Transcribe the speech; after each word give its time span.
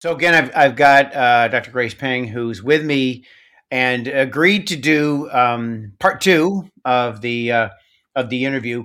So 0.00 0.14
again, 0.14 0.34
I've 0.34 0.50
I've 0.56 0.76
got 0.76 1.14
uh, 1.14 1.48
Dr. 1.48 1.70
Grace 1.70 1.94
Peng 1.94 2.26
who's 2.26 2.62
with 2.62 2.84
me 2.84 3.24
and 3.70 4.08
agreed 4.08 4.66
to 4.68 4.76
do 4.76 5.30
um, 5.30 5.92
part 5.98 6.22
two 6.22 6.70
of 6.86 7.20
the 7.20 7.52
uh, 7.52 7.68
of 8.16 8.30
the 8.30 8.46
interview. 8.46 8.84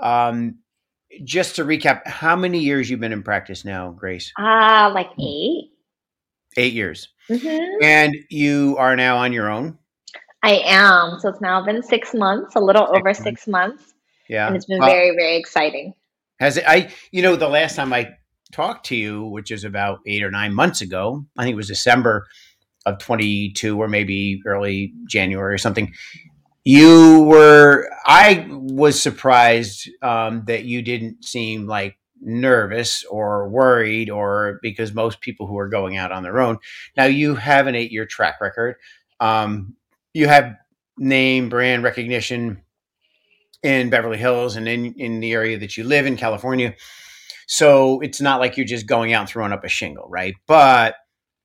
Um, 0.00 0.56
just 1.22 1.56
to 1.56 1.64
recap, 1.64 2.06
how 2.06 2.34
many 2.34 2.58
years 2.58 2.90
you've 2.90 2.98
been 2.98 3.12
in 3.12 3.22
practice 3.22 3.64
now, 3.64 3.90
Grace? 3.90 4.32
Ah, 4.36 4.86
uh, 4.86 4.94
like 4.94 5.10
eight. 5.20 5.70
Eight 6.56 6.72
years. 6.72 7.08
Mm-hmm. 7.30 7.84
And 7.84 8.16
you 8.28 8.76
are 8.78 8.96
now 8.96 9.18
on 9.18 9.32
your 9.32 9.48
own. 9.50 9.78
I 10.42 10.60
am. 10.64 11.20
So 11.20 11.28
it's 11.28 11.40
now 11.40 11.64
been 11.64 11.84
six 11.84 12.14
months, 12.14 12.56
a 12.56 12.60
little 12.60 12.86
six 12.86 12.96
over 12.96 13.04
months. 13.04 13.22
six 13.22 13.46
months. 13.46 13.94
Yeah, 14.28 14.48
and 14.48 14.56
it's 14.56 14.66
been 14.66 14.80
well, 14.80 14.90
very, 14.90 15.10
very 15.16 15.36
exciting. 15.36 15.94
Has 16.40 16.56
it? 16.56 16.64
I, 16.66 16.90
you 17.12 17.22
know, 17.22 17.36
the 17.36 17.48
last 17.48 17.76
time 17.76 17.92
I 17.92 18.17
talked 18.52 18.86
to 18.86 18.96
you, 18.96 19.24
which 19.24 19.50
is 19.50 19.64
about 19.64 20.00
eight 20.06 20.22
or 20.22 20.30
nine 20.30 20.54
months 20.54 20.80
ago. 20.80 21.24
I 21.36 21.44
think 21.44 21.54
it 21.54 21.56
was 21.56 21.68
December 21.68 22.26
of 22.86 22.98
22 22.98 23.80
or 23.80 23.88
maybe 23.88 24.40
early 24.46 24.92
January 25.08 25.54
or 25.54 25.58
something. 25.58 25.92
You 26.64 27.22
were, 27.22 27.88
I 28.06 28.46
was 28.50 29.00
surprised 29.00 29.88
um, 30.02 30.44
that 30.46 30.64
you 30.64 30.82
didn't 30.82 31.24
seem 31.24 31.66
like 31.66 31.98
nervous 32.20 33.04
or 33.04 33.48
worried 33.48 34.10
or 34.10 34.58
because 34.62 34.92
most 34.92 35.20
people 35.20 35.46
who 35.46 35.58
are 35.58 35.68
going 35.68 35.96
out 35.96 36.12
on 36.12 36.22
their 36.22 36.40
own. 36.40 36.58
Now 36.96 37.04
you 37.04 37.36
have 37.36 37.66
an 37.66 37.74
eight 37.74 37.92
year 37.92 38.06
track 38.06 38.40
record. 38.40 38.76
Um, 39.20 39.76
you 40.14 40.26
have 40.28 40.56
name 40.98 41.48
brand 41.48 41.82
recognition 41.82 42.62
in 43.62 43.90
Beverly 43.90 44.18
Hills 44.18 44.56
and 44.56 44.68
in, 44.68 44.94
in 44.94 45.20
the 45.20 45.32
area 45.32 45.58
that 45.58 45.76
you 45.76 45.84
live 45.84 46.06
in, 46.06 46.16
California. 46.16 46.74
So 47.48 48.00
it's 48.00 48.20
not 48.20 48.40
like 48.40 48.56
you're 48.56 48.66
just 48.66 48.86
going 48.86 49.14
out 49.14 49.20
and 49.22 49.28
throwing 49.28 49.52
up 49.52 49.64
a 49.64 49.68
shingle, 49.68 50.06
right? 50.08 50.34
But 50.46 50.96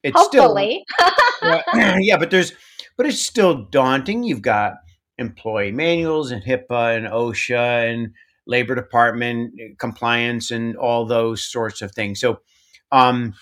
it's 0.03 0.19
Hopefully. 0.19 0.85
still 0.99 1.61
yeah, 1.99 2.17
but 2.17 2.29
there's 2.29 2.51
but 2.97 3.05
it's 3.05 3.21
still 3.21 3.63
daunting. 3.65 4.23
You've 4.23 4.41
got 4.41 4.73
employee 5.17 5.71
manuals 5.71 6.31
and 6.31 6.43
HIPAA 6.43 6.97
and 6.97 7.07
OSHA 7.07 7.93
and 7.93 8.13
labor 8.45 8.75
department 8.75 9.53
eh, 9.59 9.69
compliance 9.79 10.51
and 10.51 10.75
all 10.75 11.05
those 11.05 11.43
sorts 11.45 11.81
of 11.81 11.93
things. 11.93 12.19
So 12.19 12.41
um 12.91 13.33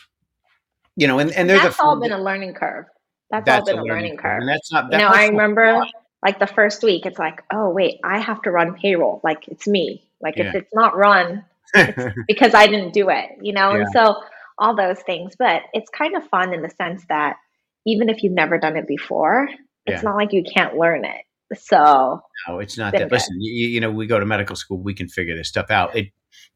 you 0.96 1.08
know, 1.08 1.18
and, 1.18 1.32
and 1.32 1.50
there's 1.50 1.64
that's 1.64 1.80
a, 1.80 1.84
all 1.84 2.00
been 2.00 2.12
a 2.12 2.22
learning 2.22 2.54
curve. 2.54 2.86
That's, 3.32 3.46
that's 3.46 3.62
all 3.62 3.66
been 3.66 3.80
a 3.80 3.84
learning, 3.84 3.94
learning 3.94 4.18
curve. 4.18 4.24
curve. 4.24 4.40
And 4.42 4.50
that's 4.50 4.72
not 4.72 4.92
that 4.92 5.00
you 5.00 5.06
know, 5.06 5.12
I 5.12 5.28
remember 5.28 5.84
like 6.24 6.38
the 6.38 6.46
first 6.46 6.84
week, 6.84 7.08
it's 7.08 7.18
like, 7.18 7.42
oh 7.52 7.70
wait, 7.70 8.00
I 8.04 8.20
have 8.20 8.44
to 8.44 8.52
run 8.52 8.76
payroll. 8.76 9.20
Like 9.24 9.48
it's 9.48 9.68
me. 9.68 10.04
Like 10.22 10.38
yeah. 10.38 10.50
if 10.50 10.56
it's 10.56 10.74
not 10.76 10.96
run, 10.96 11.44
because 12.28 12.54
I 12.54 12.68
didn't 12.68 12.94
do 12.94 13.10
it, 13.10 13.30
you 13.42 13.54
know? 13.54 13.72
Yeah. 13.72 13.82
And 13.82 13.88
so 13.94 14.16
all 14.58 14.76
those 14.76 15.00
things. 15.02 15.34
But 15.38 15.64
it's 15.74 15.90
kind 15.90 16.16
of 16.16 16.28
fun 16.30 16.54
in 16.54 16.62
the 16.62 16.70
sense 16.70 17.04
that 17.10 17.38
even 17.86 18.10
if 18.10 18.24
you've 18.24 18.34
never 18.34 18.58
done 18.58 18.78
it 18.78 18.88
before, 18.88 19.50
it's 19.86 20.04
yeah. 20.04 20.10
not 20.10 20.16
like 20.16 20.32
you 20.32 20.44
can't 20.44 20.78
learn 20.78 21.04
it. 21.06 21.26
So 21.58 22.22
no, 22.48 22.60
it's 22.60 22.78
not 22.78 22.94
that. 22.94 23.10
Good. 23.10 23.12
Listen, 23.12 23.36
you, 23.42 23.68
you, 23.68 23.80
know, 23.82 23.92
we 23.92 24.08
go 24.08 24.20
to 24.20 24.26
medical 24.26 24.56
school, 24.56 24.82
we 24.82 24.94
can 24.94 25.10
figure 25.10 25.36
this 25.36 25.50
stuff 25.50 25.70
out. 25.70 25.96
It, 25.96 26.12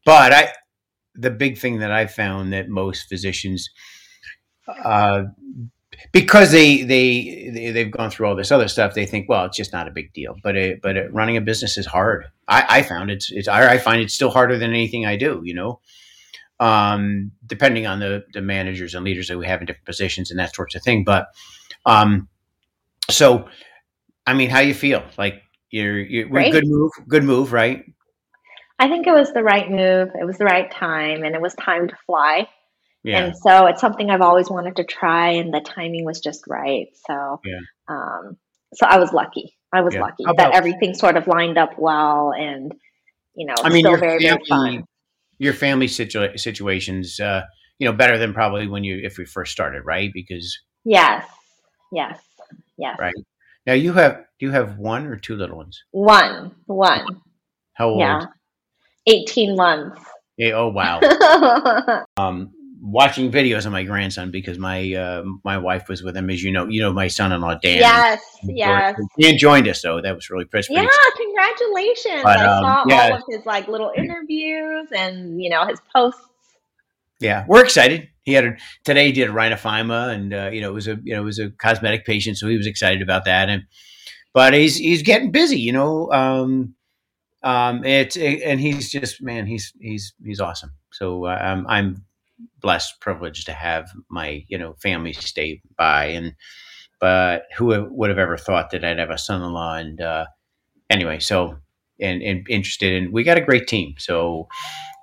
but 0.06 0.32
I, 0.32 0.52
the 1.14 1.30
big 1.30 1.58
thing 1.58 1.80
that 1.80 1.92
I 1.92 2.06
found 2.06 2.52
that 2.52 2.68
most 2.68 3.08
physicians, 3.08 3.68
uh, 4.68 5.24
because 6.12 6.50
they, 6.50 6.82
they 6.82 7.50
they 7.52 7.70
they've 7.70 7.90
gone 7.90 8.10
through 8.10 8.26
all 8.26 8.36
this 8.36 8.52
other 8.52 8.68
stuff, 8.68 8.94
they 8.94 9.06
think, 9.06 9.28
well, 9.28 9.44
it's 9.44 9.56
just 9.56 9.72
not 9.72 9.88
a 9.88 9.90
big 9.90 10.12
deal. 10.12 10.36
But 10.42 10.56
it, 10.56 10.82
but 10.82 10.96
it, 10.96 11.12
running 11.12 11.36
a 11.36 11.40
business 11.40 11.76
is 11.76 11.86
hard. 11.86 12.26
I, 12.48 12.78
I 12.78 12.82
found 12.82 13.10
it's 13.10 13.30
it's 13.30 13.48
I, 13.48 13.78
find 13.78 14.00
it's 14.00 14.14
still 14.14 14.30
harder 14.30 14.58
than 14.58 14.70
anything 14.70 15.06
I 15.06 15.16
do. 15.16 15.40
You 15.44 15.54
know, 15.54 15.80
um, 16.60 17.32
depending 17.46 17.86
on 17.86 18.00
the 18.00 18.24
the 18.32 18.40
managers 18.40 18.94
and 18.94 19.04
leaders 19.04 19.28
that 19.28 19.38
we 19.38 19.46
have 19.46 19.60
in 19.60 19.66
different 19.66 19.86
positions 19.86 20.30
and 20.30 20.38
that 20.38 20.54
sorts 20.54 20.74
of 20.74 20.82
thing. 20.82 21.04
But 21.04 21.28
um, 21.84 22.28
so, 23.10 23.48
I 24.26 24.34
mean, 24.34 24.50
how 24.50 24.60
you 24.60 24.74
feel? 24.74 25.04
Like 25.18 25.42
you're 25.70 25.98
you're 25.98 26.28
good 26.28 26.66
move, 26.66 26.92
good 27.08 27.24
move, 27.24 27.52
right? 27.52 27.84
I 28.78 28.88
think 28.88 29.06
it 29.06 29.12
was 29.12 29.32
the 29.32 29.42
right 29.42 29.70
move. 29.70 30.10
It 30.20 30.24
was 30.24 30.38
the 30.38 30.44
right 30.44 30.70
time, 30.70 31.24
and 31.24 31.34
it 31.34 31.40
was 31.40 31.54
time 31.54 31.88
to 31.88 31.96
fly. 32.06 32.48
Yeah. 33.06 33.24
And 33.24 33.36
so 33.36 33.66
it's 33.66 33.80
something 33.80 34.10
I've 34.10 34.20
always 34.20 34.50
wanted 34.50 34.76
to 34.76 34.84
try, 34.84 35.30
and 35.30 35.54
the 35.54 35.60
timing 35.60 36.04
was 36.04 36.18
just 36.18 36.42
right. 36.48 36.88
So, 37.08 37.40
yeah. 37.44 37.60
um, 37.86 38.36
so 38.74 38.84
I 38.84 38.98
was 38.98 39.12
lucky. 39.12 39.56
I 39.72 39.82
was 39.82 39.94
yeah. 39.94 40.00
lucky 40.00 40.24
about, 40.24 40.36
that 40.38 40.54
everything 40.54 40.92
sort 40.92 41.16
of 41.16 41.28
lined 41.28 41.56
up 41.56 41.78
well, 41.78 42.32
and 42.36 42.74
you 43.36 43.46
know, 43.46 43.54
I 43.62 43.68
mean, 43.68 43.84
still 43.84 43.96
very 43.96 44.18
family, 44.18 44.26
very 44.26 44.44
fun. 44.48 44.84
Your 45.38 45.52
family 45.52 45.86
situa- 45.86 46.36
situations, 46.36 47.20
uh, 47.20 47.42
you 47.78 47.86
know, 47.86 47.92
better 47.92 48.18
than 48.18 48.34
probably 48.34 48.66
when 48.66 48.82
you 48.82 48.98
if 49.00 49.18
we 49.18 49.24
first 49.24 49.52
started, 49.52 49.82
right? 49.84 50.10
Because 50.12 50.58
yes, 50.84 51.24
yes, 51.92 52.18
yes. 52.76 52.96
Right 52.98 53.14
now, 53.68 53.74
you 53.74 53.92
have 53.92 54.24
do 54.40 54.46
you 54.46 54.50
have 54.50 54.78
one 54.78 55.06
or 55.06 55.14
two 55.14 55.36
little 55.36 55.58
ones? 55.58 55.80
One, 55.92 56.56
one. 56.66 57.06
How 57.74 57.90
old? 57.90 58.00
Yeah, 58.00 58.26
eighteen 59.06 59.54
months. 59.54 60.02
Yeah, 60.36 60.54
oh 60.54 60.68
wow. 60.68 62.04
um, 62.16 62.50
watching 62.80 63.30
videos 63.30 63.66
of 63.66 63.72
my 63.72 63.82
grandson 63.82 64.30
because 64.30 64.58
my 64.58 64.94
uh, 64.94 65.24
my 65.44 65.58
wife 65.58 65.88
was 65.88 66.02
with 66.02 66.16
him, 66.16 66.30
as 66.30 66.42
you 66.42 66.52
know. 66.52 66.66
You 66.66 66.80
know 66.80 66.92
my 66.92 67.08
son-in-law 67.08 67.56
Dan. 67.62 67.78
Yes, 67.78 68.20
yes. 68.42 69.00
Dan 69.20 69.38
joined 69.38 69.68
us, 69.68 69.80
so 69.80 70.00
that 70.00 70.14
was 70.14 70.30
really 70.30 70.44
pretty. 70.44 70.72
Yeah, 70.72 70.86
congratulations! 71.16 72.22
But, 72.22 72.38
I 72.38 72.44
um, 72.46 72.62
saw 72.62 72.84
yeah. 72.88 73.10
all 73.10 73.16
of 73.16 73.22
his 73.28 73.46
like 73.46 73.68
little 73.68 73.92
interviews 73.96 74.88
and 74.96 75.42
you 75.42 75.50
know 75.50 75.66
his 75.66 75.80
posts. 75.94 76.20
Yeah, 77.20 77.44
we're 77.48 77.64
excited. 77.64 78.08
He 78.24 78.32
had 78.32 78.44
a, 78.44 78.56
today. 78.84 79.06
He 79.06 79.12
did 79.12 79.30
a 79.30 79.32
rhinophyma, 79.32 80.14
and 80.14 80.34
uh, 80.34 80.50
you 80.52 80.60
know 80.60 80.70
it 80.70 80.74
was 80.74 80.88
a 80.88 80.98
you 81.02 81.14
know 81.14 81.22
it 81.22 81.24
was 81.24 81.38
a 81.38 81.50
cosmetic 81.50 82.04
patient, 82.04 82.38
so 82.38 82.48
he 82.48 82.56
was 82.56 82.66
excited 82.66 83.02
about 83.02 83.24
that. 83.24 83.48
And 83.48 83.64
but 84.34 84.52
he's 84.52 84.76
he's 84.76 85.02
getting 85.02 85.30
busy, 85.30 85.58
you 85.58 85.72
know. 85.72 86.12
Um, 86.12 86.74
um, 87.42 87.84
it's 87.84 88.16
it, 88.16 88.42
and 88.42 88.60
he's 88.60 88.90
just 88.90 89.22
man, 89.22 89.46
he's 89.46 89.72
he's 89.80 90.12
he's 90.22 90.40
awesome. 90.40 90.72
So 90.92 91.24
uh, 91.24 91.38
I'm 91.40 91.66
I'm 91.68 92.04
blessed 92.60 93.00
privilege 93.00 93.44
to 93.44 93.52
have 93.52 93.90
my 94.08 94.44
you 94.48 94.58
know 94.58 94.74
family 94.74 95.12
stay 95.12 95.60
by. 95.76 96.06
And 96.06 96.34
but 97.00 97.44
who 97.56 97.86
would 97.90 98.10
have 98.10 98.18
ever 98.18 98.36
thought 98.36 98.70
that 98.70 98.84
I'd 98.84 98.98
have 98.98 99.10
a 99.10 99.18
son-in-law 99.18 99.74
and 99.76 100.00
uh, 100.00 100.26
anyway 100.88 101.18
so 101.18 101.56
and, 102.00 102.22
and 102.22 102.46
interested 102.48 102.92
in 102.92 103.12
we 103.12 103.24
got 103.24 103.38
a 103.38 103.42
great 103.42 103.66
team. 103.66 103.94
So 103.98 104.48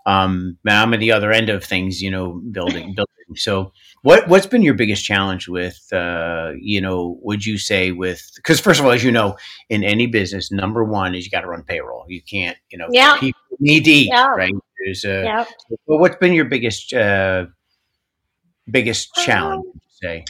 um 0.05 0.57
I'm 0.67 0.93
at 0.93 0.99
the 0.99 1.11
other 1.11 1.31
end 1.31 1.49
of 1.49 1.63
things 1.63 2.01
you 2.01 2.11
know 2.11 2.41
building 2.51 2.93
building. 2.95 3.07
So 3.35 3.71
what 4.01 4.27
what's 4.27 4.45
been 4.45 4.61
your 4.61 4.73
biggest 4.73 5.05
challenge 5.05 5.47
with 5.47 5.81
uh 5.93 6.51
you 6.59 6.81
know 6.81 7.17
would 7.21 7.45
you 7.45 7.57
say 7.57 7.91
with 7.91 8.29
because 8.35 8.59
first 8.59 8.79
of 8.79 8.85
all 8.85 8.91
as 8.91 9.03
you 9.03 9.11
know 9.11 9.37
in 9.69 9.83
any 9.83 10.07
business 10.07 10.51
number 10.51 10.83
one 10.83 11.15
is 11.15 11.25
you 11.25 11.31
got 11.31 11.41
to 11.41 11.47
run 11.47 11.63
payroll. 11.63 12.05
You 12.07 12.21
can't 12.21 12.57
you 12.69 12.77
know 12.77 12.87
yeah. 12.91 13.17
people 13.19 13.39
need 13.59 13.85
to 13.85 13.91
eat 13.91 14.09
yeah. 14.11 14.27
right 14.27 14.53
there's 14.83 15.03
a. 15.05 15.23
Yep. 15.23 15.47
Well, 15.85 15.99
what's 15.99 16.17
been 16.17 16.33
your 16.33 16.45
biggest 16.45 16.93
uh, 16.93 17.45
biggest 18.69 19.13
challenge? 19.15 19.65
Um, 19.65 19.81
say. 19.89 20.25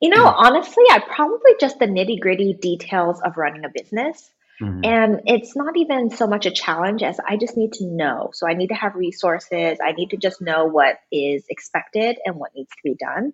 You 0.00 0.10
know, 0.10 0.26
honestly, 0.26 0.84
I 0.90 1.00
probably 1.00 1.52
just 1.60 1.78
the 1.80 1.86
nitty 1.86 2.20
gritty 2.20 2.54
details 2.54 3.20
of 3.24 3.36
running 3.36 3.64
a 3.64 3.68
business. 3.74 4.30
Mm-hmm. 4.60 4.80
And 4.84 5.20
it's 5.26 5.54
not 5.54 5.76
even 5.76 6.10
so 6.10 6.26
much 6.26 6.46
a 6.46 6.50
challenge 6.50 7.02
as 7.02 7.20
I 7.26 7.36
just 7.36 7.56
need 7.56 7.74
to 7.74 7.86
know. 7.86 8.30
So 8.32 8.48
I 8.48 8.54
need 8.54 8.68
to 8.68 8.74
have 8.74 8.94
resources. 8.96 9.78
I 9.82 9.92
need 9.92 10.10
to 10.10 10.16
just 10.16 10.40
know 10.40 10.66
what 10.66 10.98
is 11.12 11.44
expected 11.48 12.18
and 12.24 12.36
what 12.36 12.50
needs 12.56 12.70
to 12.70 12.82
be 12.82 12.96
done. 12.98 13.32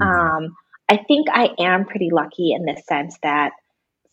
Mm-hmm. 0.00 0.02
Um, 0.02 0.56
I 0.88 0.98
think 0.98 1.28
I 1.30 1.50
am 1.58 1.84
pretty 1.84 2.10
lucky 2.12 2.52
in 2.52 2.64
the 2.64 2.80
sense 2.88 3.16
that 3.22 3.52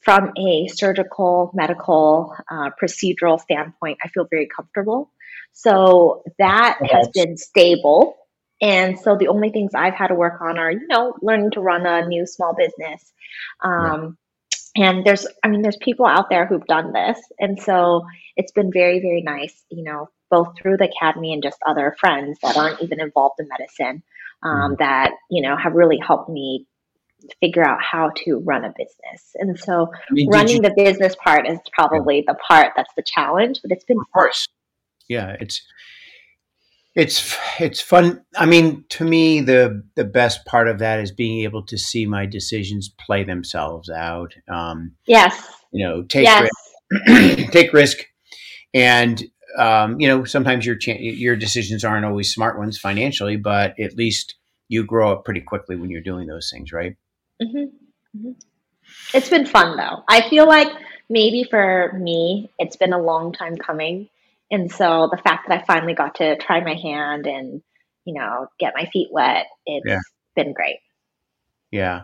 from 0.01 0.31
a 0.37 0.67
surgical, 0.67 1.51
medical, 1.53 2.35
uh, 2.49 2.69
procedural 2.81 3.39
standpoint, 3.39 3.99
I 4.03 4.07
feel 4.09 4.27
very 4.29 4.47
comfortable. 4.47 5.11
So 5.53 6.23
that 6.39 6.79
has 6.89 7.09
been 7.13 7.37
stable. 7.37 8.15
And 8.61 8.99
so 8.99 9.15
the 9.17 9.27
only 9.27 9.49
things 9.49 9.71
I've 9.75 9.95
had 9.95 10.07
to 10.07 10.15
work 10.15 10.41
on 10.41 10.57
are, 10.57 10.71
you 10.71 10.87
know, 10.87 11.13
learning 11.21 11.51
to 11.51 11.61
run 11.61 11.85
a 11.85 12.05
new 12.07 12.25
small 12.25 12.55
business. 12.55 13.11
Um, 13.63 14.17
And 14.73 15.05
there's, 15.05 15.27
I 15.43 15.49
mean, 15.49 15.63
there's 15.63 15.77
people 15.81 16.05
out 16.05 16.29
there 16.29 16.45
who've 16.45 16.65
done 16.65 16.93
this. 16.93 17.19
And 17.39 17.59
so 17.61 18.05
it's 18.37 18.53
been 18.53 18.71
very, 18.71 19.01
very 19.01 19.21
nice, 19.21 19.61
you 19.69 19.83
know, 19.83 20.07
both 20.29 20.53
through 20.57 20.77
the 20.77 20.89
academy 20.89 21.33
and 21.33 21.43
just 21.43 21.57
other 21.67 21.93
friends 21.99 22.39
that 22.41 22.55
aren't 22.55 22.81
even 22.81 23.01
involved 23.01 23.35
in 23.39 23.49
medicine 23.49 24.01
um, 24.43 24.71
mm. 24.71 24.77
that, 24.77 25.11
you 25.29 25.41
know, 25.41 25.57
have 25.57 25.73
really 25.73 25.99
helped 25.99 26.29
me 26.29 26.67
figure 27.41 27.67
out 27.67 27.79
how 27.81 28.11
to 28.23 28.37
run 28.45 28.63
a 28.63 28.69
business. 28.69 29.35
And 29.35 29.59
so 29.59 29.91
I 29.93 30.13
mean, 30.13 30.29
running 30.29 30.55
you, 30.55 30.61
the 30.61 30.73
business 30.73 31.15
part 31.15 31.49
is 31.49 31.59
probably 31.73 32.23
yeah. 32.25 32.31
the 32.33 32.39
part 32.47 32.71
that's 32.75 32.93
the 32.95 33.03
challenge, 33.05 33.59
but 33.61 33.71
it's 33.71 33.83
been 33.83 33.99
of 33.99 34.09
course 34.13 34.47
yeah, 35.11 35.35
it's 35.41 35.61
it's 36.95 37.37
it's 37.59 37.81
fun. 37.81 38.23
I 38.37 38.45
mean, 38.45 38.85
to 38.89 39.03
me, 39.03 39.41
the 39.41 39.83
the 39.95 40.05
best 40.05 40.45
part 40.45 40.69
of 40.69 40.79
that 40.79 40.99
is 40.99 41.11
being 41.11 41.41
able 41.41 41.63
to 41.65 41.77
see 41.77 42.05
my 42.05 42.25
decisions 42.25 42.89
play 42.89 43.23
themselves 43.23 43.89
out. 43.89 44.33
Um, 44.47 44.93
yes, 45.05 45.51
you 45.73 45.85
know, 45.85 46.03
take 46.03 46.23
yes. 46.23 46.49
risk, 47.07 47.51
take 47.51 47.73
risk, 47.73 47.97
and 48.73 49.21
um, 49.57 49.99
you 49.99 50.07
know, 50.07 50.23
sometimes 50.23 50.65
your 50.65 50.77
cha- 50.77 50.97
your 50.99 51.35
decisions 51.35 51.83
aren't 51.83 52.05
always 52.05 52.33
smart 52.33 52.57
ones 52.57 52.79
financially, 52.79 53.35
but 53.35 53.77
at 53.77 53.97
least 53.97 54.35
you 54.69 54.85
grow 54.85 55.11
up 55.11 55.25
pretty 55.25 55.41
quickly 55.41 55.75
when 55.75 55.89
you're 55.89 56.01
doing 56.01 56.27
those 56.27 56.49
things, 56.49 56.71
right? 56.71 56.95
Mm-hmm. 57.41 58.17
Mm-hmm. 58.17 58.31
It's 59.13 59.29
been 59.29 59.45
fun 59.45 59.75
though. 59.75 60.03
I 60.07 60.29
feel 60.29 60.47
like 60.47 60.69
maybe 61.09 61.43
for 61.43 61.91
me, 61.99 62.49
it's 62.57 62.77
been 62.77 62.93
a 62.93 63.01
long 63.01 63.33
time 63.33 63.57
coming. 63.57 64.07
And 64.51 64.69
so 64.69 65.07
the 65.09 65.17
fact 65.17 65.47
that 65.47 65.61
I 65.61 65.65
finally 65.65 65.93
got 65.93 66.15
to 66.15 66.35
try 66.35 66.61
my 66.61 66.75
hand 66.75 67.25
and, 67.25 67.61
you 68.03 68.13
know, 68.13 68.47
get 68.59 68.73
my 68.75 68.85
feet 68.91 69.07
wet, 69.09 69.45
it's 69.65 69.85
yeah. 69.87 69.99
been 70.35 70.53
great. 70.53 70.79
Yeah. 71.71 72.01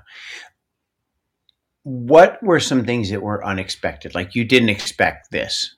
What 1.84 2.42
were 2.42 2.62
some 2.62 2.86
things 2.86 3.10
that 3.12 3.22
were 3.22 3.46
unexpected? 3.46 4.16
Like 4.16 4.34
you 4.34 4.46
didn't 4.46 4.70
expect 4.70 5.30
this? 5.30 5.76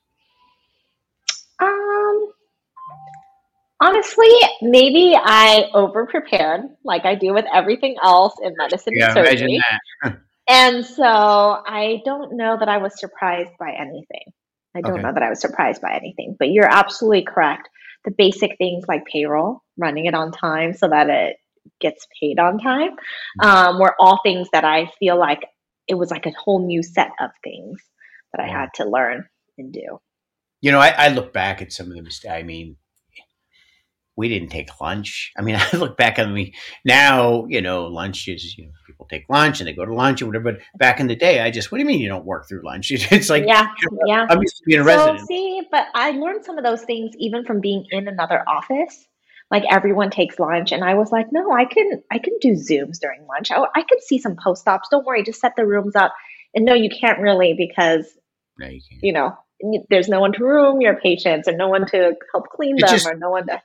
Um, 1.59 2.31
honestly, 3.81 4.29
maybe 4.61 5.15
I 5.15 5.65
over 5.73 6.05
prepared 6.05 6.61
like 6.83 7.05
I 7.05 7.15
do 7.15 7.33
with 7.33 7.45
everything 7.51 7.95
else 8.03 8.35
in 8.43 8.53
medicine 8.57 8.93
yeah, 8.95 9.05
and 9.07 9.13
surgery. 9.27 9.59
and 10.47 10.85
so 10.85 11.03
I 11.03 12.01
don't 12.05 12.37
know 12.37 12.57
that 12.59 12.69
I 12.69 12.77
was 12.77 12.99
surprised 12.99 13.51
by 13.59 13.71
anything. 13.71 14.33
I 14.75 14.81
don't 14.81 14.93
okay. 14.93 15.01
know 15.01 15.13
that 15.13 15.23
I 15.23 15.29
was 15.29 15.41
surprised 15.41 15.81
by 15.81 15.93
anything, 15.95 16.35
but 16.37 16.49
you're 16.49 16.69
absolutely 16.69 17.23
correct. 17.23 17.69
The 18.05 18.11
basic 18.11 18.57
things 18.57 18.85
like 18.87 19.05
payroll, 19.05 19.63
running 19.77 20.05
it 20.05 20.13
on 20.13 20.31
time 20.31 20.73
so 20.73 20.87
that 20.87 21.09
it 21.09 21.37
gets 21.81 22.07
paid 22.19 22.39
on 22.39 22.59
time, 22.59 22.91
mm-hmm. 22.91 23.45
um, 23.45 23.79
were 23.79 23.95
all 23.99 24.19
things 24.23 24.47
that 24.53 24.63
I 24.63 24.91
feel 24.99 25.17
like 25.17 25.45
it 25.87 25.95
was 25.95 26.11
like 26.11 26.25
a 26.25 26.31
whole 26.31 26.65
new 26.65 26.83
set 26.83 27.11
of 27.19 27.31
things 27.43 27.81
that 28.31 28.43
I 28.43 28.47
had 28.47 28.69
to 28.75 28.87
learn 28.87 29.27
and 29.57 29.73
do. 29.73 29.99
You 30.61 30.71
know, 30.71 30.79
I, 30.79 30.89
I 30.89 31.07
look 31.09 31.33
back 31.33 31.61
at 31.61 31.73
some 31.73 31.87
of 31.87 31.95
the 31.95 32.03
mistakes. 32.03 32.31
I 32.31 32.43
mean, 32.43 32.75
we 34.15 34.27
didn't 34.27 34.49
take 34.49 34.79
lunch. 34.81 35.31
I 35.37 35.41
mean, 35.41 35.55
I 35.59 35.77
look 35.77 35.97
back 35.97 36.19
on 36.19 36.33
me 36.33 36.53
now, 36.85 37.45
you 37.47 37.61
know, 37.61 37.85
lunch 37.85 38.27
is, 38.27 38.57
you 38.57 38.65
know, 38.65 38.71
people 38.99 39.07
take 39.09 39.29
lunch 39.29 39.59
and 39.59 39.67
they 39.67 39.73
go 39.73 39.85
to 39.85 39.93
lunch 39.93 40.21
or 40.21 40.27
whatever. 40.27 40.53
But 40.53 40.61
back 40.77 40.99
in 40.99 41.07
the 41.07 41.15
day, 41.15 41.39
I 41.39 41.51
just, 41.51 41.71
what 41.71 41.77
do 41.77 41.83
you 41.83 41.87
mean 41.87 42.01
you 42.01 42.09
don't 42.09 42.25
work 42.25 42.47
through 42.47 42.61
lunch? 42.63 42.91
It's 43.11 43.29
like, 43.29 43.45
yeah, 43.45 43.67
you 43.81 43.89
know, 43.91 43.99
yeah. 44.05 44.27
I'm 44.29 44.41
used 44.41 44.57
to 44.57 44.63
being 44.65 44.81
a 44.81 44.83
so, 44.83 44.87
resident. 44.87 45.27
See, 45.27 45.61
but 45.71 45.87
I 45.95 46.11
learned 46.11 46.43
some 46.45 46.57
of 46.57 46.63
those 46.63 46.81
things 46.83 47.15
even 47.17 47.45
from 47.45 47.61
being 47.61 47.85
in 47.91 48.07
another 48.07 48.43
office. 48.47 49.07
Like 49.51 49.63
everyone 49.69 50.11
takes 50.11 50.37
lunch, 50.37 50.71
and 50.71 50.83
I 50.83 50.93
was 50.93 51.11
like, 51.11 51.27
no, 51.31 51.51
I 51.51 51.65
can, 51.65 52.03
I 52.11 52.19
can 52.19 52.33
do 52.39 52.51
Zooms 52.51 52.99
during 52.99 53.25
lunch. 53.25 53.49
I, 53.49 53.63
I 53.75 53.81
could 53.81 54.03
see 54.03 54.19
some 54.19 54.35
post 54.35 54.67
ops. 54.67 54.89
Don't 54.89 55.05
worry, 55.05 55.23
just 55.23 55.41
set 55.41 55.55
the 55.55 55.65
rooms 55.65 55.95
up. 55.95 56.13
And 56.53 56.65
no, 56.65 56.75
you 56.75 56.89
can't 56.89 57.19
really 57.19 57.55
because, 57.57 58.05
no, 58.59 58.67
you, 58.67 58.79
can't. 58.87 59.03
you 59.03 59.11
know, 59.11 59.35
there's 59.89 60.07
no 60.07 60.19
one 60.19 60.33
to 60.33 60.43
room 60.43 60.81
your 60.81 60.99
patients 60.99 61.47
or 61.47 61.53
no 61.53 61.67
one 61.67 61.87
to 61.87 62.13
help 62.31 62.47
clean 62.49 62.75
them 62.75 62.89
just, 62.89 63.07
or 63.07 63.15
no 63.15 63.31
one 63.31 63.47
to 63.47 63.59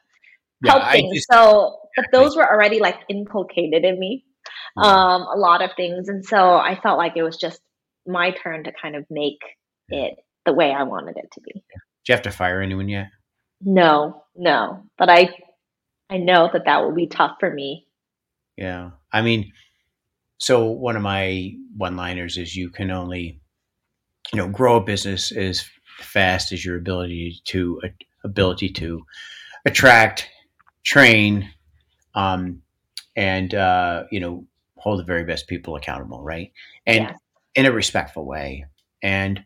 help 0.64 0.84
yeah, 0.84 0.92
things. 0.92 1.14
Just, 1.16 1.28
so, 1.30 1.76
but 1.96 2.06
those 2.12 2.34
were 2.34 2.50
already 2.50 2.80
like 2.80 3.00
inculcated 3.10 3.84
in 3.84 3.98
me, 4.00 4.24
um, 4.76 5.22
a 5.22 5.36
lot 5.36 5.62
of 5.62 5.70
things. 5.76 6.08
And 6.08 6.24
so 6.24 6.56
I 6.56 6.78
felt 6.80 6.98
like 6.98 7.12
it 7.16 7.22
was 7.22 7.36
just 7.36 7.60
my 8.06 8.30
turn 8.30 8.64
to 8.64 8.72
kind 8.80 8.96
of 8.96 9.04
make 9.10 9.40
it 9.88 10.14
the 10.44 10.52
way 10.52 10.72
I 10.72 10.82
wanted 10.82 11.16
it 11.16 11.28
to 11.32 11.40
be. 11.40 11.52
Do 11.54 11.60
you 12.08 12.14
have 12.14 12.22
to 12.22 12.30
fire 12.30 12.60
anyone 12.60 12.88
yet? 12.88 13.08
No, 13.60 14.24
no. 14.36 14.84
But 14.98 15.10
I, 15.10 15.34
I 16.10 16.18
know 16.18 16.50
that 16.52 16.64
that 16.66 16.82
will 16.82 16.94
be 16.94 17.06
tough 17.06 17.36
for 17.40 17.52
me. 17.52 17.86
Yeah. 18.56 18.90
I 19.12 19.22
mean, 19.22 19.52
so 20.38 20.66
one 20.66 20.96
of 20.96 21.02
my 21.02 21.54
one 21.76 21.96
liners 21.96 22.36
is 22.36 22.54
you 22.54 22.70
can 22.70 22.90
only, 22.90 23.40
you 24.32 24.36
know, 24.36 24.48
grow 24.48 24.76
a 24.76 24.84
business 24.84 25.32
as 25.32 25.64
fast 25.98 26.52
as 26.52 26.64
your 26.64 26.76
ability 26.76 27.40
to, 27.46 27.80
uh, 27.84 27.88
ability 28.24 28.68
to 28.70 29.04
attract 29.64 30.28
train, 30.84 31.50
um, 32.14 32.60
and 33.16 33.54
uh, 33.54 34.04
you 34.10 34.20
know 34.20 34.44
hold 34.84 35.00
the 35.00 35.04
very 35.04 35.24
best 35.24 35.48
people 35.48 35.76
accountable, 35.76 36.22
right? 36.22 36.52
And 36.86 37.14
in 37.54 37.64
a 37.64 37.72
respectful 37.72 38.26
way. 38.26 38.66
And 39.02 39.40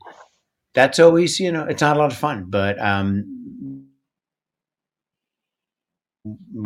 that's 0.74 0.98
always, 0.98 1.38
you 1.38 1.52
know, 1.52 1.64
it's 1.64 1.80
not 1.80 1.96
a 1.96 1.98
lot 2.00 2.10
of 2.10 2.18
fun, 2.18 2.46
but 2.48 2.80
um, 2.80 3.86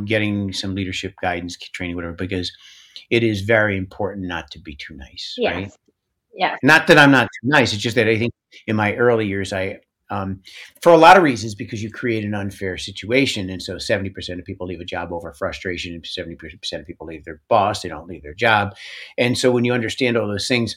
getting 0.06 0.54
some 0.54 0.74
leadership 0.74 1.14
guidance, 1.20 1.56
training, 1.56 1.96
whatever, 1.96 2.14
because 2.14 2.50
it 3.10 3.22
is 3.22 3.42
very 3.42 3.76
important 3.76 4.26
not 4.26 4.50
to 4.52 4.58
be 4.58 4.74
too 4.74 4.96
nice, 4.96 5.34
yes. 5.36 5.54
right? 5.54 5.72
Yeah. 6.34 6.56
Not 6.62 6.86
that 6.86 6.96
I'm 6.96 7.10
not 7.10 7.24
too 7.24 7.48
nice. 7.48 7.74
It's 7.74 7.82
just 7.82 7.96
that 7.96 8.08
I 8.08 8.18
think 8.18 8.32
in 8.66 8.74
my 8.74 8.94
early 8.94 9.26
years, 9.26 9.52
I 9.52 9.80
um, 10.12 10.42
for 10.82 10.92
a 10.92 10.98
lot 10.98 11.16
of 11.16 11.22
reasons 11.22 11.54
because 11.54 11.82
you 11.82 11.90
create 11.90 12.22
an 12.22 12.34
unfair 12.34 12.76
situation. 12.76 13.48
And 13.48 13.62
so 13.62 13.76
70% 13.76 14.38
of 14.38 14.44
people 14.44 14.66
leave 14.66 14.80
a 14.80 14.84
job 14.84 15.10
over 15.10 15.32
frustration 15.32 15.94
and 15.94 16.04
70% 16.04 16.80
of 16.80 16.86
people 16.86 17.06
leave 17.06 17.24
their 17.24 17.40
boss 17.48 17.82
they 17.82 17.88
don't 17.88 18.06
leave 18.06 18.22
their 18.22 18.34
job. 18.34 18.76
And 19.16 19.38
so 19.38 19.50
when 19.50 19.64
you 19.64 19.72
understand 19.72 20.16
all 20.16 20.28
those 20.28 20.46
things 20.46 20.76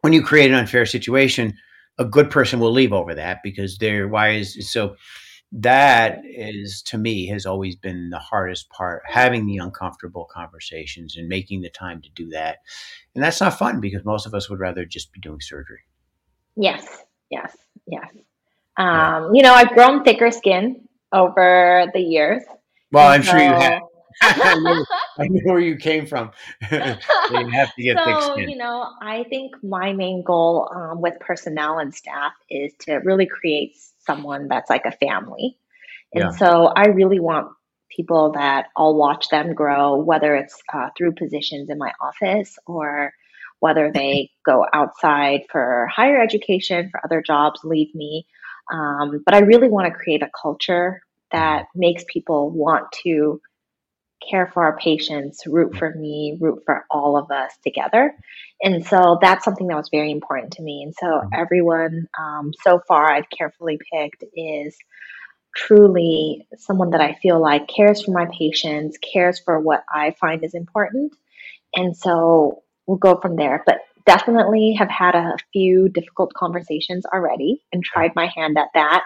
when 0.00 0.12
you 0.12 0.22
create 0.22 0.50
an 0.50 0.56
unfair 0.56 0.84
situation 0.84 1.54
a 1.98 2.04
good 2.04 2.30
person 2.30 2.60
will 2.60 2.72
leave 2.72 2.92
over 2.92 3.14
that 3.14 3.38
because 3.42 3.78
they're 3.78 4.08
why 4.08 4.30
is 4.30 4.70
so 4.70 4.96
that 5.52 6.18
is 6.24 6.82
to 6.82 6.98
me 6.98 7.26
has 7.28 7.46
always 7.46 7.76
been 7.76 8.10
the 8.10 8.18
hardest 8.18 8.68
part 8.70 9.02
having 9.06 9.46
the 9.46 9.58
uncomfortable 9.58 10.28
conversations 10.32 11.16
and 11.16 11.28
making 11.28 11.60
the 11.60 11.70
time 11.70 12.02
to 12.02 12.10
do 12.10 12.28
that. 12.30 12.58
And 13.14 13.22
that's 13.22 13.40
not 13.40 13.58
fun 13.58 13.80
because 13.80 14.04
most 14.04 14.26
of 14.26 14.34
us 14.34 14.50
would 14.50 14.58
rather 14.58 14.84
just 14.84 15.12
be 15.12 15.20
doing 15.20 15.40
surgery. 15.40 15.80
Yes. 16.56 17.04
Yes. 17.30 17.56
Yes 17.86 18.08
um, 18.76 19.34
you 19.34 19.42
know, 19.42 19.54
I've 19.54 19.70
grown 19.70 20.04
thicker 20.04 20.30
skin 20.30 20.88
over 21.12 21.86
the 21.92 22.00
years. 22.00 22.42
Well, 22.92 23.08
I'm 23.08 23.22
so... 23.22 23.30
sure 23.32 23.40
you 23.40 23.52
have. 23.52 23.82
I, 24.22 25.26
knew 25.28 25.42
where 25.44 25.58
you 25.58 25.76
came 25.76 26.06
from. 26.06 26.30
you 26.70 26.78
have 26.78 27.74
to 27.74 27.82
get 27.82 27.98
so, 27.98 28.04
thick 28.04 28.22
skin. 28.22 28.50
You 28.50 28.56
know, 28.56 28.88
I 29.02 29.24
think 29.24 29.52
my 29.62 29.92
main 29.92 30.22
goal 30.22 30.70
um, 30.74 31.00
with 31.00 31.18
personnel 31.20 31.78
and 31.78 31.92
staff 31.92 32.32
is 32.48 32.72
to 32.80 32.96
really 32.98 33.26
create 33.26 33.74
someone 34.06 34.46
that's 34.48 34.70
like 34.70 34.84
a 34.86 34.92
family. 34.92 35.58
And 36.14 36.24
yeah. 36.24 36.30
so 36.30 36.66
I 36.66 36.86
really 36.86 37.18
want 37.18 37.48
people 37.94 38.32
that 38.32 38.66
I'll 38.76 38.94
watch 38.94 39.28
them 39.28 39.54
grow, 39.54 39.96
whether 39.96 40.34
it's 40.36 40.62
uh, 40.72 40.90
through 40.96 41.14
positions 41.14 41.70
in 41.70 41.78
my 41.78 41.92
office 42.00 42.56
or 42.66 43.12
whether 43.60 43.90
they 43.92 44.30
go 44.44 44.66
outside 44.72 45.42
for 45.50 45.88
higher 45.92 46.20
education, 46.20 46.90
for 46.90 47.00
other 47.04 47.22
jobs, 47.22 47.60
leave 47.64 47.94
me. 47.94 48.26
Um, 48.72 49.22
but 49.24 49.34
I 49.34 49.40
really 49.40 49.68
want 49.68 49.92
to 49.92 49.98
create 49.98 50.22
a 50.22 50.30
culture 50.40 51.00
that 51.32 51.66
makes 51.74 52.04
people 52.08 52.50
want 52.50 52.90
to 53.04 53.40
care 54.28 54.50
for 54.52 54.64
our 54.64 54.76
patients, 54.78 55.46
root 55.46 55.76
for 55.76 55.92
me, 55.94 56.38
root 56.40 56.62
for 56.64 56.84
all 56.90 57.16
of 57.16 57.30
us 57.30 57.52
together. 57.62 58.14
And 58.62 58.86
so 58.86 59.18
that's 59.20 59.44
something 59.44 59.66
that 59.66 59.76
was 59.76 59.90
very 59.90 60.10
important 60.10 60.52
to 60.54 60.62
me. 60.62 60.82
And 60.82 60.94
so 60.98 61.22
everyone 61.32 62.06
um, 62.18 62.52
so 62.62 62.80
far 62.86 63.10
I've 63.10 63.28
carefully 63.36 63.78
picked 63.92 64.24
is 64.34 64.76
truly 65.56 66.46
someone 66.56 66.90
that 66.90 67.00
I 67.00 67.14
feel 67.14 67.40
like 67.40 67.68
cares 67.68 68.02
for 68.04 68.12
my 68.12 68.26
patients, 68.36 68.98
cares 68.98 69.38
for 69.38 69.60
what 69.60 69.84
I 69.92 70.14
find 70.20 70.44
is 70.44 70.54
important. 70.54 71.14
And 71.74 71.96
so 71.96 72.62
we'll 72.86 72.98
go 72.98 73.20
from 73.20 73.36
there. 73.36 73.62
But 73.66 73.78
definitely 74.06 74.74
have 74.78 74.90
had 74.90 75.14
a 75.14 75.36
few 75.52 75.88
difficult 75.88 76.32
conversations 76.34 77.04
already 77.06 77.62
and 77.72 77.82
tried 77.82 78.12
my 78.14 78.30
hand 78.34 78.58
at 78.58 78.68
that. 78.74 79.04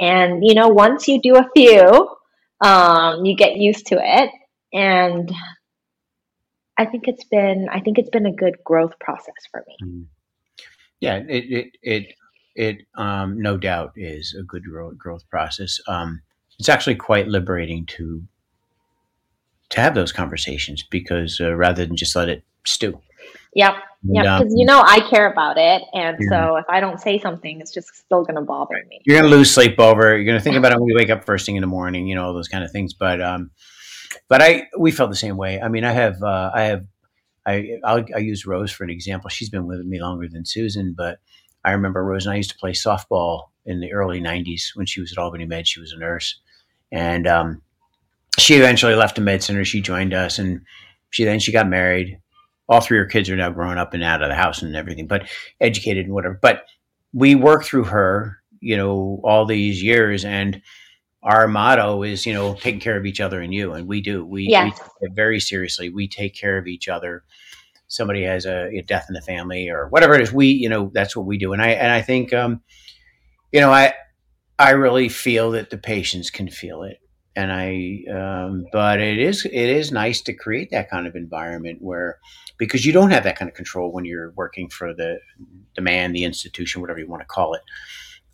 And, 0.00 0.44
you 0.44 0.54
know, 0.54 0.68
once 0.68 1.08
you 1.08 1.20
do 1.20 1.36
a 1.36 1.48
few, 1.54 2.08
um, 2.60 3.24
you 3.24 3.36
get 3.36 3.56
used 3.56 3.86
to 3.88 3.98
it. 4.00 4.30
And 4.72 5.32
I 6.78 6.84
think 6.84 7.08
it's 7.08 7.24
been, 7.24 7.68
I 7.70 7.80
think 7.80 7.98
it's 7.98 8.10
been 8.10 8.26
a 8.26 8.32
good 8.32 8.56
growth 8.64 8.98
process 9.00 9.34
for 9.50 9.64
me. 9.66 9.76
Mm-hmm. 9.82 10.02
Yeah, 11.00 11.16
it, 11.28 11.44
it, 11.50 11.76
it, 11.82 12.14
it 12.54 12.86
um, 12.96 13.40
no 13.40 13.56
doubt 13.56 13.92
is 13.96 14.34
a 14.38 14.42
good 14.42 14.64
growth 14.98 15.28
process. 15.28 15.78
Um, 15.86 16.22
it's 16.58 16.68
actually 16.68 16.96
quite 16.96 17.28
liberating 17.28 17.84
to 17.86 18.22
to 19.68 19.80
have 19.80 19.94
those 19.94 20.12
conversations 20.12 20.84
because 20.84 21.40
uh, 21.40 21.54
rather 21.54 21.84
than 21.84 21.96
just 21.96 22.14
let 22.14 22.28
it 22.28 22.44
stew. 22.64 23.00
Yep. 23.54 23.74
Yeah, 24.08 24.38
because 24.38 24.54
you 24.56 24.66
know 24.66 24.82
I 24.84 25.00
care 25.08 25.30
about 25.30 25.56
it, 25.58 25.82
and 25.92 26.16
yeah. 26.20 26.28
so 26.28 26.56
if 26.56 26.64
I 26.68 26.80
don't 26.80 27.00
say 27.00 27.18
something, 27.18 27.60
it's 27.60 27.72
just 27.72 27.94
still 27.94 28.22
going 28.22 28.36
to 28.36 28.42
bother 28.42 28.76
me. 28.88 29.00
You're 29.04 29.18
going 29.18 29.30
to 29.30 29.36
lose 29.36 29.52
sleep 29.52 29.80
over. 29.80 30.14
You're 30.14 30.24
going 30.24 30.38
to 30.38 30.42
think 30.42 30.56
about 30.56 30.72
it 30.72 30.78
when 30.78 30.88
you 30.88 30.94
wake 30.94 31.10
up 31.10 31.24
first 31.24 31.46
thing 31.46 31.56
in 31.56 31.60
the 31.60 31.66
morning. 31.66 32.06
You 32.06 32.14
know 32.14 32.26
all 32.26 32.34
those 32.34 32.48
kind 32.48 32.62
of 32.62 32.70
things. 32.70 32.94
But 32.94 33.20
um, 33.20 33.50
but 34.28 34.42
I 34.42 34.68
we 34.78 34.90
felt 34.90 35.10
the 35.10 35.16
same 35.16 35.36
way. 35.36 35.60
I 35.60 35.68
mean, 35.68 35.84
I 35.84 35.92
have 35.92 36.22
uh, 36.22 36.50
I 36.54 36.62
have 36.62 36.86
I 37.44 37.78
I'll, 37.84 38.04
I 38.14 38.18
use 38.18 38.46
Rose 38.46 38.70
for 38.70 38.84
an 38.84 38.90
example. 38.90 39.30
She's 39.30 39.50
been 39.50 39.66
with 39.66 39.80
me 39.80 40.00
longer 40.00 40.28
than 40.28 40.44
Susan, 40.44 40.94
but 40.96 41.18
I 41.64 41.72
remember 41.72 42.04
Rose 42.04 42.26
and 42.26 42.32
I 42.32 42.36
used 42.36 42.50
to 42.50 42.58
play 42.58 42.72
softball 42.72 43.46
in 43.64 43.80
the 43.80 43.92
early 43.92 44.20
'90s 44.20 44.74
when 44.74 44.86
she 44.86 45.00
was 45.00 45.12
at 45.12 45.18
Albany 45.18 45.46
Med. 45.46 45.66
She 45.66 45.80
was 45.80 45.92
a 45.92 45.98
nurse, 45.98 46.38
and 46.92 47.26
um, 47.26 47.62
she 48.38 48.54
eventually 48.54 48.94
left 48.94 49.16
the 49.16 49.22
med 49.22 49.42
center. 49.42 49.64
She 49.64 49.80
joined 49.80 50.14
us, 50.14 50.38
and 50.38 50.60
she 51.10 51.24
then 51.24 51.40
she 51.40 51.52
got 51.52 51.68
married 51.68 52.20
all 52.68 52.80
three 52.80 52.98
of 52.98 53.04
her 53.04 53.10
kids 53.10 53.30
are 53.30 53.36
now 53.36 53.50
grown 53.50 53.78
up 53.78 53.94
and 53.94 54.02
out 54.02 54.22
of 54.22 54.28
the 54.28 54.34
house 54.34 54.62
and 54.62 54.74
everything, 54.74 55.06
but 55.06 55.28
educated 55.60 56.06
and 56.06 56.14
whatever. 56.14 56.38
But 56.40 56.64
we 57.12 57.34
work 57.34 57.64
through 57.64 57.84
her, 57.84 58.38
you 58.60 58.76
know, 58.76 59.20
all 59.24 59.46
these 59.46 59.82
years, 59.82 60.24
and 60.24 60.60
our 61.22 61.48
motto 61.48 62.02
is, 62.02 62.26
you 62.26 62.32
know, 62.32 62.54
taking 62.54 62.80
care 62.80 62.96
of 62.96 63.06
each 63.06 63.20
other 63.20 63.40
and 63.40 63.52
you, 63.52 63.72
and 63.72 63.88
we 63.88 64.00
do. 64.00 64.24
We, 64.24 64.46
we 64.46 64.70
take 64.70 64.80
it 65.00 65.12
very 65.14 65.40
seriously. 65.40 65.90
We 65.90 66.08
take 66.08 66.34
care 66.34 66.58
of 66.58 66.66
each 66.66 66.88
other. 66.88 67.24
Somebody 67.88 68.24
has 68.24 68.46
a, 68.46 68.68
a, 68.76 68.82
death 68.82 69.06
in 69.08 69.14
the 69.14 69.22
family 69.22 69.68
or 69.68 69.88
whatever 69.88 70.14
it 70.14 70.20
is, 70.20 70.32
we, 70.32 70.48
you 70.48 70.68
know, 70.68 70.90
that's 70.92 71.16
what 71.16 71.26
we 71.26 71.38
do. 71.38 71.52
And 71.52 71.62
I, 71.62 71.68
and 71.68 71.92
I 71.92 72.02
think, 72.02 72.32
um, 72.32 72.62
you 73.52 73.60
know, 73.60 73.70
I, 73.70 73.94
I 74.58 74.70
really 74.70 75.08
feel 75.08 75.52
that 75.52 75.70
the 75.70 75.78
patients 75.78 76.30
can 76.30 76.48
feel 76.48 76.82
it, 76.82 76.98
and 77.36 77.52
I, 77.52 78.02
um, 78.12 78.66
but 78.72 79.00
it 79.00 79.18
is, 79.18 79.44
it 79.44 79.52
is 79.52 79.92
nice 79.92 80.20
to 80.22 80.32
create 80.32 80.70
that 80.70 80.90
kind 80.90 81.06
of 81.06 81.14
environment 81.14 81.78
where, 81.80 82.18
because 82.58 82.84
you 82.84 82.92
don't 82.92 83.10
have 83.10 83.24
that 83.24 83.36
kind 83.38 83.48
of 83.48 83.54
control 83.54 83.92
when 83.92 84.04
you're 84.04 84.32
working 84.32 84.68
for 84.68 84.94
the 84.94 85.18
demand, 85.74 86.14
the 86.14 86.24
institution, 86.24 86.80
whatever 86.80 86.98
you 86.98 87.08
want 87.08 87.22
to 87.22 87.26
call 87.26 87.54
it. 87.54 87.62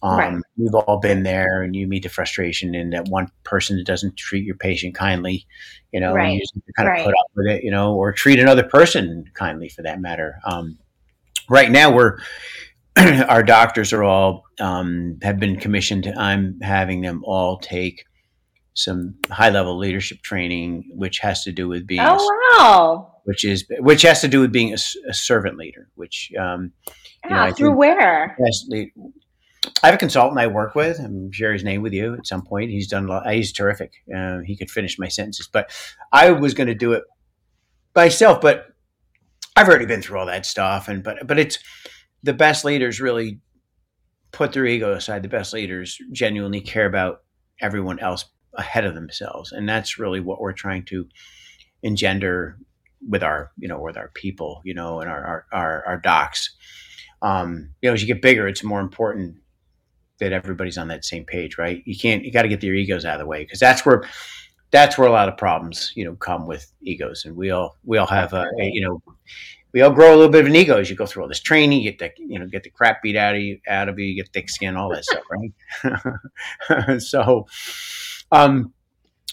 Um, 0.02 0.18
right. 0.18 0.42
We've 0.56 0.74
all 0.74 0.98
been 0.98 1.22
there, 1.22 1.62
and 1.62 1.76
you 1.76 1.86
meet 1.86 2.02
the 2.02 2.08
frustration 2.08 2.74
in 2.74 2.90
that 2.90 3.08
one 3.08 3.28
person 3.44 3.76
that 3.76 3.86
doesn't 3.86 4.16
treat 4.16 4.44
your 4.44 4.56
patient 4.56 4.96
kindly, 4.96 5.46
you 5.92 6.00
know, 6.00 6.12
right. 6.12 6.24
and 6.24 6.34
you 6.34 6.40
just 6.40 6.54
kind 6.76 6.88
of 6.88 6.92
right. 6.92 7.04
put 7.04 7.14
up 7.14 7.26
with 7.36 7.46
it, 7.46 7.62
you 7.62 7.70
know, 7.70 7.94
or 7.94 8.12
treat 8.12 8.40
another 8.40 8.64
person 8.64 9.24
kindly 9.34 9.68
for 9.68 9.82
that 9.82 10.00
matter. 10.00 10.40
Um, 10.44 10.76
right 11.48 11.70
now, 11.70 11.94
we're 11.94 12.18
our 13.28 13.44
doctors 13.44 13.92
are 13.92 14.02
all 14.02 14.44
um, 14.58 15.18
have 15.22 15.38
been 15.38 15.58
commissioned. 15.58 16.12
I'm 16.16 16.60
having 16.60 17.00
them 17.00 17.22
all 17.24 17.58
take 17.58 18.04
some 18.74 19.14
high 19.30 19.50
level 19.50 19.78
leadership 19.78 20.20
training, 20.22 20.90
which 20.94 21.20
has 21.20 21.44
to 21.44 21.52
do 21.52 21.68
with 21.68 21.86
being. 21.86 22.00
Oh 22.02 22.56
wow! 22.58 23.11
Which 23.24 23.44
is 23.44 23.64
which 23.78 24.02
has 24.02 24.20
to 24.22 24.28
do 24.28 24.40
with 24.40 24.52
being 24.52 24.72
a, 24.72 24.78
a 25.08 25.14
servant 25.14 25.56
leader. 25.56 25.88
Which 25.94 26.32
um, 26.38 26.72
yeah, 27.24 27.44
you 27.44 27.50
know, 27.50 27.56
through 27.56 27.76
where? 27.76 28.36
I 29.82 29.86
have 29.86 29.94
a 29.94 29.98
consultant 29.98 30.40
I 30.40 30.48
work 30.48 30.74
with. 30.74 30.98
I'm 30.98 31.30
share 31.30 31.52
his 31.52 31.62
name 31.62 31.82
with 31.82 31.92
you 31.92 32.14
at 32.14 32.26
some 32.26 32.42
point. 32.42 32.70
He's 32.70 32.88
done 32.88 33.06
a 33.06 33.08
lot. 33.08 33.32
He's 33.32 33.52
terrific. 33.52 33.92
Uh, 34.14 34.40
he 34.40 34.56
could 34.56 34.70
finish 34.70 34.98
my 34.98 35.08
sentences, 35.08 35.48
but 35.52 35.70
I 36.12 36.32
was 36.32 36.54
going 36.54 36.66
to 36.66 36.74
do 36.74 36.92
it 36.92 37.04
myself. 37.94 38.40
But 38.40 38.66
I've 39.54 39.68
already 39.68 39.86
been 39.86 40.02
through 40.02 40.18
all 40.18 40.26
that 40.26 40.46
stuff, 40.46 40.88
and 40.88 41.02
but 41.02 41.26
but 41.26 41.38
it's 41.38 41.58
the 42.22 42.32
best 42.32 42.64
leaders 42.64 43.00
really 43.00 43.40
put 44.32 44.52
their 44.52 44.66
ego 44.66 44.92
aside. 44.92 45.22
The 45.22 45.28
best 45.28 45.52
leaders 45.52 45.96
genuinely 46.10 46.60
care 46.60 46.86
about 46.86 47.22
everyone 47.60 48.00
else 48.00 48.24
ahead 48.54 48.84
of 48.84 48.94
themselves, 48.94 49.52
and 49.52 49.68
that's 49.68 49.98
really 49.98 50.20
what 50.20 50.40
we're 50.40 50.52
trying 50.52 50.84
to 50.86 51.06
engender 51.82 52.58
with 53.08 53.22
our 53.22 53.50
you 53.58 53.68
know 53.68 53.80
with 53.80 53.96
our 53.96 54.08
people 54.14 54.60
you 54.64 54.74
know 54.74 55.00
and 55.00 55.10
our 55.10 55.24
our 55.24 55.46
our, 55.52 55.84
our 55.86 55.96
docs. 55.98 56.54
Um, 57.22 57.70
you 57.80 57.88
know, 57.88 57.94
as 57.94 58.02
you 58.02 58.08
get 58.08 58.20
bigger, 58.20 58.48
it's 58.48 58.64
more 58.64 58.80
important 58.80 59.36
that 60.22 60.32
everybody's 60.32 60.78
on 60.78 60.88
that 60.88 61.04
same 61.04 61.24
page, 61.24 61.58
right? 61.58 61.82
You 61.84 61.98
can't, 61.98 62.24
you 62.24 62.30
got 62.30 62.42
to 62.42 62.48
get 62.48 62.60
their 62.60 62.74
egos 62.74 63.04
out 63.04 63.14
of 63.14 63.20
the 63.20 63.26
way 63.26 63.42
because 63.42 63.58
that's 63.58 63.84
where, 63.84 64.04
that's 64.70 64.96
where 64.96 65.08
a 65.08 65.12
lot 65.12 65.28
of 65.28 65.36
problems, 65.36 65.92
you 65.96 66.04
know, 66.04 66.14
come 66.14 66.46
with 66.46 66.70
egos. 66.80 67.24
And 67.24 67.36
we 67.36 67.50
all, 67.50 67.76
we 67.84 67.98
all 67.98 68.06
have 68.06 68.32
a, 68.32 68.46
a, 68.60 68.64
you 68.64 68.80
know, 68.86 69.02
we 69.72 69.82
all 69.82 69.90
grow 69.90 70.14
a 70.14 70.16
little 70.16 70.30
bit 70.30 70.42
of 70.42 70.46
an 70.46 70.56
ego 70.56 70.78
as 70.78 70.88
you 70.88 70.96
go 70.96 71.06
through 71.06 71.24
all 71.24 71.28
this 71.28 71.40
training, 71.40 71.82
you 71.82 71.90
get 71.90 71.98
the, 71.98 72.10
you 72.24 72.38
know, 72.38 72.46
get 72.46 72.62
the 72.62 72.70
crap 72.70 73.02
beat 73.02 73.16
out 73.16 73.34
of 73.34 73.40
you, 73.40 73.58
out 73.68 73.88
of 73.88 73.98
you, 73.98 74.06
you 74.06 74.22
get 74.22 74.32
thick 74.32 74.48
skin, 74.48 74.76
all 74.76 74.90
that 74.90 75.04
stuff, 75.04 75.24
right? 75.30 77.00
so, 77.02 77.46
um, 78.30 78.72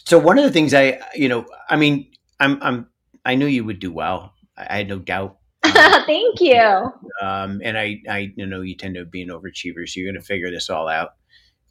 so 0.06 0.18
one 0.18 0.40
of 0.40 0.44
the 0.44 0.52
things 0.52 0.74
I, 0.74 1.00
you 1.14 1.30
know, 1.30 1.46
I 1.70 1.76
mean, 1.76 2.12
I'm, 2.40 2.58
I'm, 2.64 2.88
I 3.30 3.36
knew 3.36 3.46
you 3.46 3.64
would 3.64 3.80
do 3.80 3.92
well. 3.92 4.34
I 4.58 4.78
had 4.78 4.90
no 4.90 4.98
doubt 5.00 5.38
Thank 5.64 6.40
you. 6.40 6.92
Um, 7.22 7.62
and 7.64 7.78
I, 7.78 8.02
I 8.10 8.32
you 8.36 8.46
know 8.46 8.62
you 8.62 8.76
tend 8.76 8.96
to 8.96 9.06
be 9.06 9.22
an 9.22 9.30
overachiever, 9.30 9.88
so 9.88 10.00
you're 10.00 10.12
going 10.12 10.20
to 10.20 10.26
figure 10.26 10.50
this 10.50 10.70
all 10.70 10.88
out. 10.88 11.10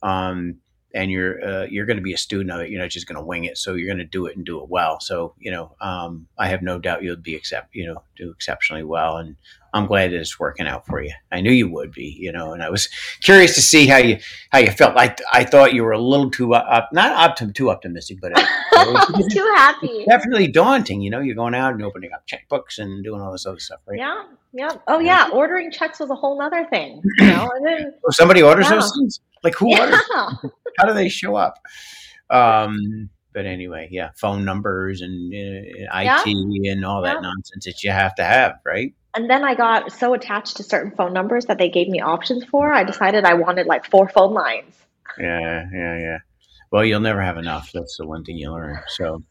Um, 0.02 0.58
and 0.95 1.11
you're 1.11 1.45
uh, 1.45 1.66
you're 1.66 1.87
going 1.87 1.99
to 1.99 2.02
be 2.02 2.14
a 2.14 2.18
student 2.18 2.50
of 2.50 2.61
it. 2.61 2.71
You're 2.71 2.80
not 2.80 2.90
just 2.90 3.07
going 3.07 3.18
to 3.18 3.25
wing 3.25 3.45
it. 3.45 3.59
So 3.59 3.75
you're 3.75 3.88
going 3.88 3.99
to 3.99 4.04
do 4.04 4.26
it 4.26 4.37
and 4.37 4.45
do 4.45 4.62
it 4.62 4.68
well. 4.68 5.00
So 5.00 5.35
you 5.38 5.50
know, 5.50 5.75
um, 5.80 6.28
I 6.38 6.49
have 6.49 6.62
no 6.62 6.78
doubt 6.78 7.02
you'll 7.02 7.16
be 7.16 7.35
accept 7.35 7.75
you 7.75 7.87
know 7.87 8.02
do 8.16 8.30
exceptionally 8.30 8.85
well. 8.85 9.18
And 9.18 9.37
I'm 9.75 9.87
glad 9.87 10.12
that 10.12 10.21
it's 10.21 10.40
working 10.40 10.66
out 10.66 10.87
for 10.87 11.02
you. 11.02 11.12
I 11.30 11.42
knew 11.42 11.52
you 11.52 11.71
would 11.71 11.92
be. 11.92 12.16
You 12.18 12.33
know, 12.33 12.52
and 12.52 12.62
I 12.62 12.71
was 12.71 12.88
curious 13.21 13.54
to 13.57 13.62
see 13.62 13.87
how 13.87 13.99
you 13.99 14.18
how 14.50 14.59
you 14.59 14.71
felt. 14.71 14.97
I 14.97 15.14
I 15.33 15.45
thought 15.45 15.75
you 15.75 15.85
were 15.85 15.92
a 15.92 16.00
little 16.00 16.30
too 16.30 16.54
up, 16.54 16.88
not 16.92 17.37
optim, 17.37 17.54
too 17.54 17.71
optimistic, 17.71 18.18
but 18.23 18.35
too 19.30 19.52
happy. 19.57 20.07
Definitely 20.09 20.49
daunting. 20.49 21.02
You 21.02 21.11
know, 21.11 21.21
you're 21.21 21.37
going 21.37 21.54
out 21.54 21.75
and 21.75 21.85
opening 21.85 22.12
up 22.12 22.25
checkbooks 22.26 22.78
and 22.78 23.04
doing 23.04 23.21
all 23.21 23.33
this 23.33 23.47
other 23.47 23.61
stuff, 23.61 23.80
right? 23.87 23.99
Yeah. 23.99 24.25
Yeah. 24.54 24.73
Oh 24.87 24.99
yeah. 24.99 25.28
Ordering 25.30 25.71
checks 25.71 26.00
was 26.00 26.09
a 26.09 26.14
whole 26.14 26.40
other 26.40 26.66
thing. 26.71 27.02
You 27.18 27.26
know, 27.26 27.50
and 27.54 27.66
then 27.66 27.95
somebody 28.11 28.42
orders 28.42 28.64
yeah. 28.64 28.76
those 28.76 28.92
things. 28.97 29.21
Like 29.42 29.54
who 29.54 29.71
yeah. 29.71 29.99
How 30.78 30.87
do 30.87 30.95
they 30.95 31.09
show 31.09 31.37
up? 31.37 31.59
Um, 32.30 33.11
but 33.33 33.47
anyway, 33.47 33.88
yeah, 33.90 34.11
phone 34.16 34.45
numbers 34.45 35.00
and 35.00 35.33
uh, 35.33 35.37
IT 35.37 36.26
yeah. 36.26 36.73
and 36.73 36.85
all 36.85 37.02
that 37.02 37.16
yeah. 37.16 37.21
nonsense 37.21 37.64
that 37.64 37.83
you 37.83 37.90
have 37.90 38.14
to 38.16 38.25
have, 38.25 38.59
right? 38.64 38.95
And 39.14 39.28
then 39.28 39.45
I 39.45 39.54
got 39.54 39.92
so 39.92 40.14
attached 40.14 40.57
to 40.59 40.62
certain 40.62 40.92
phone 40.92 41.12
numbers 41.12 41.47
that 41.47 41.59
they 41.59 41.68
gave 41.68 41.88
me 41.88 42.00
options 42.00 42.45
for. 42.45 42.73
I 42.73 42.85
decided 42.85 43.25
I 43.25 43.35
wanted 43.35 43.66
like 43.66 43.85
four 43.85 44.09
phone 44.09 44.35
lines. 44.35 44.75
Yeah, 45.18 45.66
yeah, 45.73 45.99
yeah. 45.99 46.18
Well, 46.71 46.85
you'll 46.85 47.00
never 47.00 47.23
have 47.23 47.38
enough. 47.38 47.71
That's 47.73 47.97
the 47.97 48.07
one 48.07 48.25
thing 48.25 48.37
you 48.37 48.52
learn. 48.52 48.80
So, 48.88 49.23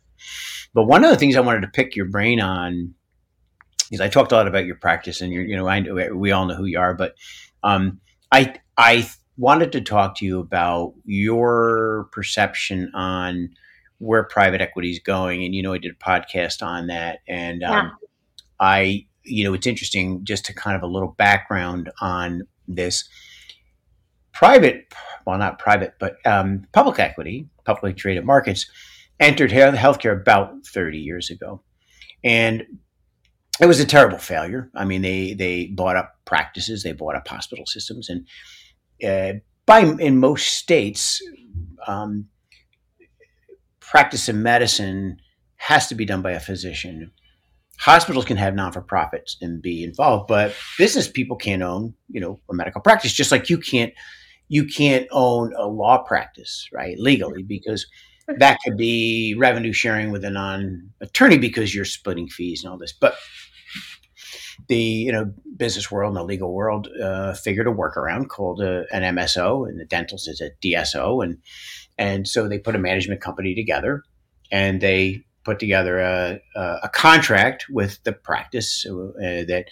but 0.74 0.86
one 0.86 1.04
of 1.04 1.12
the 1.12 1.18
things 1.18 1.36
I 1.36 1.42
wanted 1.42 1.62
to 1.62 1.68
pick 1.68 1.96
your 1.96 2.08
brain 2.08 2.42
on 2.42 2.96
is 3.92 4.02
I 4.02 4.10
talked 4.10 4.32
a 4.32 4.36
lot 4.36 4.48
about 4.48 4.66
your 4.66 4.76
practice, 4.76 5.22
and 5.22 5.32
you 5.32 5.42
you 5.42 5.56
know, 5.56 5.68
I 5.68 6.12
we 6.12 6.32
all 6.32 6.46
know 6.46 6.56
who 6.56 6.66
you 6.66 6.80
are, 6.80 6.94
but 6.94 7.16
um, 7.64 8.00
I 8.32 8.56
I 8.78 9.08
wanted 9.38 9.72
to 9.72 9.82
talk 9.82 10.17
to 10.17 10.25
you 10.25 10.39
about 10.39 10.94
your 11.06 12.10
perception 12.12 12.91
on 12.94 13.50
where 14.00 14.24
private 14.24 14.62
equity 14.62 14.91
is 14.91 15.00
going. 15.00 15.44
And, 15.44 15.56
you 15.56 15.62
know, 15.62 15.74
I 15.74 15.77
did 15.77 15.91
a 15.91 16.03
podcast 16.03 16.65
on 16.65 16.88
that. 16.88 17.20
And 17.27 17.63
um, 17.63 17.72
yeah. 17.72 18.08
I, 18.60 19.06
you 19.24 19.44
know, 19.44 19.53
it's 19.53 19.67
interesting 19.67 20.24
just 20.24 20.46
to 20.46 20.53
kind 20.53 20.75
of 20.75 20.84
a 20.84 20.88
little 20.88 21.15
background 21.17 21.91
on 22.01 22.44
this 22.67 23.08
private, 24.34 24.94
well, 25.25 25.38
not 25.38 25.60
private, 25.60 25.94
but 26.00 26.15
um, 26.25 26.65
public 26.74 27.00
equity, 27.00 27.48
publicly 27.65 27.94
traded 27.94 28.25
markets 28.25 28.70
entered 29.20 29.51
healthcare 29.51 30.20
about 30.20 30.65
30 30.65 31.00
years 31.00 31.29
ago. 31.29 31.62
And 32.24 32.65
it 33.60 33.65
was 33.65 33.79
a 33.79 33.86
terrible 33.86 34.20
failure. 34.20 34.70
I 34.75 34.86
mean, 34.86 35.01
they, 35.01 35.34
they 35.34 35.67
bought 35.67 35.96
up 35.96 36.13
practices, 36.25 36.84
they 36.84 36.91
bought 36.91 37.15
up 37.15 37.27
hospital 37.27 37.65
systems, 37.65 38.10
and 38.10 38.27
uh, 39.06 39.34
by 39.66 39.82
in 39.82 40.18
most 40.20 40.48
states, 40.48 41.22
um, 41.88 42.27
practice 43.80 44.30
in 44.30 44.42
medicine 44.42 45.20
has 45.58 45.88
to 45.88 45.96
be 45.96 46.06
done 46.06 46.22
by 46.22 46.32
a 46.32 46.39
physician. 46.39 47.12
Hospitals 47.80 48.25
can 48.25 48.38
have 48.38 48.56
non-for-profits 48.56 49.38
and 49.42 49.62
be 49.62 49.84
involved, 49.84 50.27
but 50.27 50.56
business 50.77 51.08
people 51.08 51.38
can't 51.38 51.62
own, 51.62 51.94
you 52.10 52.20
know, 52.20 52.39
a 52.50 52.54
medical 52.54 52.82
practice. 52.82 53.13
Just 53.13 53.32
like 53.32 53.50
you 53.50 53.58
can't, 53.58 53.94
you 54.48 54.66
can't 54.66 55.08
own 55.12 55.54
a 55.56 55.68
law 55.68 56.00
practice, 56.00 56.68
right, 56.74 56.98
legally, 56.98 57.44
because 57.44 57.86
that 58.39 58.58
could 58.63 58.77
be 58.77 59.36
revenue 59.38 59.74
sharing 59.74 60.12
with 60.12 60.25
a 60.25 60.30
non-attorney 60.30 61.38
because 61.38 61.74
you're 61.74 61.86
splitting 61.86 62.27
fees 62.27 62.63
and 62.63 62.72
all 62.72 62.77
this. 62.77 62.94
But 62.94 63.16
the 64.68 64.78
you 64.78 65.12
know 65.12 65.34
business 65.56 65.92
world 65.92 66.10
and 66.10 66.18
the 66.18 66.24
legal 66.24 66.54
world 66.54 66.88
uh, 67.02 67.34
figured 67.34 67.68
a 67.68 67.72
workaround 67.72 68.28
called 68.30 68.62
a, 68.62 68.86
an 68.92 69.16
MSO, 69.16 69.68
and 69.68 69.80
the 69.80 69.86
dentals 69.86 70.28
is 70.28 70.42
a 70.42 70.52
DSO, 70.64 71.24
and 71.24 71.38
and 71.98 72.28
so 72.28 72.48
they 72.48 72.60
put 72.60 72.76
a 72.76 72.80
management 72.80 73.22
company 73.22 73.56
together, 73.56 74.04
and 74.52 74.82
they 74.82 75.24
put 75.44 75.60
together 75.60 76.00
a, 76.00 76.40
a, 76.56 76.90
contract 76.90 77.68
with 77.70 78.04
the 78.04 78.12
practice 78.12 78.86
uh, 78.86 79.46
that. 79.48 79.66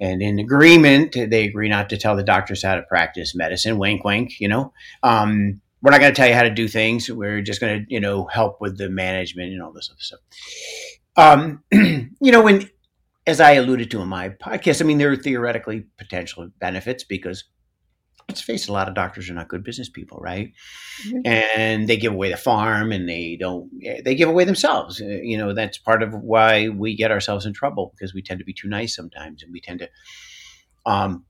And 0.00 0.20
in 0.20 0.40
agreement, 0.40 1.12
they 1.12 1.44
agree 1.44 1.68
not 1.68 1.88
to 1.90 1.96
tell 1.96 2.16
the 2.16 2.24
doctors 2.24 2.64
how 2.64 2.74
to 2.74 2.82
practice 2.82 3.32
medicine. 3.32 3.78
Wink, 3.78 4.04
wink. 4.04 4.40
You 4.40 4.48
know, 4.48 4.72
um, 5.04 5.62
we're 5.84 5.92
not 5.92 6.00
going 6.00 6.12
to 6.12 6.16
tell 6.16 6.28
you 6.28 6.34
how 6.34 6.42
to 6.42 6.50
do 6.50 6.66
things. 6.66 7.10
We're 7.10 7.42
just 7.42 7.60
going 7.60 7.84
to, 7.84 7.94
you 7.94 8.00
know, 8.00 8.24
help 8.24 8.60
with 8.60 8.76
the 8.76 8.88
management 8.88 9.52
and 9.52 9.62
all 9.62 9.70
this 9.70 9.88
other 9.88 10.00
stuff. 10.00 10.20
Um, 11.16 11.62
you 11.72 12.32
know, 12.32 12.42
when 12.42 12.68
as 13.26 13.40
I 13.40 13.52
alluded 13.52 13.90
to 13.90 14.02
in 14.02 14.08
my 14.08 14.28
podcast, 14.28 14.82
I 14.82 14.84
mean, 14.84 14.98
there 14.98 15.10
are 15.10 15.16
theoretically 15.16 15.86
potential 15.98 16.48
benefits 16.60 17.04
because 17.04 17.44
let's 18.28 18.40
face 18.40 18.64
it, 18.64 18.70
a 18.70 18.72
lot 18.72 18.88
of 18.88 18.94
doctors 18.94 19.28
are 19.28 19.34
not 19.34 19.48
good 19.48 19.64
business 19.64 19.88
people, 19.88 20.18
right? 20.20 20.52
Mm-hmm. 21.06 21.20
And 21.26 21.88
they 21.88 21.96
give 21.96 22.12
away 22.12 22.30
the 22.30 22.36
farm 22.36 22.92
and 22.92 23.08
they 23.08 23.36
don't, 23.38 23.70
they 24.04 24.14
give 24.14 24.28
away 24.28 24.44
themselves. 24.44 25.00
Uh, 25.00 25.06
you 25.06 25.36
know, 25.36 25.52
that's 25.52 25.78
part 25.78 26.02
of 26.02 26.12
why 26.14 26.68
we 26.68 26.96
get 26.96 27.10
ourselves 27.10 27.46
in 27.46 27.52
trouble 27.52 27.92
because 27.94 28.14
we 28.14 28.22
tend 28.22 28.38
to 28.40 28.44
be 28.44 28.54
too 28.54 28.68
nice 28.68 28.94
sometimes 28.94 29.42
and 29.42 29.52
we 29.52 29.60
tend 29.60 29.80
to, 29.80 29.88
um, 30.86 31.24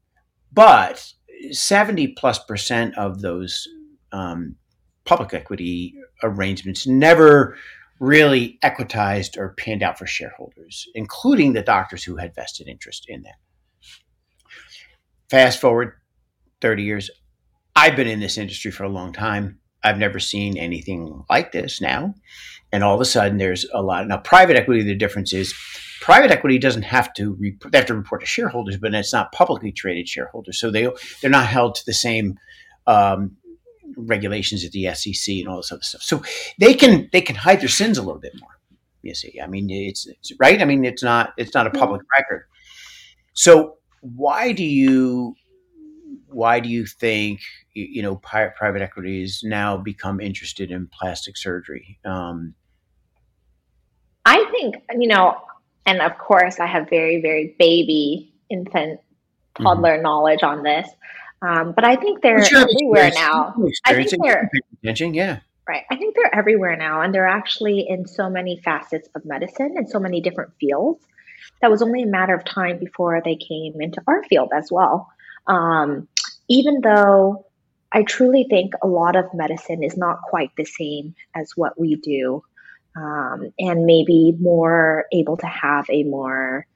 but 0.52 1.12
70 1.50 2.08
plus 2.16 2.38
percent 2.38 2.96
of 2.96 3.20
those 3.20 3.66
um, 4.12 4.56
public 5.04 5.34
equity 5.34 5.94
arrangements 6.22 6.86
never 6.86 7.56
really 8.00 8.58
equitized 8.62 9.38
or 9.38 9.54
panned 9.58 9.82
out 9.82 9.98
for 9.98 10.06
shareholders, 10.06 10.86
including 10.94 11.52
the 11.52 11.62
doctors 11.62 12.04
who 12.04 12.16
had 12.16 12.34
vested 12.34 12.68
interest 12.68 13.06
in 13.08 13.22
that. 13.22 13.36
Fast 15.30 15.60
forward 15.60 15.92
30 16.60 16.82
years, 16.82 17.10
I've 17.76 17.96
been 17.96 18.06
in 18.06 18.20
this 18.20 18.38
industry 18.38 18.70
for 18.70 18.84
a 18.84 18.88
long 18.88 19.12
time. 19.12 19.58
I've 19.82 19.98
never 19.98 20.18
seen 20.18 20.56
anything 20.56 21.24
like 21.28 21.52
this 21.52 21.80
now. 21.80 22.14
And 22.72 22.82
all 22.82 22.94
of 22.94 23.00
a 23.00 23.04
sudden, 23.04 23.38
there's 23.38 23.66
a 23.72 23.82
lot. 23.82 24.08
Now, 24.08 24.16
private 24.18 24.56
equity, 24.56 24.82
the 24.82 24.94
difference 24.94 25.32
is 25.32 25.54
private 26.00 26.30
equity 26.30 26.58
doesn't 26.58 26.82
have 26.82 27.12
to 27.14 27.36
rep- 27.40 27.70
they 27.70 27.78
have 27.78 27.86
to 27.86 27.94
report 27.94 28.20
to 28.20 28.26
shareholders, 28.26 28.76
but 28.76 28.94
it's 28.94 29.12
not 29.12 29.32
publicly 29.32 29.72
traded 29.72 30.08
shareholders, 30.08 30.58
so 30.58 30.70
they 30.70 30.88
they're 31.20 31.30
not 31.30 31.46
held 31.46 31.74
to 31.76 31.86
the 31.86 31.94
same 31.94 32.36
um, 32.86 33.36
regulations 33.96 34.64
at 34.64 34.72
the 34.72 34.92
SEC 34.94 35.36
and 35.36 35.48
all 35.48 35.56
this 35.56 35.72
other 35.72 35.82
stuff. 35.82 36.02
So 36.02 36.22
they 36.58 36.74
can 36.74 37.08
they 37.12 37.20
can 37.20 37.36
hide 37.36 37.60
their 37.60 37.68
sins 37.68 37.98
a 37.98 38.02
little 38.02 38.20
bit 38.20 38.32
more. 38.40 38.50
You 39.02 39.14
see, 39.14 39.38
I 39.38 39.46
mean, 39.46 39.68
it's, 39.68 40.06
it's 40.06 40.32
right. 40.38 40.62
I 40.62 40.64
mean, 40.64 40.84
it's 40.84 41.02
not 41.02 41.34
it's 41.36 41.52
not 41.52 41.66
a 41.66 41.70
public 41.70 42.02
record. 42.16 42.46
So 43.34 43.76
why 44.00 44.52
do 44.52 44.64
you 44.64 45.34
why 46.28 46.60
do 46.60 46.68
you 46.68 46.86
think 46.86 47.40
you 47.74 48.02
know 48.02 48.16
private 48.16 48.82
equity 48.82 49.20
has 49.20 49.42
now 49.44 49.76
become 49.76 50.20
interested 50.20 50.70
in 50.70 50.88
plastic 50.88 51.36
surgery? 51.36 51.98
Um, 52.04 52.54
I 54.24 54.44
think 54.50 54.76
you 54.98 55.08
know, 55.08 55.36
and 55.86 56.00
of 56.00 56.18
course, 56.18 56.58
I 56.58 56.66
have 56.66 56.88
very 56.88 57.20
very 57.20 57.54
baby 57.58 58.32
infant 58.50 59.00
mm-hmm. 59.00 59.64
toddler 59.64 59.94
mm-hmm. 59.94 60.02
knowledge 60.02 60.42
on 60.42 60.62
this. 60.62 60.88
Um, 61.44 61.72
but 61.72 61.84
I 61.84 61.96
think 61.96 62.22
they're 62.22 62.38
everywhere 62.38 63.10
now. 63.14 63.54
I 63.84 63.94
think 63.94 64.22
they're 64.22 64.50
attention, 64.82 65.14
yeah. 65.14 65.40
Right. 65.68 65.82
I 65.90 65.96
think 65.96 66.14
they're 66.14 66.34
everywhere 66.34 66.76
now, 66.76 67.00
and 67.00 67.14
they're 67.14 67.26
actually 67.26 67.86
in 67.88 68.06
so 68.06 68.30
many 68.30 68.60
facets 68.64 69.08
of 69.14 69.24
medicine 69.24 69.74
and 69.76 69.88
so 69.88 69.98
many 69.98 70.20
different 70.20 70.52
fields. 70.60 71.04
That 71.60 71.70
was 71.70 71.82
only 71.82 72.02
a 72.02 72.06
matter 72.06 72.34
of 72.34 72.44
time 72.44 72.78
before 72.78 73.20
they 73.24 73.36
came 73.36 73.80
into 73.80 74.02
our 74.06 74.22
field 74.24 74.50
as 74.54 74.70
well. 74.70 75.08
Um, 75.46 76.08
even 76.48 76.80
though 76.82 77.46
I 77.92 78.02
truly 78.02 78.46
think 78.48 78.72
a 78.82 78.86
lot 78.86 79.16
of 79.16 79.32
medicine 79.34 79.82
is 79.82 79.96
not 79.96 80.20
quite 80.22 80.50
the 80.56 80.64
same 80.64 81.14
as 81.34 81.52
what 81.56 81.78
we 81.78 81.96
do, 81.96 82.42
um, 82.96 83.52
and 83.58 83.86
maybe 83.86 84.34
more 84.38 85.06
able 85.12 85.36
to 85.38 85.46
have 85.46 85.86
a 85.90 86.04
more 86.04 86.66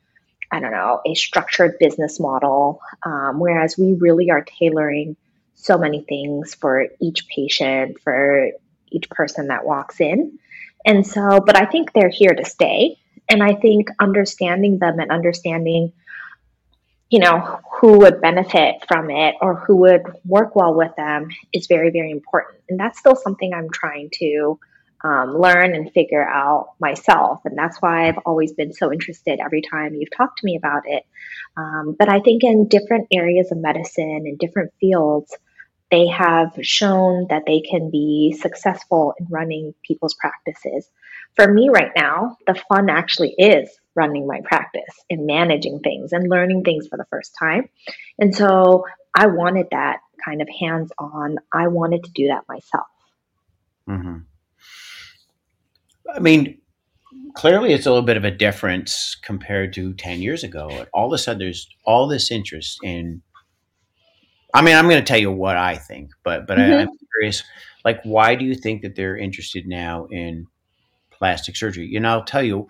I 0.50 0.60
don't 0.60 0.72
know, 0.72 1.00
a 1.04 1.14
structured 1.14 1.78
business 1.78 2.18
model, 2.18 2.80
um, 3.02 3.38
whereas 3.38 3.76
we 3.76 3.92
really 3.92 4.30
are 4.30 4.42
tailoring 4.42 5.16
so 5.54 5.76
many 5.76 6.00
things 6.02 6.54
for 6.54 6.86
each 7.00 7.28
patient, 7.28 8.00
for 8.00 8.50
each 8.90 9.10
person 9.10 9.48
that 9.48 9.66
walks 9.66 10.00
in. 10.00 10.38
And 10.86 11.06
so, 11.06 11.40
but 11.44 11.56
I 11.56 11.66
think 11.66 11.92
they're 11.92 12.08
here 12.08 12.34
to 12.34 12.44
stay. 12.44 12.96
And 13.28 13.42
I 13.42 13.54
think 13.54 13.90
understanding 14.00 14.78
them 14.78 15.00
and 15.00 15.10
understanding, 15.10 15.92
you 17.10 17.18
know, 17.18 17.60
who 17.78 17.98
would 17.98 18.22
benefit 18.22 18.76
from 18.86 19.10
it 19.10 19.34
or 19.42 19.56
who 19.56 19.76
would 19.76 20.02
work 20.24 20.56
well 20.56 20.74
with 20.74 20.94
them 20.96 21.28
is 21.52 21.66
very, 21.66 21.90
very 21.90 22.10
important. 22.10 22.60
And 22.70 22.80
that's 22.80 22.98
still 22.98 23.16
something 23.16 23.52
I'm 23.52 23.70
trying 23.70 24.10
to 24.14 24.58
um, 25.04 25.38
learn 25.38 25.74
and 25.74 25.92
figure 25.92 26.26
out 26.26 26.70
myself. 26.80 27.40
And 27.44 27.56
that's 27.56 27.80
why 27.80 28.08
I've 28.08 28.18
always 28.26 28.52
been 28.52 28.72
so 28.72 28.92
interested 28.92 29.40
every 29.40 29.62
time 29.62 29.94
you've 29.94 30.16
talked 30.16 30.38
to 30.38 30.44
me 30.44 30.56
about 30.56 30.82
it. 30.86 31.04
Um, 31.56 31.94
but 31.98 32.08
I 32.08 32.20
think 32.20 32.42
in 32.44 32.68
different 32.68 33.08
areas 33.12 33.52
of 33.52 33.58
medicine 33.58 34.24
and 34.26 34.38
different 34.38 34.72
fields, 34.80 35.36
they 35.90 36.06
have 36.08 36.52
shown 36.60 37.26
that 37.30 37.44
they 37.46 37.60
can 37.60 37.90
be 37.90 38.36
successful 38.38 39.14
in 39.18 39.26
running 39.30 39.74
people's 39.86 40.14
practices. 40.14 40.90
For 41.36 41.52
me 41.52 41.68
right 41.68 41.92
now, 41.96 42.36
the 42.46 42.60
fun 42.68 42.90
actually 42.90 43.34
is 43.38 43.70
running 43.94 44.26
my 44.26 44.40
practice 44.44 45.04
and 45.08 45.26
managing 45.26 45.80
things 45.80 46.12
and 46.12 46.28
learning 46.28 46.62
things 46.64 46.88
for 46.88 46.96
the 46.96 47.06
first 47.10 47.34
time. 47.38 47.68
And 48.18 48.34
so 48.34 48.84
I 49.14 49.26
wanted 49.26 49.68
that 49.70 50.00
kind 50.24 50.42
of 50.42 50.48
hands 50.60 50.92
on. 50.98 51.36
I 51.52 51.68
wanted 51.68 52.04
to 52.04 52.10
do 52.10 52.28
that 52.28 52.44
myself. 52.48 52.86
Mm-hmm. 53.88 54.18
I 56.14 56.20
mean, 56.20 56.58
clearly 57.34 57.72
it's 57.72 57.86
a 57.86 57.90
little 57.90 58.04
bit 58.04 58.16
of 58.16 58.24
a 58.24 58.30
difference 58.30 59.16
compared 59.22 59.72
to 59.74 59.94
10 59.94 60.20
years 60.20 60.44
ago. 60.44 60.86
All 60.92 61.06
of 61.06 61.12
a 61.12 61.18
sudden, 61.18 61.38
there's 61.38 61.68
all 61.84 62.08
this 62.08 62.30
interest 62.30 62.78
in. 62.82 63.22
I 64.54 64.62
mean, 64.62 64.76
I'm 64.76 64.88
going 64.88 65.02
to 65.02 65.06
tell 65.06 65.20
you 65.20 65.30
what 65.30 65.56
I 65.56 65.76
think, 65.76 66.10
but 66.24 66.46
but 66.46 66.58
mm-hmm. 66.58 66.72
I, 66.72 66.80
I'm 66.80 66.88
curious. 67.14 67.42
Like, 67.84 68.02
why 68.02 68.34
do 68.34 68.44
you 68.44 68.54
think 68.54 68.82
that 68.82 68.96
they're 68.96 69.16
interested 69.16 69.66
now 69.66 70.06
in 70.06 70.46
plastic 71.10 71.56
surgery? 71.56 71.86
You 71.86 72.00
know, 72.00 72.10
I'll 72.10 72.24
tell 72.24 72.42
you 72.42 72.68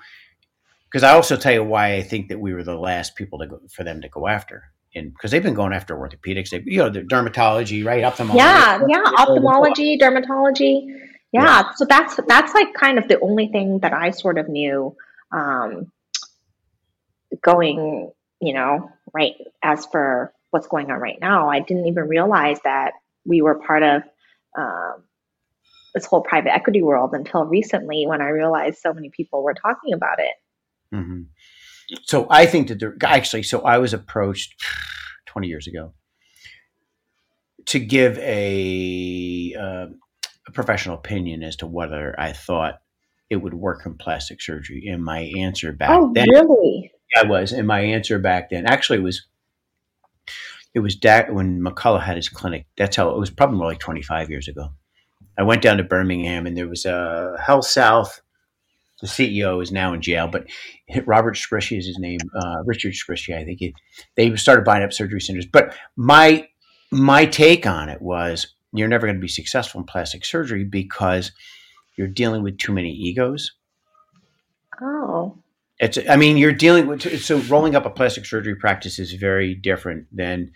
because 0.91 1.03
I 1.03 1.13
also 1.13 1.37
tell 1.37 1.53
you 1.53 1.65
why 1.65 1.95
I 1.95 2.03
think 2.03 2.29
that 2.29 2.41
we 2.41 2.53
were 2.53 2.65
the 2.65 2.77
last 2.77 3.15
people 3.15 3.39
to 3.39 3.47
go 3.47 3.61
for 3.71 3.85
them 3.85 4.01
to 4.01 4.09
go 4.09 4.27
after. 4.27 4.71
And 4.95 5.13
because 5.13 5.31
they've 5.31 5.43
been 5.43 5.55
going 5.55 5.75
after 5.75 5.95
orthopedics, 5.95 6.51
they, 6.51 6.63
you 6.65 6.79
know, 6.79 6.89
the 6.89 7.03
dermatology, 7.03 7.85
right? 7.85 8.03
Ophthalmology. 8.03 8.39
Yeah, 8.39 8.81
yeah, 8.89 9.03
ophthalmology, 9.19 9.99
dermatology 9.99 10.87
yeah, 11.33 11.45
yeah, 11.45 11.71
so 11.77 11.85
that's 11.85 12.19
that's 12.27 12.55
like 12.55 12.75
kind 12.75 12.99
of 12.99 13.09
the 13.09 13.21
only 13.21 13.49
thing 13.49 13.81
that 13.81 13.93
I 13.93 14.11
sort 14.11 14.39
of 14.39 14.49
knew 14.49 14.97
um, 15.33 15.93
going, 17.43 18.11
you 18.41 18.55
know, 18.55 18.91
right 19.13 19.35
as 19.63 19.87
for 19.87 20.33
what's 20.51 20.67
going 20.67 20.91
on 20.91 21.01
right 21.01 21.19
now. 21.21 21.51
I 21.51 21.61
didn't 21.61 21.87
even 21.87 22.09
realize 22.09 22.59
that 22.65 22.93
we 23.25 23.43
were 23.43 23.57
part 23.57 23.83
of 23.83 24.03
um, 24.57 25.05
this 25.95 26.07
whole 26.07 26.23
private 26.23 26.55
equity 26.55 26.83
world 26.83 27.11
until 27.13 27.45
recently 27.45 28.07
when 28.07 28.23
I 28.23 28.29
realized 28.29 28.79
so 28.79 28.93
many 28.93 29.11
people 29.11 29.43
were 29.43 29.55
talking 29.55 29.93
about 29.93 30.19
it. 30.19 30.35
Mm-hmm. 30.95 31.23
So 32.05 32.27
I 32.31 32.47
think 32.47 32.69
that 32.69 32.81
there 32.81 32.97
actually, 33.03 33.43
so 33.43 33.61
I 33.61 33.79
was 33.79 33.93
approached 33.93 34.55
20 35.27 35.49
years 35.49 35.67
ago 35.67 35.93
to 37.67 37.79
give 37.79 38.19
a 38.19 39.55
uh, 39.59 39.87
a 40.49 40.53
professional 40.53 40.97
opinion 40.97 41.43
as 41.43 41.57
to 41.57 41.67
whether 41.67 42.19
I 42.19 42.33
thought 42.33 42.81
it 43.31 43.37
would 43.37 43.55
work 43.55 43.85
in 43.85 43.95
plastic 43.95 44.41
surgery. 44.41 44.87
And 44.89 45.05
my 45.05 45.31
answer 45.37 45.73
back 45.73 45.91
oh, 45.91 46.11
then, 46.15 46.29
really? 46.31 46.91
I 47.17 47.25
was, 47.25 47.53
and 47.53 47.67
my 47.67 47.81
answer 47.81 48.19
back 48.19 48.51
then 48.51 48.67
actually 48.67 49.01
was, 49.01 49.27
it 50.75 50.81
was 50.81 50.97
da- 50.97 51.31
when 51.31 51.61
McCollough 51.61 52.03
had 52.03 52.17
his 52.17 52.29
clinic. 52.29 52.67
That's 52.77 52.97
how 52.97 53.11
it 53.11 53.19
was. 53.19 53.31
Probably 53.31 53.59
more 53.59 53.67
like 53.67 53.79
25 53.79 54.31
years 54.31 54.49
ago. 54.49 54.71
I 55.39 55.43
went 55.43 55.63
down 55.63 55.77
to 55.77 55.85
Birmingham, 55.85 56.47
and 56.47 56.57
there 56.57 56.69
was 56.69 56.85
a 56.85 57.37
HealthSouth. 57.41 58.21
The 59.01 59.07
CEO 59.07 59.63
is 59.63 59.71
now 59.71 59.93
in 59.93 60.03
jail, 60.03 60.27
but 60.27 60.47
Robert 61.07 61.37
Scrushy 61.37 61.79
is 61.79 61.87
his 61.87 61.99
name. 61.99 62.19
Uh, 62.35 62.63
Richard 62.65 62.95
Scrushy, 62.95 63.37
I 63.37 63.45
think. 63.45 63.63
It, 63.63 63.75
they 64.17 64.35
started 64.37 64.65
buying 64.65 64.83
up 64.83 64.93
surgery 64.93 65.21
centers. 65.21 65.47
But 65.47 65.77
my 65.97 66.49
my 66.91 67.27
take 67.27 67.67
on 67.67 67.89
it 67.91 68.01
was 68.01 68.55
you're 68.73 68.89
never 68.89 69.07
going 69.07 69.17
to 69.17 69.21
be 69.21 69.29
successful 69.29 69.81
in 69.81 69.87
plastic 69.87 70.25
surgery 70.25 70.65
because 70.65 71.33
you're 71.97 72.07
dealing 72.07 72.43
with 72.43 72.59
too 72.59 72.73
many 72.73 72.93
egos. 72.93 73.53
Oh. 74.81 75.39
It's, 75.79 75.99
I 76.09 76.17
mean, 76.17 76.37
you're 76.37 76.53
dealing 76.53 76.87
with, 76.87 77.23
so 77.23 77.39
rolling 77.43 77.75
up 77.75 77.87
a 77.87 77.91
plastic 77.91 78.27
surgery 78.27 78.57
practice 78.57 78.99
is 78.99 79.13
very 79.13 79.55
different 79.55 80.07
than 80.15 80.53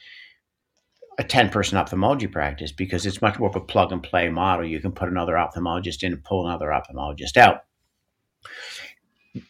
a 1.19 1.25
10 1.25 1.51
person 1.51 1.79
ophthalmology 1.79 2.27
practice 2.27 2.73
because 2.73 3.07
it's 3.07 3.23
much 3.23 3.39
more 3.39 3.49
of 3.49 3.57
a 3.57 3.61
plug 3.61 3.93
and 3.93 4.03
play 4.03 4.29
model. 4.29 4.67
You 4.67 4.81
can 4.81 4.93
put 4.93 5.09
another 5.09 5.35
ophthalmologist 5.35 6.03
in 6.03 6.13
and 6.13 6.25
pull 6.25 6.47
another 6.47 6.69
ophthalmologist 6.69 7.37
out. 7.37 7.65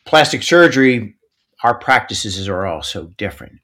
Plastic 0.04 0.42
surgery, 0.42 1.16
our 1.62 1.78
practices 1.78 2.48
are 2.48 2.66
all 2.66 2.82
so 2.82 3.06
different. 3.16 3.60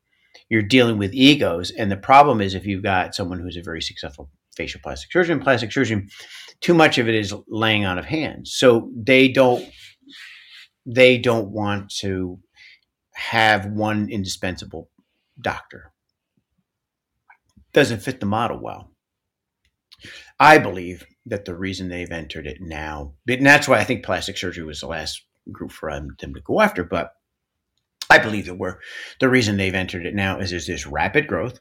You're 0.48 0.62
dealing 0.62 0.96
with 0.96 1.12
egos. 1.12 1.70
And 1.70 1.90
the 1.90 1.96
problem 1.96 2.40
is 2.40 2.54
if 2.54 2.64
you've 2.64 2.82
got 2.82 3.14
someone 3.14 3.40
who's 3.40 3.56
a 3.56 3.62
very 3.62 3.82
successful 3.82 4.30
facial 4.58 4.80
plastic 4.82 5.10
surgeon, 5.10 5.40
plastic 5.40 5.72
surgeon, 5.72 6.08
too 6.60 6.74
much 6.74 6.98
of 6.98 7.08
it 7.08 7.14
is 7.14 7.32
laying 7.48 7.86
on 7.86 7.98
of 7.98 8.04
hands. 8.04 8.52
So 8.54 8.90
they 8.94 9.28
don't 9.28 9.66
they 10.84 11.18
don't 11.18 11.50
want 11.50 11.90
to 12.00 12.38
have 13.14 13.66
one 13.66 14.08
indispensable 14.10 14.90
doctor. 15.40 15.92
Doesn't 17.72 18.02
fit 18.02 18.20
the 18.20 18.26
model 18.26 18.58
well. 18.60 18.90
I 20.40 20.58
believe 20.58 21.04
that 21.26 21.44
the 21.44 21.54
reason 21.54 21.88
they've 21.88 22.10
entered 22.10 22.46
it 22.46 22.58
now, 22.60 23.14
and 23.28 23.44
that's 23.44 23.68
why 23.68 23.78
I 23.78 23.84
think 23.84 24.04
plastic 24.04 24.38
surgery 24.38 24.64
was 24.64 24.80
the 24.80 24.86
last 24.86 25.22
group 25.52 25.72
for 25.72 25.90
them 25.90 26.16
to 26.20 26.40
go 26.40 26.60
after, 26.60 26.84
but 26.84 27.12
I 28.10 28.18
believe 28.18 28.46
that 28.46 28.54
we're 28.54 28.78
the 29.20 29.28
reason 29.28 29.56
they've 29.56 29.74
entered 29.74 30.06
it 30.06 30.14
now 30.14 30.38
is 30.38 30.50
there's 30.50 30.66
this 30.66 30.86
rapid 30.86 31.26
growth 31.26 31.60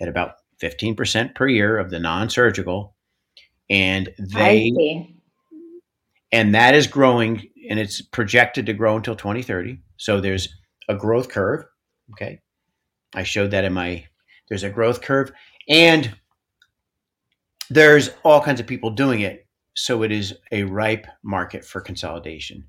at 0.00 0.08
about 0.08 0.36
15% 0.62 1.34
per 1.34 1.48
year 1.48 1.78
of 1.78 1.90
the 1.90 1.98
non-surgical 1.98 2.94
and 3.70 4.10
they 4.18 5.10
and 6.32 6.54
that 6.54 6.74
is 6.74 6.86
growing 6.86 7.48
and 7.70 7.78
it's 7.78 8.02
projected 8.02 8.66
to 8.66 8.72
grow 8.72 8.96
until 8.96 9.16
2030 9.16 9.78
so 9.96 10.20
there's 10.20 10.54
a 10.88 10.94
growth 10.94 11.28
curve 11.28 11.64
okay? 12.12 12.40
I 13.14 13.22
showed 13.22 13.50
that 13.52 13.64
in 13.64 13.72
my 13.72 14.04
there's 14.48 14.62
a 14.64 14.70
growth 14.70 15.00
curve 15.00 15.32
and 15.68 16.14
there's 17.70 18.10
all 18.24 18.40
kinds 18.40 18.60
of 18.60 18.66
people 18.66 18.90
doing 18.90 19.20
it. 19.20 19.46
So 19.74 20.02
it 20.02 20.12
is 20.12 20.34
a 20.52 20.64
ripe 20.64 21.06
market 21.22 21.64
for 21.64 21.80
consolidation. 21.80 22.64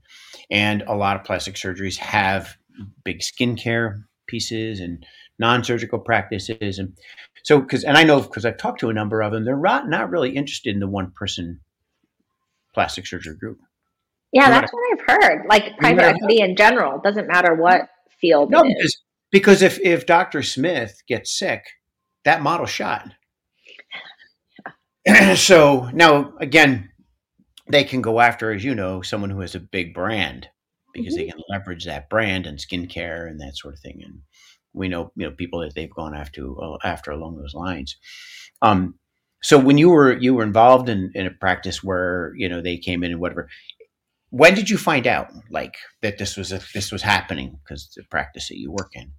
And 0.49 0.81
a 0.83 0.95
lot 0.95 1.15
of 1.15 1.23
plastic 1.23 1.55
surgeries 1.55 1.97
have 1.97 2.55
big 3.03 3.19
skincare 3.19 4.03
pieces 4.27 4.79
and 4.79 5.05
non-surgical 5.37 5.99
practices 5.99 6.79
and 6.79 6.97
so 7.45 7.59
because 7.59 7.83
and 7.83 7.97
i 7.97 8.03
know 8.03 8.19
because 8.19 8.45
i've 8.45 8.57
talked 8.57 8.81
to 8.81 8.89
a 8.89 8.93
number 8.93 9.21
of 9.21 9.31
them 9.31 9.45
they're 9.45 9.57
not, 9.57 9.87
not 9.87 10.09
really 10.09 10.35
interested 10.35 10.73
in 10.73 10.79
the 10.81 10.87
one 10.87 11.11
person 11.11 11.61
plastic 12.75 13.07
surgery 13.07 13.35
group. 13.35 13.57
Yeah, 14.31 14.49
that's 14.49 14.71
what 14.71 14.83
I've 14.91 15.23
heard. 15.23 15.45
Like 15.49 15.77
private 15.77 16.03
equity 16.03 16.41
in 16.41 16.55
general 16.55 16.99
doesn't 17.01 17.27
matter 17.27 17.55
what 17.55 17.87
field. 18.19 18.51
No, 18.51 18.63
because, 18.63 19.01
because 19.31 19.61
if 19.63 19.79
if 19.79 20.05
Dr. 20.05 20.43
Smith 20.43 21.01
gets 21.07 21.35
sick, 21.35 21.63
that 22.25 22.43
model 22.43 22.67
shot. 22.67 23.09
Yeah. 25.05 25.33
so 25.35 25.89
now 25.93 26.33
again, 26.39 26.91
they 27.69 27.85
can 27.85 28.01
go 28.01 28.19
after, 28.19 28.51
as 28.51 28.63
you 28.63 28.75
know, 28.75 29.01
someone 29.01 29.29
who 29.29 29.39
has 29.39 29.55
a 29.55 29.59
big 29.59 29.93
brand 29.93 30.49
because 30.93 31.15
mm-hmm. 31.15 31.25
they 31.25 31.31
can 31.31 31.41
leverage 31.49 31.85
that 31.85 32.09
brand 32.09 32.45
and 32.45 32.59
skincare 32.59 33.27
and 33.27 33.39
that 33.39 33.55
sort 33.55 33.73
of 33.73 33.79
thing. 33.79 34.01
And 34.03 34.19
we 34.75 34.89
know, 34.89 35.11
you 35.15 35.25
know, 35.25 35.31
people 35.31 35.61
that 35.61 35.73
they've 35.73 35.93
gone 35.93 36.13
after 36.13 36.45
uh, 36.61 36.77
after 36.83 37.11
along 37.11 37.37
those 37.37 37.53
lines. 37.53 37.95
Um, 38.61 38.95
so 39.41 39.57
when 39.59 39.77
you 39.77 39.89
were 39.89 40.17
you 40.17 40.33
were 40.33 40.43
involved 40.43 40.89
in, 40.89 41.11
in 41.13 41.27
a 41.27 41.31
practice 41.31 41.83
where 41.83 42.33
you 42.35 42.49
know 42.49 42.61
they 42.61 42.77
came 42.77 43.03
in 43.03 43.11
and 43.11 43.19
whatever, 43.19 43.49
when 44.29 44.53
did 44.53 44.69
you 44.69 44.77
find 44.77 45.07
out 45.07 45.31
like 45.49 45.75
that 46.01 46.17
this 46.17 46.35
was 46.35 46.51
a, 46.51 46.59
this 46.73 46.91
was 46.91 47.01
happening 47.01 47.57
because 47.63 47.91
the 47.95 48.03
practice 48.09 48.49
that 48.49 48.57
you 48.57 48.71
work 48.71 48.91
in? 48.93 49.11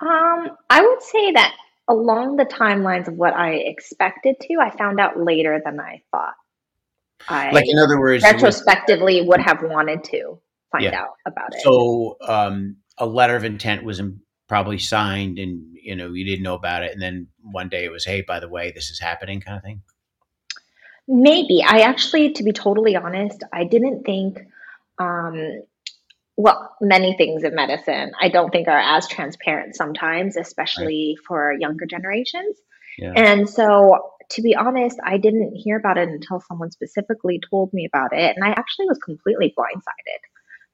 Um, 0.00 0.50
I 0.70 0.80
would 0.80 1.02
say 1.02 1.32
that 1.32 1.54
along 1.88 2.36
the 2.36 2.44
timelines 2.44 3.08
of 3.08 3.14
what 3.14 3.34
I 3.34 3.54
expected 3.54 4.36
to, 4.40 4.56
I 4.60 4.70
found 4.76 5.00
out 5.00 5.18
later 5.18 5.60
than 5.64 5.80
I 5.80 6.02
thought. 6.10 6.34
I 7.28 7.50
like 7.52 7.64
in 7.66 7.78
other 7.78 7.98
words, 7.98 8.22
retrospectively 8.22 9.22
would 9.22 9.40
have 9.40 9.62
wanted 9.62 10.04
to 10.04 10.38
find 10.72 10.84
yeah. 10.84 11.00
out 11.00 11.14
about 11.26 11.54
it. 11.54 11.62
So 11.62 12.16
um, 12.26 12.76
a 12.98 13.06
letter 13.06 13.36
of 13.36 13.44
intent 13.44 13.84
was 13.84 14.00
probably 14.48 14.78
signed, 14.78 15.38
and 15.38 15.64
you 15.74 15.96
know 15.96 16.12
you 16.12 16.24
didn't 16.24 16.42
know 16.42 16.54
about 16.54 16.82
it, 16.82 16.92
and 16.92 17.02
then 17.02 17.28
one 17.42 17.68
day 17.68 17.84
it 17.84 17.92
was, 17.92 18.04
hey, 18.04 18.22
by 18.22 18.40
the 18.40 18.48
way, 18.48 18.72
this 18.74 18.90
is 18.90 19.00
happening, 19.00 19.40
kind 19.40 19.56
of 19.56 19.62
thing. 19.62 19.82
Maybe 21.06 21.62
I 21.62 21.80
actually, 21.80 22.32
to 22.32 22.42
be 22.42 22.52
totally 22.52 22.96
honest, 22.96 23.42
I 23.52 23.64
didn't 23.64 24.04
think. 24.04 24.38
Um, 24.98 25.62
well, 26.36 26.74
many 26.80 27.16
things 27.16 27.44
in 27.44 27.54
medicine 27.54 28.10
I 28.20 28.28
don't 28.28 28.50
think 28.50 28.66
are 28.66 28.78
as 28.78 29.06
transparent 29.06 29.76
sometimes, 29.76 30.36
especially 30.36 31.16
right. 31.16 31.24
for 31.26 31.52
younger 31.52 31.86
generations. 31.86 32.56
Yeah. 32.98 33.12
And 33.14 33.48
so 33.48 34.14
to 34.30 34.42
be 34.42 34.54
honest, 34.54 34.98
I 35.04 35.18
didn't 35.18 35.54
hear 35.54 35.76
about 35.76 35.98
it 35.98 36.08
until 36.08 36.40
someone 36.40 36.70
specifically 36.70 37.40
told 37.50 37.72
me 37.72 37.86
about 37.86 38.12
it. 38.12 38.36
And 38.36 38.44
I 38.44 38.50
actually 38.50 38.86
was 38.86 38.98
completely 38.98 39.54
blindsided. 39.56 40.20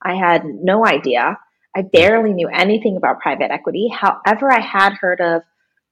I 0.03 0.15
had 0.15 0.45
no 0.45 0.87
idea. 0.87 1.39
I 1.77 1.83
barely 1.83 2.33
knew 2.33 2.49
anything 2.49 2.97
about 2.97 3.21
private 3.21 3.51
equity. 3.51 3.89
However, 3.89 4.53
I 4.53 4.61
had 4.61 4.95
heard 4.95 5.21
of 5.21 5.43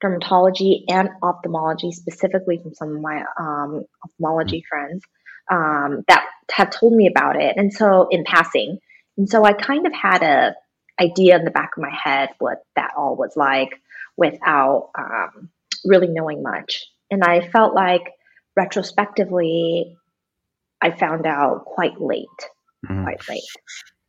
dermatology 0.02 0.84
and 0.88 1.08
ophthalmology, 1.22 1.92
specifically 1.92 2.58
from 2.58 2.74
some 2.74 2.96
of 2.96 3.00
my 3.00 3.24
um, 3.38 3.84
ophthalmology 4.04 4.58
mm-hmm. 4.58 4.68
friends 4.68 5.02
um, 5.50 6.04
that 6.08 6.24
have 6.52 6.70
told 6.70 6.94
me 6.94 7.06
about 7.06 7.40
it. 7.40 7.56
And 7.56 7.72
so, 7.72 8.08
in 8.10 8.24
passing, 8.24 8.78
and 9.16 9.28
so 9.28 9.44
I 9.44 9.52
kind 9.52 9.86
of 9.86 9.92
had 9.92 10.22
a 10.22 10.54
idea 11.00 11.36
in 11.36 11.44
the 11.44 11.50
back 11.50 11.70
of 11.76 11.82
my 11.82 11.92
head 11.92 12.30
what 12.38 12.62
that 12.74 12.90
all 12.96 13.14
was 13.14 13.34
like 13.36 13.70
without 14.16 14.90
um, 14.98 15.48
really 15.84 16.08
knowing 16.08 16.42
much. 16.42 16.86
And 17.10 17.22
I 17.22 17.48
felt 17.48 17.74
like 17.74 18.02
retrospectively, 18.56 19.96
I 20.82 20.90
found 20.90 21.26
out 21.26 21.64
quite 21.64 22.00
late, 22.00 22.26
mm-hmm. 22.84 23.04
quite 23.04 23.28
late. 23.28 23.42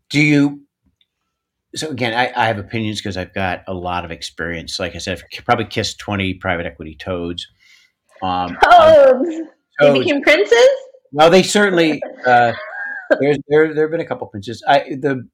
Do 0.09 0.19
you? 0.19 0.61
So 1.75 1.89
again, 1.89 2.13
I, 2.13 2.31
I 2.35 2.47
have 2.47 2.57
opinions 2.57 2.99
because 2.99 3.17
I've 3.17 3.33
got 3.33 3.63
a 3.67 3.73
lot 3.73 4.05
of 4.05 4.11
experience. 4.11 4.79
Like 4.79 4.95
I 4.95 4.97
said, 4.97 5.21
I've 5.37 5.45
probably 5.45 5.65
kissed 5.65 5.99
twenty 5.99 6.33
private 6.33 6.65
equity 6.65 6.95
toads. 6.95 7.47
Um, 8.23 8.57
toads. 8.63 9.35
Um, 9.35 9.93
they 9.93 9.99
became 9.99 10.21
princes. 10.21 10.69
Well, 11.11 11.29
they 11.29 11.43
certainly. 11.43 12.01
Uh, 12.25 12.53
there's 13.19 13.39
there 13.47 13.73
there 13.73 13.85
have 13.85 13.91
been 13.91 14.01
a 14.01 14.05
couple 14.05 14.27
princes. 14.27 14.63
I 14.67 14.79
the 14.99 15.27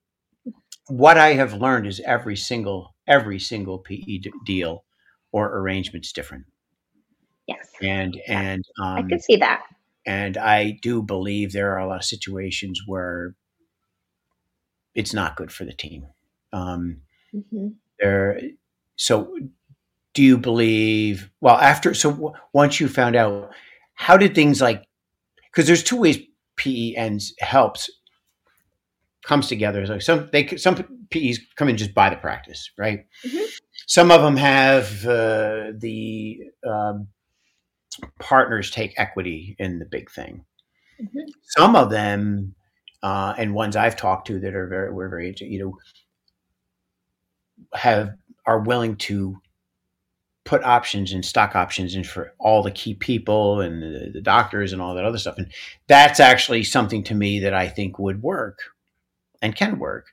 what 0.88 1.18
I 1.18 1.34
have 1.34 1.54
learned 1.54 1.88
is 1.88 2.00
every 2.06 2.36
single 2.36 2.96
every 3.08 3.40
single 3.40 3.80
PE 3.80 4.22
deal 4.46 4.86
or 5.32 5.58
arrangement's 5.58 6.12
different. 6.12 6.46
Yes. 7.48 7.70
And 7.82 8.18
and 8.28 8.64
um, 8.82 8.96
I 8.96 9.02
can 9.04 9.20
see 9.20 9.36
that. 9.38 9.64
And 10.06 10.38
I 10.38 10.78
do 10.82 11.02
believe 11.02 11.52
there 11.52 11.74
are 11.74 11.80
a 11.80 11.88
lot 11.88 11.98
of 11.98 12.06
situations 12.06 12.82
where 12.86 13.36
it's 14.94 15.14
not 15.14 15.36
good 15.36 15.52
for 15.52 15.66
the 15.66 15.74
team. 15.74 16.08
Um, 16.56 17.02
mm-hmm. 17.34 17.68
There. 18.00 18.40
So, 18.96 19.38
do 20.14 20.24
you 20.24 20.38
believe? 20.38 21.30
Well, 21.42 21.58
after 21.58 21.94
so 21.94 22.12
w- 22.12 22.34
once 22.54 22.80
you 22.80 22.88
found 22.88 23.16
out, 23.16 23.52
how 23.94 24.18
did 24.18 24.36
things 24.36 24.62
like? 24.62 24.86
Because 25.52 25.68
there's 25.68 25.84
two 25.84 25.98
ways 25.98 26.20
PE 26.58 26.94
ends 26.96 27.34
helps 27.40 27.90
comes 29.26 29.48
together. 29.48 29.86
So 29.86 30.00
some 30.00 30.30
they 30.32 30.48
some 30.56 30.76
PEs 31.10 31.40
come 31.56 31.70
in 31.70 31.78
just 31.78 31.94
buy 31.94 32.10
the 32.10 32.16
practice, 32.16 32.72
right? 32.78 33.06
Mm-hmm. 33.26 33.44
Some 33.88 34.12
of 34.12 34.22
them 34.22 34.38
have 34.38 35.06
uh, 35.06 35.72
the 35.78 36.40
um, 36.66 37.08
partners 38.20 38.72
take 38.72 38.94
equity 38.98 39.56
in 39.60 39.80
the 39.80 39.86
big 39.86 40.10
thing. 40.12 40.46
Mm-hmm. 41.02 41.30
Some 41.44 41.76
of 41.76 41.90
them, 41.90 42.56
uh, 43.04 43.34
and 43.38 43.54
ones 43.54 43.76
I've 43.76 43.96
talked 43.96 44.28
to 44.28 44.40
that 44.40 44.56
are 44.56 44.68
very, 44.68 44.94
we're 44.94 45.10
very, 45.10 45.36
you 45.40 45.60
know, 45.60 45.78
have 47.74 48.16
are 48.46 48.60
willing 48.60 48.96
to 48.96 49.38
put 50.46 50.64
options 50.64 51.12
and 51.12 51.26
stock 51.26 51.56
options 51.56 51.96
in 51.96 52.04
for 52.04 52.34
all 52.40 52.62
the 52.62 52.72
key 52.72 52.94
people 52.94 53.62
and 53.62 53.82
the, 53.82 54.12
the, 54.14 54.22
doctors 54.22 54.72
and 54.72 54.82
all 54.82 54.94
that 54.94 55.04
other 55.04 55.18
stuff. 55.18 55.40
And 55.40 55.52
that's 55.88 56.20
actually 56.20 56.64
something 56.64 57.04
to 57.06 57.16
me 57.16 57.40
that 57.40 57.54
I 57.56 57.68
think 57.68 57.98
would 57.98 58.22
work 58.22 58.60
and 59.42 59.56
can 59.56 59.80
work 59.80 60.06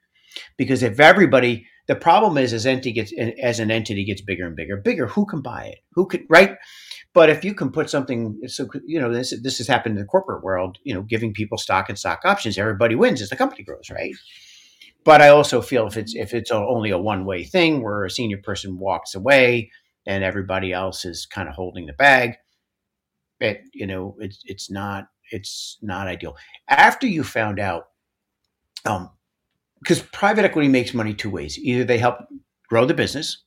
because 0.57 0.83
if 0.83 0.99
everybody, 0.99 1.67
the 1.87 1.95
problem 1.95 2.39
is 2.39 2.55
as 2.55 2.65
entity 2.65 2.93
gets 2.93 3.13
as 3.43 3.61
an 3.61 3.71
entity 3.71 4.05
gets 4.05 4.23
bigger 4.23 4.47
and 4.47 4.57
bigger, 4.57 4.77
bigger, 4.79 5.07
who 5.07 5.27
can 5.27 5.43
buy 5.43 5.65
it? 5.65 5.79
Who 5.93 6.07
could 6.07 6.25
right? 6.31 6.57
But 7.13 7.29
if 7.29 7.45
you 7.45 7.53
can 7.55 7.71
put 7.71 7.91
something, 7.91 8.41
so 8.47 8.69
you 8.87 9.01
know 9.01 9.13
this 9.13 9.35
this 9.43 9.59
has 9.59 9.67
happened 9.67 9.97
in 9.97 10.01
the 10.01 10.07
corporate 10.09 10.43
world. 10.43 10.79
You 10.85 10.95
know, 10.95 11.03
giving 11.03 11.35
people 11.35 11.59
stock 11.59 11.89
and 11.89 11.99
stock 11.99 12.21
options, 12.25 12.57
everybody 12.57 12.95
wins 12.95 13.21
as 13.21 13.29
the 13.29 13.37
company 13.37 13.65
grows, 13.65 13.91
right? 13.91 14.15
But 15.05 15.21
I 15.21 15.29
also 15.29 15.61
feel 15.63 15.87
if 15.87 15.97
it's 15.97 16.15
if 16.15 16.33
it's 16.35 16.51
only 16.51 16.91
a 16.91 16.99
one 16.99 17.25
way 17.25 17.45
thing 17.45 17.83
where 17.83 18.05
a 18.05 18.11
senior 18.11 18.39
person 18.39 18.79
walks 18.79 19.15
away 19.15 19.71
and 20.07 20.23
everybody 20.25 20.73
else 20.73 21.05
is 21.05 21.27
kind 21.27 21.49
of 21.49 21.55
holding 21.55 21.87
the 21.87 21.93
bag, 21.95 22.37
it 23.41 23.63
you 23.73 23.87
know 23.87 24.17
it's 24.21 24.41
it's 24.45 24.71
not 24.71 25.09
it's 25.31 25.79
not 25.83 26.07
ideal. 26.09 26.37
After 26.69 27.07
you 27.07 27.25
found 27.25 27.59
out, 27.59 27.89
um, 28.87 29.11
because 29.81 30.01
private 30.03 30.45
equity 30.45 30.69
makes 30.69 30.95
money 30.95 31.15
two 31.15 31.31
ways: 31.31 31.59
either 31.59 31.85
they 31.85 31.99
help 31.99 32.19
grow 32.69 32.85
the 32.87 32.95
business, 32.95 33.45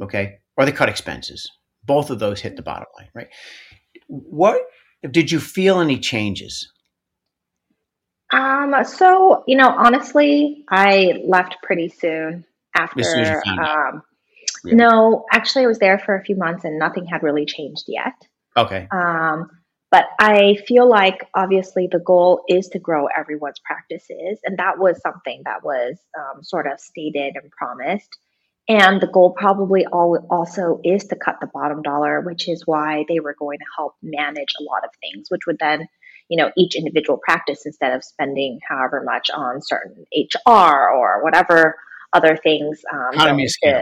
okay, 0.00 0.38
or 0.56 0.64
they 0.64 0.72
cut 0.72 0.88
expenses 0.88 1.50
both 1.86 2.10
of 2.10 2.18
those 2.18 2.40
hit 2.40 2.56
the 2.56 2.62
bottom 2.62 2.86
line, 2.98 3.08
right? 3.14 3.28
What 4.08 4.62
did 5.10 5.30
you 5.30 5.40
feel 5.40 5.80
any 5.80 5.98
changes? 5.98 6.70
Um, 8.34 8.84
so 8.84 9.44
you 9.46 9.56
know, 9.56 9.68
honestly, 9.68 10.64
I 10.68 11.22
left 11.26 11.56
pretty 11.62 11.88
soon 11.88 12.44
after. 12.74 13.42
Um, 13.46 14.02
yeah. 14.64 14.74
No, 14.74 15.24
actually, 15.30 15.64
I 15.64 15.68
was 15.68 15.78
there 15.78 15.98
for 15.98 16.16
a 16.16 16.24
few 16.24 16.36
months 16.36 16.64
and 16.64 16.78
nothing 16.78 17.04
had 17.04 17.22
really 17.22 17.44
changed 17.44 17.84
yet. 17.86 18.14
Okay. 18.56 18.88
Um, 18.90 19.50
but 19.90 20.06
I 20.18 20.56
feel 20.66 20.88
like 20.88 21.28
obviously 21.36 21.88
the 21.90 22.00
goal 22.00 22.42
is 22.48 22.68
to 22.70 22.78
grow 22.80 23.06
everyone's 23.06 23.60
practices, 23.64 24.40
and 24.44 24.58
that 24.58 24.78
was 24.78 25.00
something 25.00 25.42
that 25.44 25.62
was 25.62 25.96
um, 26.18 26.42
sort 26.42 26.66
of 26.66 26.80
stated 26.80 27.36
and 27.40 27.50
promised. 27.50 28.16
And 28.66 29.00
the 29.00 29.06
goal 29.06 29.34
probably 29.36 29.86
also 29.86 30.80
is 30.82 31.04
to 31.04 31.16
cut 31.16 31.36
the 31.40 31.50
bottom 31.52 31.82
dollar, 31.82 32.22
which 32.22 32.48
is 32.48 32.62
why 32.66 33.04
they 33.08 33.20
were 33.20 33.36
going 33.38 33.58
to 33.58 33.64
help 33.76 33.94
manage 34.02 34.54
a 34.58 34.64
lot 34.64 34.84
of 34.84 34.90
things, 35.02 35.26
which 35.28 35.42
would 35.46 35.58
then, 35.60 35.86
you 36.28 36.36
know, 36.36 36.50
each 36.56 36.74
individual 36.74 37.18
practice 37.22 37.66
instead 37.66 37.92
of 37.92 38.02
spending 38.02 38.58
however 38.68 39.02
much 39.04 39.30
on 39.34 39.60
certain 39.62 40.04
HR 40.14 40.90
or 40.90 41.22
whatever 41.22 41.76
other 42.12 42.36
things. 42.36 42.80
Um, 42.92 43.12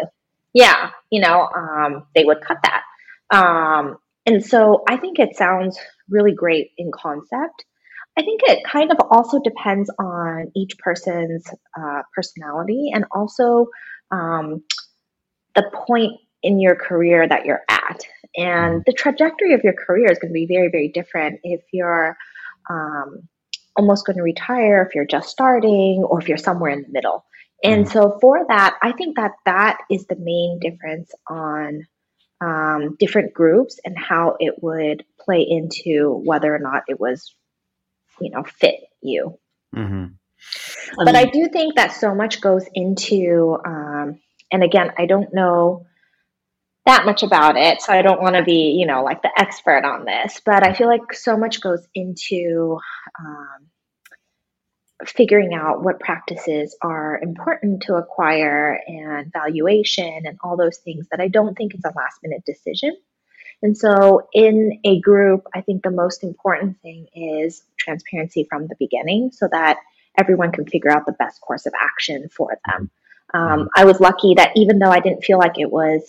to, 0.02 0.06
yeah, 0.52 0.90
you 1.10 1.20
know, 1.20 1.48
um, 1.54 2.06
they 2.14 2.24
would 2.24 2.40
cut 2.40 2.58
that. 2.62 2.82
Um, 3.30 3.96
and 4.26 4.44
so 4.44 4.82
I 4.88 4.96
think 4.96 5.18
it 5.18 5.36
sounds 5.36 5.78
really 6.08 6.32
great 6.32 6.70
in 6.76 6.90
concept. 6.92 7.64
I 8.16 8.22
think 8.22 8.42
it 8.44 8.62
kind 8.64 8.90
of 8.90 8.98
also 9.10 9.40
depends 9.42 9.90
on 9.98 10.52
each 10.54 10.76
person's 10.78 11.44
uh, 11.78 12.02
personality 12.14 12.90
and 12.92 13.06
also 13.10 13.68
um, 14.10 14.62
the 15.54 15.70
point 15.86 16.12
in 16.42 16.60
your 16.60 16.74
career 16.74 17.26
that 17.26 17.46
you're 17.46 17.62
at. 17.68 18.00
And 18.36 18.74
mm-hmm. 18.74 18.78
the 18.84 18.92
trajectory 18.92 19.54
of 19.54 19.62
your 19.64 19.72
career 19.72 20.10
is 20.10 20.18
going 20.18 20.30
to 20.30 20.34
be 20.34 20.46
very, 20.46 20.68
very 20.70 20.88
different 20.88 21.40
if 21.42 21.62
you're 21.72 22.16
um, 22.72 23.28
almost 23.76 24.06
going 24.06 24.16
to 24.16 24.22
retire, 24.22 24.82
if 24.82 24.94
you're 24.94 25.06
just 25.06 25.28
starting, 25.28 26.04
or 26.04 26.20
if 26.20 26.28
you're 26.28 26.38
somewhere 26.38 26.70
in 26.70 26.82
the 26.82 26.88
middle. 26.90 27.24
And 27.62 27.84
mm-hmm. 27.84 27.92
so, 27.92 28.18
for 28.20 28.44
that, 28.48 28.76
I 28.82 28.92
think 28.92 29.16
that 29.16 29.32
that 29.46 29.78
is 29.90 30.06
the 30.06 30.16
main 30.16 30.58
difference 30.60 31.10
on 31.28 31.86
um, 32.40 32.96
different 32.98 33.34
groups 33.34 33.78
and 33.84 33.96
how 33.96 34.36
it 34.40 34.54
would 34.62 35.04
play 35.20 35.46
into 35.48 36.20
whether 36.24 36.52
or 36.54 36.58
not 36.58 36.82
it 36.88 36.98
was 36.98 37.34
you 38.20 38.30
know 38.30 38.42
fit 38.44 38.80
you. 39.00 39.38
Mm-hmm. 39.74 40.06
I 40.92 41.04
but 41.04 41.06
mean, 41.06 41.16
I 41.16 41.24
do 41.26 41.48
think 41.48 41.76
that 41.76 41.92
so 41.92 42.14
much 42.14 42.40
goes 42.40 42.66
into, 42.74 43.56
um, 43.64 44.20
and 44.50 44.62
again, 44.62 44.92
I 44.98 45.06
don't 45.06 45.32
know 45.32 45.86
that 46.84 47.04
much 47.06 47.22
about 47.22 47.56
it, 47.56 47.80
so 47.80 47.92
I 47.92 48.02
don't 48.02 48.20
want 48.20 48.36
to 48.36 48.42
be, 48.42 48.76
you 48.78 48.86
know, 48.86 49.04
like 49.04 49.22
the 49.22 49.30
expert 49.38 49.84
on 49.84 50.04
this. 50.04 50.40
But 50.44 50.66
I 50.66 50.72
feel 50.74 50.88
like 50.88 51.12
so 51.12 51.36
much 51.36 51.60
goes 51.60 51.86
into 51.94 52.78
um, 53.18 53.68
figuring 55.06 55.54
out 55.54 55.82
what 55.82 56.00
practices 56.00 56.76
are 56.82 57.18
important 57.22 57.82
to 57.84 57.94
acquire 57.94 58.80
and 58.86 59.32
valuation 59.32 60.26
and 60.26 60.38
all 60.42 60.56
those 60.56 60.78
things 60.78 61.06
that 61.10 61.20
I 61.20 61.28
don't 61.28 61.56
think 61.56 61.74
it's 61.74 61.84
a 61.84 61.92
last 61.94 62.18
minute 62.22 62.44
decision. 62.44 62.96
And 63.62 63.78
so, 63.78 64.28
in 64.32 64.80
a 64.84 65.00
group, 65.00 65.46
I 65.54 65.60
think 65.60 65.82
the 65.82 65.90
most 65.92 66.24
important 66.24 66.80
thing 66.82 67.06
is 67.14 67.62
transparency 67.78 68.44
from 68.50 68.66
the 68.66 68.74
beginning 68.76 69.30
so 69.30 69.48
that 69.52 69.78
everyone 70.18 70.50
can 70.50 70.66
figure 70.66 70.90
out 70.90 71.06
the 71.06 71.12
best 71.12 71.40
course 71.40 71.66
of 71.66 71.72
action 71.80 72.28
for 72.28 72.58
them. 72.66 72.90
Um, 73.32 73.60
mm-hmm. 73.60 73.66
I 73.76 73.84
was 73.84 74.00
lucky 74.00 74.34
that 74.34 74.52
even 74.56 74.80
though 74.80 74.90
I 74.90 74.98
didn't 74.98 75.24
feel 75.24 75.38
like 75.38 75.58
it 75.58 75.70
was, 75.70 76.02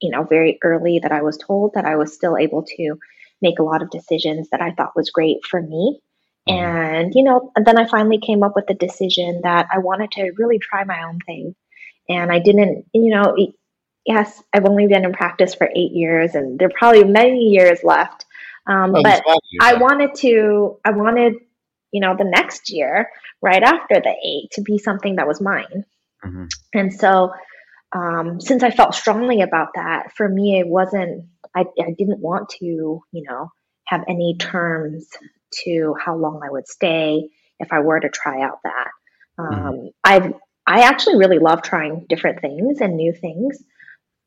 you 0.00 0.10
know, 0.10 0.24
very 0.24 0.58
early 0.62 0.98
that 1.00 1.12
I 1.12 1.22
was 1.22 1.38
told 1.38 1.74
that 1.74 1.84
I 1.84 1.96
was 1.96 2.14
still 2.14 2.36
able 2.36 2.64
to 2.64 2.94
make 3.42 3.58
a 3.58 3.62
lot 3.64 3.82
of 3.82 3.90
decisions 3.90 4.48
that 4.50 4.60
I 4.60 4.72
thought 4.72 4.96
was 4.96 5.10
great 5.10 5.44
for 5.44 5.60
me. 5.60 6.00
Mm-hmm. 6.48 6.64
And, 6.64 7.12
you 7.14 7.22
know, 7.22 7.52
and 7.54 7.66
then 7.66 7.78
I 7.78 7.86
finally 7.86 8.18
came 8.18 8.42
up 8.42 8.52
with 8.54 8.66
the 8.66 8.74
decision 8.74 9.40
that 9.44 9.68
I 9.72 9.78
wanted 9.78 10.10
to 10.12 10.32
really 10.36 10.58
try 10.58 10.84
my 10.84 11.02
own 11.04 11.18
thing. 11.20 11.54
And 12.08 12.32
I 12.32 12.38
didn't, 12.38 12.86
you 12.92 13.14
know, 13.14 13.36
yes, 14.04 14.42
I've 14.52 14.64
only 14.64 14.86
been 14.86 15.04
in 15.04 15.12
practice 15.12 15.54
for 15.54 15.68
eight 15.68 15.92
years, 15.92 16.34
and 16.34 16.58
there 16.58 16.68
are 16.68 16.72
probably 16.76 17.04
many 17.04 17.50
years 17.50 17.84
left. 17.84 18.24
Um, 18.66 18.94
oh, 18.96 19.02
but 19.02 19.22
I 19.60 19.74
wanted 19.74 20.14
to, 20.16 20.78
I 20.84 20.90
wanted, 20.90 21.34
you 21.92 22.00
know, 22.00 22.16
the 22.16 22.24
next 22.24 22.70
year 22.70 23.08
right 23.42 23.62
after 23.62 24.00
the 24.00 24.14
eight 24.24 24.50
to 24.52 24.62
be 24.62 24.78
something 24.78 25.16
that 25.16 25.28
was 25.28 25.40
mine. 25.40 25.84
Mm-hmm. 26.24 26.46
And 26.74 26.92
so, 26.92 27.32
um, 27.92 28.40
since 28.40 28.62
I 28.62 28.70
felt 28.70 28.94
strongly 28.94 29.42
about 29.42 29.68
that, 29.74 30.12
for 30.16 30.28
me, 30.28 30.58
it 30.60 30.66
wasn't. 30.66 31.26
I, 31.54 31.64
I 31.80 31.94
didn't 31.98 32.20
want 32.20 32.50
to, 32.60 32.64
you 32.64 33.02
know, 33.12 33.50
have 33.86 34.04
any 34.08 34.36
terms 34.38 35.08
to 35.64 35.96
how 35.98 36.16
long 36.16 36.42
I 36.44 36.50
would 36.50 36.68
stay 36.68 37.28
if 37.58 37.72
I 37.72 37.80
were 37.80 37.98
to 37.98 38.08
try 38.08 38.42
out 38.42 38.60
that. 38.64 38.88
Mm-hmm. 39.38 39.66
Um. 39.66 39.88
I've 40.04 40.34
I 40.66 40.82
actually 40.82 41.16
really 41.16 41.38
love 41.38 41.62
trying 41.62 42.06
different 42.08 42.40
things 42.40 42.80
and 42.80 42.96
new 42.96 43.12
things. 43.12 43.62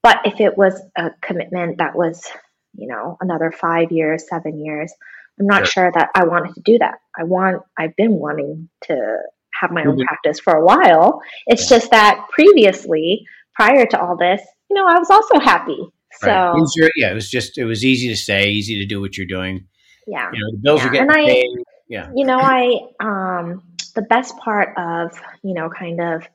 But 0.02 0.20
if 0.26 0.42
it 0.42 0.58
was 0.58 0.82
a 0.98 1.12
commitment 1.22 1.78
that 1.78 1.96
was, 1.96 2.30
you 2.74 2.88
know, 2.88 3.18
another 3.22 3.50
five 3.52 3.94
years, 3.94 4.28
seven 4.28 4.64
years, 4.64 4.94
I'm 5.40 5.46
not 5.46 5.66
sure, 5.66 5.86
sure 5.86 5.92
that 5.94 6.10
I 6.14 6.26
wanted 6.26 6.56
to 6.56 6.62
do 6.62 6.80
that. 6.80 6.96
I 7.18 7.24
want, 7.24 7.64
I've 7.78 7.96
been 7.96 8.16
wanting 8.16 8.70
to 8.88 9.18
have 9.62 9.72
my 9.72 9.86
own 9.86 10.04
practice 10.06 10.42
for 10.42 10.54
a 10.54 10.66
while. 10.66 11.22
It's 11.48 11.70
just 11.70 11.92
that 11.92 12.28
previously, 12.32 13.26
prior 13.56 13.86
to 13.86 14.02
all 14.02 14.18
this, 14.18 14.42
you 14.70 14.76
know, 14.76 14.86
I 14.88 14.98
was 15.00 15.10
also 15.10 15.40
happy. 15.40 15.78
So 16.20 16.28
right. 16.28 16.62
your, 16.76 16.90
yeah, 16.96 17.12
it 17.12 17.16
was 17.16 17.30
just 17.30 17.58
it 17.58 17.66
was 17.66 17.84
easy 17.84 18.08
to 18.10 18.16
say, 18.16 18.50
easy 18.50 18.80
to 18.80 18.86
do 18.86 19.02
what 19.02 19.18
you're 19.18 19.28
doing. 19.28 19.68
Yeah, 20.08 20.30
you 20.34 20.40
know, 20.40 20.52
the 20.52 20.60
bills 20.62 20.82
yeah. 20.82 20.88
are 20.88 20.92
getting 20.92 21.10
and 21.10 21.26
paid. 21.26 21.48
Yeah, 21.90 22.12
you 22.16 22.26
know, 22.26 22.40
I 22.40 22.80
um 23.00 23.64
the 23.96 24.04
best 24.04 24.38
part 24.38 24.70
of 24.78 25.20
you 25.44 25.54
know 25.54 25.70
kind 25.70 26.02
of 26.02 26.28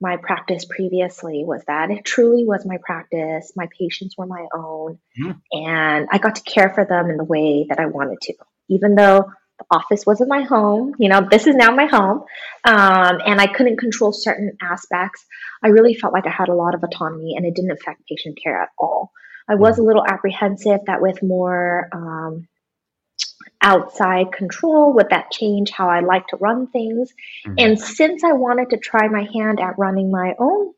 my 0.00 0.16
practice 0.16 0.64
previously 0.64 1.42
was 1.44 1.62
that 1.66 1.90
it 1.90 2.04
truly 2.04 2.44
was 2.44 2.66
my 2.66 2.78
practice. 2.84 3.52
My 3.56 3.68
patients 3.78 4.14
were 4.16 4.26
my 4.26 4.46
own, 4.54 4.98
mm-hmm. 5.18 5.32
and 5.52 6.08
I 6.10 6.18
got 6.18 6.36
to 6.36 6.42
care 6.42 6.70
for 6.70 6.84
them 6.84 7.10
in 7.10 7.16
the 7.16 7.24
way 7.24 7.66
that 7.68 7.80
I 7.80 7.86
wanted 7.86 8.20
to. 8.22 8.34
Even 8.68 8.94
though 8.94 9.30
the 9.58 9.64
office 9.70 10.04
wasn't 10.06 10.28
my 10.28 10.42
home, 10.42 10.94
you 10.98 11.08
know, 11.08 11.26
this 11.30 11.46
is 11.46 11.54
now 11.54 11.74
my 11.74 11.86
home, 11.86 12.24
um, 12.64 13.20
and 13.24 13.40
I 13.40 13.46
couldn't 13.46 13.78
control 13.78 14.12
certain 14.12 14.56
aspects. 14.60 15.24
I 15.62 15.68
really 15.68 15.94
felt 15.94 16.12
like 16.12 16.26
I 16.26 16.30
had 16.30 16.48
a 16.48 16.54
lot 16.54 16.74
of 16.74 16.82
autonomy, 16.82 17.34
and 17.36 17.46
it 17.46 17.54
didn't 17.54 17.72
affect 17.72 18.06
patient 18.08 18.38
care 18.42 18.60
at 18.60 18.68
all. 18.78 19.12
I 19.48 19.54
was 19.54 19.74
mm-hmm. 19.74 19.82
a 19.82 19.86
little 19.86 20.04
apprehensive 20.06 20.80
that 20.86 21.00
with 21.00 21.22
more 21.22 21.88
um, 21.92 22.48
outside 23.62 24.32
control? 24.32 24.94
Would 24.94 25.10
that 25.10 25.30
change 25.30 25.70
how 25.70 25.88
I 25.88 26.00
like 26.00 26.28
to 26.28 26.36
run 26.36 26.68
things? 26.68 27.12
Mm-hmm. 27.46 27.54
And 27.58 27.80
since 27.80 28.24
I 28.24 28.32
wanted 28.32 28.70
to 28.70 28.78
try 28.78 29.08
my 29.08 29.26
hand 29.32 29.60
at 29.60 29.78
running 29.78 30.10
my 30.10 30.34
own 30.38 30.72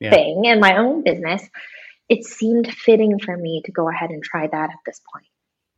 yeah. 0.00 0.10
thing 0.10 0.42
and 0.46 0.60
my 0.60 0.76
own 0.76 1.02
business, 1.02 1.42
it 2.08 2.24
seemed 2.24 2.72
fitting 2.72 3.18
for 3.18 3.36
me 3.36 3.62
to 3.64 3.72
go 3.72 3.88
ahead 3.88 4.10
and 4.10 4.22
try 4.22 4.46
that 4.46 4.70
at 4.70 4.78
this 4.84 5.00
point. 5.12 5.26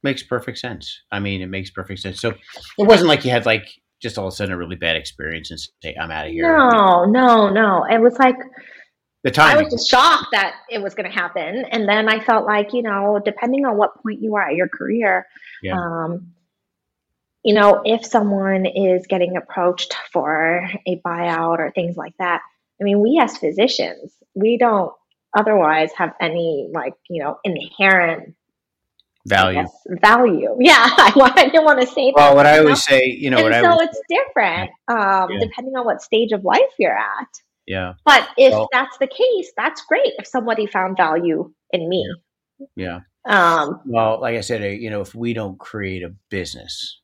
Makes 0.05 0.23
perfect 0.23 0.59
sense. 0.59 1.01
I 1.11 1.19
mean, 1.19 1.41
it 1.41 1.49
makes 1.49 1.71
perfect 1.71 2.01
sense. 2.01 2.21
So 2.21 2.35
it 2.79 2.87
wasn't 2.87 3.09
like 3.09 3.25
you 3.25 3.31
had 3.31 3.47
like 3.47 3.67
just 4.03 4.19
all 4.19 4.27
of 4.27 4.35
a 4.35 4.37
sudden 4.37 4.53
a 4.53 4.59
really 4.59 4.77
bad 4.77 4.97
experience 4.97 5.51
and 5.51 5.59
say, 5.83 5.97
I'm 5.99 6.11
out 6.11 6.27
of 6.27 6.33
here. 6.33 6.47
No, 6.47 7.07
no, 7.07 7.49
no. 7.49 7.87
It 7.91 8.01
was 8.01 8.19
like 8.19 8.37
the 9.23 9.31
time. 9.31 9.57
I 9.57 9.63
was 9.63 9.73
just 9.73 9.89
shocked 9.89 10.27
that 10.33 10.57
it 10.71 10.83
was 10.83 10.95
going 10.95 11.11
to 11.11 11.15
happen. 11.15 11.65
And 11.71 11.89
then 11.89 12.09
I 12.11 12.23
felt 12.23 12.45
like, 12.45 12.75
you 12.75 12.83
know, 12.83 13.19
depending 13.25 13.65
on 13.65 13.79
what 13.79 14.01
point 14.03 14.21
you 14.21 14.37
are 14.37 14.51
at 14.51 14.55
your 14.55 14.69
career, 14.69 15.27
yeah. 15.63 15.73
um, 15.75 16.35
you 17.43 17.55
know, 17.55 17.81
if 17.85 18.05
someone 18.05 18.67
is 18.67 19.07
getting 19.07 19.39
approached 19.39 19.95
for 20.13 20.69
a 20.87 21.01
buyout 21.01 21.59
or 21.59 21.73
things 21.75 21.97
like 21.97 22.15
that, 22.19 22.43
I 22.79 22.85
mean, 22.85 23.01
we 23.01 23.19
as 23.23 23.39
physicians, 23.39 24.15
we 24.35 24.59
don't 24.59 24.93
otherwise 25.35 25.93
have 25.97 26.13
any 26.21 26.69
like, 26.73 26.93
you 27.09 27.25
know, 27.25 27.39
inherent 27.43 28.35
value. 29.27 29.63
Guess, 29.63 30.01
value. 30.03 30.57
Yeah. 30.61 30.75
I, 30.77 31.13
I 31.37 31.45
didn't 31.45 31.65
want 31.65 31.81
to 31.81 31.87
say 31.87 32.07
that. 32.07 32.15
Well, 32.17 32.37
what 32.37 32.47
I 32.47 32.59
always 32.59 32.71
know? 32.71 32.97
say, 32.97 33.07
you 33.07 33.31
know, 33.31 33.47
and 33.47 33.65
so 33.65 33.81
it's 33.81 34.01
different 34.09 34.71
um, 34.89 35.31
yeah. 35.31 35.39
depending 35.41 35.75
on 35.77 35.85
what 35.85 36.03
stage 36.03 36.33
of 36.33 36.45
life 36.45 36.61
you're 36.79 36.97
at. 36.97 37.29
Yeah. 37.67 37.95
But 38.05 38.29
if 38.37 38.53
well, 38.53 38.69
that's 38.73 38.97
the 38.99 39.07
case, 39.07 39.53
that's 39.57 39.83
great. 39.83 40.13
If 40.19 40.27
somebody 40.27 40.67
found 40.67 40.97
value 40.97 41.53
in 41.73 41.89
me. 41.89 42.07
Yeah. 42.77 43.01
Um, 43.27 43.81
well, 43.87 44.21
like 44.21 44.37
I 44.37 44.43
said, 44.43 44.63
uh, 44.63 44.67
you 44.67 44.91
know, 44.91 45.01
if 45.01 45.15
we 45.15 45.33
don't 45.33 45.59
create 45.59 46.03
a 46.03 46.15
business, 46.31 47.01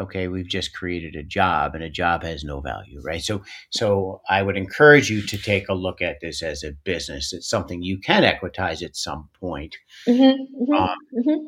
okay, 0.00 0.28
we've 0.28 0.48
just 0.48 0.74
created 0.74 1.14
a 1.14 1.22
job, 1.22 1.74
and 1.74 1.84
a 1.84 1.90
job 1.90 2.22
has 2.22 2.42
no 2.42 2.60
value, 2.60 3.00
right? 3.04 3.22
So, 3.22 3.42
so 3.70 4.20
I 4.28 4.42
would 4.42 4.56
encourage 4.56 5.10
you 5.10 5.22
to 5.26 5.38
take 5.38 5.68
a 5.68 5.74
look 5.74 6.02
at 6.02 6.20
this 6.20 6.42
as 6.42 6.64
a 6.64 6.72
business. 6.84 7.32
It's 7.32 7.48
something 7.48 7.82
you 7.82 7.98
can 7.98 8.24
equitize 8.24 8.82
at 8.82 8.96
some 8.96 9.28
point. 9.38 9.76
Mm-hmm, 10.08 10.62
mm-hmm, 10.62 10.72
um, 10.72 10.96
mm-hmm. 11.16 11.44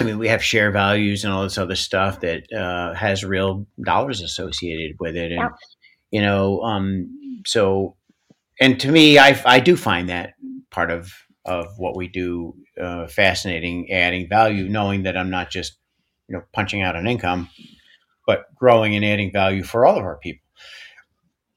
I 0.00 0.04
mean, 0.04 0.18
we 0.18 0.28
have 0.28 0.44
share 0.44 0.70
values 0.70 1.24
and 1.24 1.32
all 1.32 1.42
this 1.42 1.58
other 1.58 1.74
stuff 1.74 2.20
that 2.20 2.52
uh, 2.52 2.94
has 2.94 3.24
real 3.24 3.66
dollars 3.84 4.20
associated 4.20 4.96
with 5.00 5.16
it, 5.16 5.32
and 5.32 5.40
yeah. 5.40 5.48
you 6.10 6.22
know, 6.22 6.60
um, 6.62 7.42
so, 7.46 7.96
and 8.60 8.78
to 8.80 8.90
me, 8.92 9.18
I, 9.18 9.40
I 9.44 9.60
do 9.60 9.76
find 9.76 10.08
that 10.08 10.34
part 10.70 10.90
of, 10.90 11.12
of 11.44 11.66
what 11.78 11.96
we 11.96 12.08
do 12.08 12.54
uh, 12.80 13.06
fascinating, 13.08 13.90
adding 13.90 14.28
value, 14.28 14.68
knowing 14.68 15.02
that 15.04 15.16
I'm 15.16 15.30
not 15.30 15.50
just, 15.50 15.78
you 16.28 16.36
know, 16.36 16.42
punching 16.52 16.82
out 16.82 16.96
an 16.96 17.06
income, 17.06 17.48
but 18.28 18.54
growing 18.54 18.94
and 18.94 19.06
adding 19.06 19.32
value 19.32 19.64
for 19.64 19.86
all 19.86 19.96
of 19.96 20.04
our 20.04 20.18
people. 20.18 20.44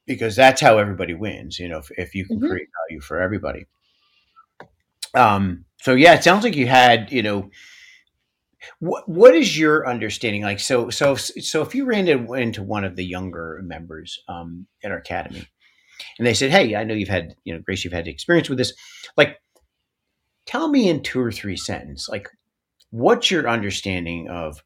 Because 0.06 0.34
that's 0.34 0.60
how 0.60 0.78
everybody 0.78 1.12
wins, 1.12 1.58
you 1.58 1.68
know, 1.68 1.78
if, 1.78 1.90
if 1.98 2.14
you 2.14 2.24
can 2.24 2.38
mm-hmm. 2.38 2.48
create 2.48 2.68
value 2.88 3.00
for 3.02 3.20
everybody. 3.20 3.66
Um, 5.14 5.66
so 5.82 5.92
yeah, 5.94 6.14
it 6.14 6.24
sounds 6.24 6.44
like 6.44 6.56
you 6.56 6.66
had, 6.66 7.12
you 7.12 7.22
know, 7.22 7.50
what 8.78 9.06
what 9.06 9.34
is 9.34 9.58
your 9.58 9.86
understanding 9.86 10.42
like? 10.42 10.60
So 10.60 10.88
so 10.88 11.14
so 11.14 11.60
if 11.62 11.74
you 11.74 11.84
ran 11.84 12.08
into 12.08 12.62
one 12.62 12.84
of 12.84 12.96
the 12.96 13.04
younger 13.04 13.60
members 13.62 14.18
um, 14.28 14.66
in 14.80 14.92
our 14.92 14.98
academy, 14.98 15.46
and 16.18 16.26
they 16.26 16.34
said, 16.34 16.50
"Hey, 16.50 16.74
I 16.74 16.84
know 16.84 16.94
you've 16.94 17.08
had, 17.08 17.34
you 17.44 17.52
know, 17.52 17.60
Grace, 17.60 17.84
you've 17.84 17.92
had 17.92 18.08
experience 18.08 18.48
with 18.48 18.58
this. 18.58 18.72
Like, 19.16 19.40
tell 20.46 20.68
me 20.68 20.88
in 20.88 21.02
two 21.02 21.20
or 21.20 21.32
three 21.32 21.56
sentences, 21.56 22.08
like, 22.08 22.28
what's 22.90 23.30
your 23.30 23.48
understanding 23.48 24.28
of 24.30 24.62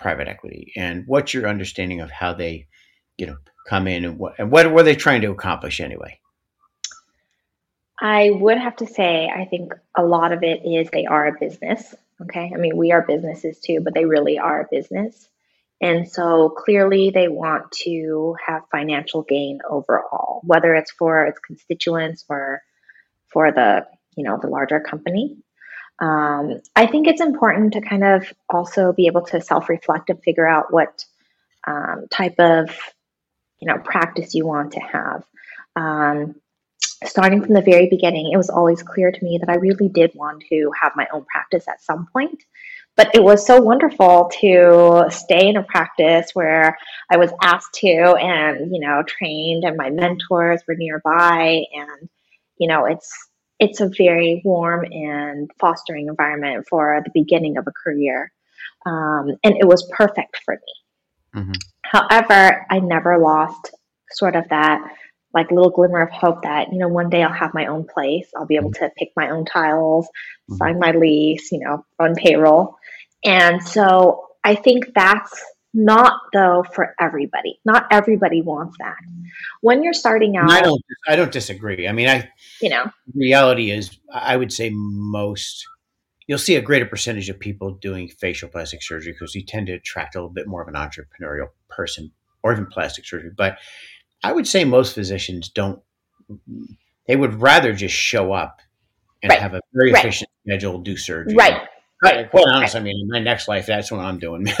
private 0.00 0.28
equity, 0.28 0.72
and 0.76 1.04
what's 1.06 1.32
your 1.34 1.48
understanding 1.48 2.00
of 2.00 2.10
how 2.10 2.32
they, 2.34 2.66
you 3.16 3.26
know, 3.26 3.36
come 3.68 3.86
in, 3.86 4.04
and 4.04 4.18
what 4.18 4.34
and 4.38 4.50
what 4.50 4.72
were 4.72 4.82
they 4.82 4.96
trying 4.96 5.20
to 5.22 5.30
accomplish 5.30 5.80
anyway?" 5.80 6.18
I 8.00 8.30
would 8.30 8.56
have 8.56 8.76
to 8.76 8.86
say, 8.86 9.28
I 9.28 9.44
think 9.44 9.74
a 9.96 10.02
lot 10.02 10.32
of 10.32 10.42
it 10.42 10.62
is 10.64 10.88
they 10.88 11.04
are 11.04 11.26
a 11.26 11.38
business. 11.38 11.94
Okay. 12.22 12.50
I 12.54 12.58
mean, 12.58 12.76
we 12.76 12.92
are 12.92 13.02
businesses 13.06 13.60
too, 13.60 13.80
but 13.82 13.94
they 13.94 14.06
really 14.06 14.38
are 14.38 14.62
a 14.62 14.68
business. 14.70 15.28
And 15.82 16.10
so 16.10 16.50
clearly 16.50 17.10
they 17.10 17.28
want 17.28 17.70
to 17.84 18.36
have 18.46 18.62
financial 18.70 19.22
gain 19.22 19.60
overall, 19.68 20.40
whether 20.44 20.74
it's 20.74 20.90
for 20.90 21.26
its 21.26 21.38
constituents 21.38 22.24
or 22.28 22.62
for 23.32 23.52
the, 23.52 23.86
you 24.16 24.24
know, 24.24 24.38
the 24.40 24.48
larger 24.48 24.80
company. 24.80 25.36
Um, 26.00 26.60
I 26.74 26.86
think 26.86 27.06
it's 27.06 27.20
important 27.20 27.74
to 27.74 27.80
kind 27.80 28.04
of 28.04 28.32
also 28.48 28.92
be 28.92 29.06
able 29.06 29.22
to 29.26 29.40
self-reflect 29.40 30.08
and 30.08 30.22
figure 30.22 30.48
out 30.48 30.72
what 30.72 31.04
um, 31.66 32.06
type 32.10 32.36
of, 32.38 32.70
you 33.60 33.68
know, 33.68 33.78
practice 33.78 34.34
you 34.34 34.46
want 34.46 34.72
to 34.72 34.80
have. 34.80 35.24
Um, 35.76 36.36
starting 37.04 37.42
from 37.42 37.54
the 37.54 37.62
very 37.62 37.88
beginning, 37.88 38.30
it 38.32 38.36
was 38.36 38.50
always 38.50 38.82
clear 38.82 39.12
to 39.12 39.24
me 39.24 39.38
that 39.38 39.50
I 39.50 39.56
really 39.56 39.88
did 39.88 40.12
want 40.14 40.42
to 40.48 40.70
have 40.80 40.92
my 40.96 41.06
own 41.12 41.24
practice 41.26 41.68
at 41.68 41.82
some 41.82 42.06
point. 42.12 42.42
But 42.96 43.14
it 43.14 43.22
was 43.22 43.46
so 43.46 43.60
wonderful 43.60 44.30
to 44.40 45.06
stay 45.10 45.48
in 45.48 45.56
a 45.56 45.62
practice 45.62 46.30
where 46.34 46.76
I 47.10 47.18
was 47.18 47.30
asked 47.42 47.74
to 47.74 48.14
and, 48.18 48.74
you 48.74 48.80
know, 48.80 49.02
trained 49.06 49.64
and 49.64 49.76
my 49.76 49.90
mentors 49.90 50.62
were 50.66 50.74
nearby. 50.74 51.64
And, 51.72 52.08
you 52.58 52.68
know, 52.68 52.86
it's, 52.86 53.29
it's 53.60 53.80
a 53.80 53.90
very 53.96 54.40
warm 54.44 54.84
and 54.90 55.50
fostering 55.60 56.08
environment 56.08 56.66
for 56.68 57.02
the 57.04 57.10
beginning 57.12 57.58
of 57.58 57.66
a 57.66 57.72
career. 57.72 58.32
Um, 58.86 59.36
and 59.44 59.56
it 59.56 59.66
was 59.66 59.88
perfect 59.94 60.40
for 60.44 60.54
me. 60.54 61.40
Mm-hmm. 61.40 61.52
However, 61.84 62.66
I 62.70 62.80
never 62.80 63.18
lost 63.18 63.72
sort 64.12 64.34
of 64.34 64.48
that 64.48 64.82
like 65.32 65.50
little 65.52 65.70
glimmer 65.70 66.00
of 66.00 66.10
hope 66.10 66.42
that 66.42 66.72
you 66.72 66.78
know 66.78 66.88
one 66.88 67.08
day 67.08 67.22
I'll 67.22 67.32
have 67.32 67.54
my 67.54 67.66
own 67.66 67.86
place. 67.86 68.28
I'll 68.36 68.46
be 68.46 68.56
able 68.56 68.72
to 68.72 68.90
pick 68.96 69.10
my 69.14 69.30
own 69.30 69.44
tiles, 69.44 70.06
mm-hmm. 70.06 70.56
sign 70.56 70.78
my 70.80 70.92
lease, 70.92 71.52
you 71.52 71.60
know, 71.60 71.84
run 72.00 72.14
payroll. 72.16 72.76
And 73.24 73.62
so 73.62 74.26
I 74.42 74.54
think 74.54 74.92
that's 74.94 75.44
not 75.72 76.14
though 76.32 76.64
for 76.74 76.94
everybody. 76.98 77.60
Not 77.64 77.86
everybody 77.90 78.42
wants 78.42 78.76
that. 78.78 78.96
When 79.60 79.82
you're 79.82 79.92
starting 79.92 80.36
out, 80.36 80.50
I 80.50 80.62
don't. 80.62 80.82
I 81.06 81.16
don't 81.16 81.30
disagree. 81.30 81.86
I 81.86 81.92
mean, 81.92 82.08
I 82.08 82.28
you 82.60 82.68
know, 82.68 82.90
reality 83.14 83.70
is, 83.70 83.98
I 84.12 84.36
would 84.36 84.52
say 84.52 84.70
most. 84.72 85.64
You'll 86.26 86.38
see 86.38 86.54
a 86.54 86.62
greater 86.62 86.86
percentage 86.86 87.28
of 87.28 87.40
people 87.40 87.72
doing 87.72 88.08
facial 88.08 88.48
plastic 88.48 88.82
surgery 88.82 89.12
because 89.12 89.34
you 89.34 89.44
tend 89.44 89.66
to 89.66 89.72
attract 89.72 90.14
a 90.14 90.18
little 90.18 90.30
bit 90.32 90.46
more 90.46 90.62
of 90.62 90.68
an 90.68 90.74
entrepreneurial 90.74 91.48
person 91.68 92.12
or 92.44 92.52
even 92.52 92.66
plastic 92.66 93.04
surgery. 93.04 93.32
But 93.36 93.58
I 94.22 94.32
would 94.32 94.46
say 94.46 94.64
most 94.64 94.94
physicians 94.94 95.48
don't. 95.48 95.82
They 97.08 97.16
would 97.16 97.42
rather 97.42 97.72
just 97.72 97.94
show 97.94 98.32
up 98.32 98.60
and 99.22 99.30
right. 99.30 99.40
have 99.40 99.54
a 99.54 99.60
very 99.72 99.92
right. 99.92 100.04
efficient 100.04 100.30
schedule, 100.46 100.78
do 100.78 100.96
surgery. 100.96 101.34
Right. 101.34 101.62
Right. 102.02 102.30
Quite 102.30 102.46
honest, 102.48 102.76
I 102.76 102.80
mean, 102.80 102.98
in 102.98 103.08
my 103.08 103.18
next 103.18 103.46
life, 103.46 103.66
that's 103.66 103.92
what 103.92 104.00
I'm 104.00 104.18
doing. 104.18 104.44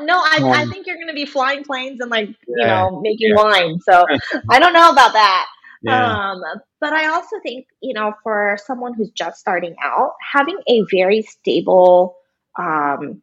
no, 0.00 0.18
I, 0.18 0.38
um, 0.42 0.50
I, 0.50 0.66
think 0.66 0.86
you're 0.86 0.96
going 0.96 1.08
to 1.08 1.14
be 1.14 1.26
flying 1.26 1.62
planes 1.62 2.00
and 2.00 2.10
like 2.10 2.28
you 2.28 2.56
yeah, 2.58 2.66
know 2.66 3.00
making 3.00 3.30
yeah. 3.30 3.42
wine. 3.42 3.78
So 3.80 4.04
I 4.50 4.58
don't 4.58 4.72
know 4.72 4.90
about 4.90 5.12
that. 5.12 5.46
Yeah. 5.82 6.30
Um, 6.32 6.42
but 6.80 6.92
I 6.92 7.08
also 7.08 7.36
think 7.42 7.66
you 7.80 7.94
know 7.94 8.12
for 8.22 8.56
someone 8.64 8.94
who's 8.94 9.10
just 9.10 9.38
starting 9.38 9.76
out, 9.82 10.12
having 10.32 10.58
a 10.68 10.82
very 10.90 11.22
stable 11.22 12.16
um, 12.58 13.22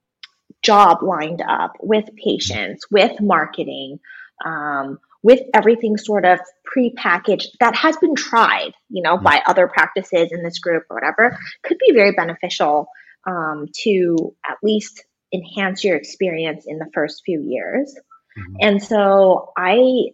job 0.61 1.01
lined 1.01 1.41
up 1.41 1.73
with 1.79 2.05
patients, 2.15 2.85
with 2.91 3.19
marketing, 3.21 3.99
um, 4.45 4.99
with 5.23 5.41
everything 5.53 5.97
sort 5.97 6.25
of 6.25 6.39
pre-packaged 6.65 7.57
that 7.59 7.75
has 7.75 7.97
been 7.97 8.15
tried, 8.15 8.71
you 8.89 9.01
know, 9.01 9.17
by 9.17 9.41
other 9.45 9.67
practices 9.67 10.29
in 10.31 10.43
this 10.43 10.59
group 10.59 10.83
or 10.89 10.95
whatever, 10.95 11.37
could 11.63 11.77
be 11.85 11.93
very 11.93 12.11
beneficial 12.11 12.87
um, 13.27 13.67
to 13.83 14.35
at 14.47 14.57
least 14.63 15.03
enhance 15.33 15.83
your 15.83 15.95
experience 15.95 16.65
in 16.67 16.79
the 16.79 16.89
first 16.93 17.21
few 17.25 17.41
years. 17.41 17.93
Mm-hmm. 18.37 18.55
And 18.61 18.83
so 18.83 19.51
I, 19.57 20.11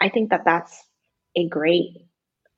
I 0.00 0.08
think 0.08 0.30
that 0.30 0.44
that's 0.44 0.82
a 1.36 1.48
great 1.48 1.96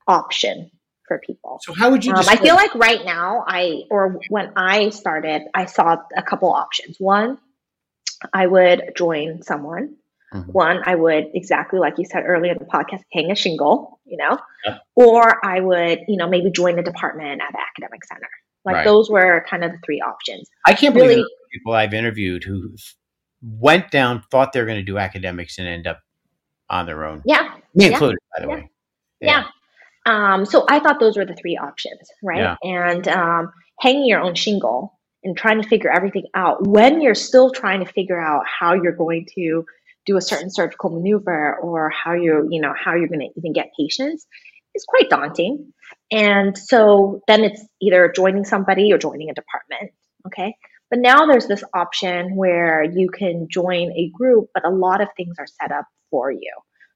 option 0.07 0.71
for 1.07 1.19
people. 1.19 1.59
So 1.63 1.73
how 1.73 1.91
would 1.91 2.05
you? 2.05 2.13
Um, 2.13 2.25
I 2.27 2.35
feel 2.35 2.55
like 2.55 2.73
right 2.75 3.03
now, 3.03 3.43
I 3.47 3.83
or 3.89 4.19
when 4.29 4.51
I 4.55 4.89
started, 4.89 5.43
I 5.53 5.65
saw 5.65 5.97
a 6.15 6.23
couple 6.23 6.51
options. 6.51 6.97
One, 6.99 7.37
I 8.33 8.47
would 8.47 8.91
join 8.95 9.41
someone 9.43 9.95
Mm-hmm. 10.33 10.51
One, 10.51 10.81
I 10.85 10.95
would 10.95 11.27
exactly 11.33 11.79
like 11.79 11.95
you 11.97 12.05
said 12.05 12.23
earlier 12.25 12.51
in 12.51 12.59
the 12.59 12.65
podcast, 12.65 13.01
hang 13.11 13.31
a 13.31 13.35
shingle, 13.35 13.99
you 14.05 14.17
know, 14.17 14.37
yeah. 14.65 14.77
or 14.95 15.43
I 15.43 15.59
would, 15.59 16.01
you 16.07 16.17
know, 16.17 16.27
maybe 16.27 16.51
join 16.51 16.77
a 16.77 16.83
department 16.83 17.41
at 17.41 17.51
the 17.51 17.59
academic 17.59 18.05
center. 18.05 18.29
Like 18.63 18.75
right. 18.75 18.85
those 18.85 19.09
were 19.09 19.43
kind 19.49 19.63
of 19.63 19.71
the 19.71 19.79
three 19.83 20.01
options. 20.01 20.47
I 20.65 20.73
can't 20.73 20.93
really, 20.93 21.15
believe 21.15 21.25
people 21.51 21.73
I've 21.73 21.93
interviewed 21.93 22.43
who 22.43 22.75
went 23.41 23.89
down, 23.89 24.23
thought 24.29 24.53
they 24.53 24.59
were 24.59 24.67
going 24.67 24.79
to 24.79 24.83
do 24.83 24.99
academics, 24.99 25.57
and 25.57 25.67
end 25.67 25.87
up 25.87 26.01
on 26.69 26.85
their 26.85 27.05
own. 27.05 27.21
Yeah, 27.25 27.55
me 27.73 27.85
yeah. 27.85 27.91
included, 27.91 28.19
by 28.35 28.43
the 28.43 28.49
yeah. 28.49 28.55
way. 28.55 28.69
Yeah. 29.21 29.29
yeah. 29.31 29.45
Um, 30.05 30.45
so 30.45 30.65
I 30.67 30.79
thought 30.79 30.99
those 30.99 31.17
were 31.17 31.25
the 31.25 31.35
three 31.35 31.57
options, 31.57 32.09
right? 32.23 32.57
And 32.63 33.07
um, 33.07 33.51
hanging 33.79 34.07
your 34.07 34.21
own 34.21 34.33
shingle 34.33 34.97
and 35.23 35.37
trying 35.37 35.61
to 35.61 35.67
figure 35.67 35.91
everything 35.91 36.25
out 36.33 36.65
when 36.67 37.01
you're 37.01 37.15
still 37.15 37.51
trying 37.51 37.85
to 37.85 37.91
figure 37.91 38.19
out 38.19 38.43
how 38.47 38.73
you're 38.73 38.95
going 38.95 39.27
to 39.35 39.65
do 40.05 40.17
a 40.17 40.21
certain 40.21 40.49
surgical 40.49 40.89
maneuver 40.89 41.57
or 41.57 41.89
how 41.89 42.13
you're, 42.13 42.49
you 42.49 42.61
know, 42.61 42.73
how 42.73 42.95
you're 42.95 43.07
going 43.07 43.19
to 43.19 43.29
even 43.37 43.53
get 43.53 43.69
patients 43.77 44.25
is 44.73 44.85
quite 44.87 45.09
daunting. 45.09 45.73
And 46.11 46.57
so 46.57 47.21
then 47.27 47.43
it's 47.43 47.63
either 47.81 48.11
joining 48.15 48.45
somebody 48.45 48.91
or 48.91 48.97
joining 48.97 49.29
a 49.29 49.33
department. 49.33 49.91
Okay. 50.27 50.55
But 50.89 50.99
now 50.99 51.25
there's 51.25 51.47
this 51.47 51.63
option 51.73 52.35
where 52.35 52.83
you 52.83 53.09
can 53.09 53.47
join 53.49 53.91
a 53.91 54.11
group, 54.13 54.49
but 54.53 54.65
a 54.65 54.69
lot 54.69 55.01
of 55.01 55.09
things 55.15 55.35
are 55.39 55.47
set 55.61 55.71
up 55.71 55.85
for 56.09 56.31
you. 56.31 56.51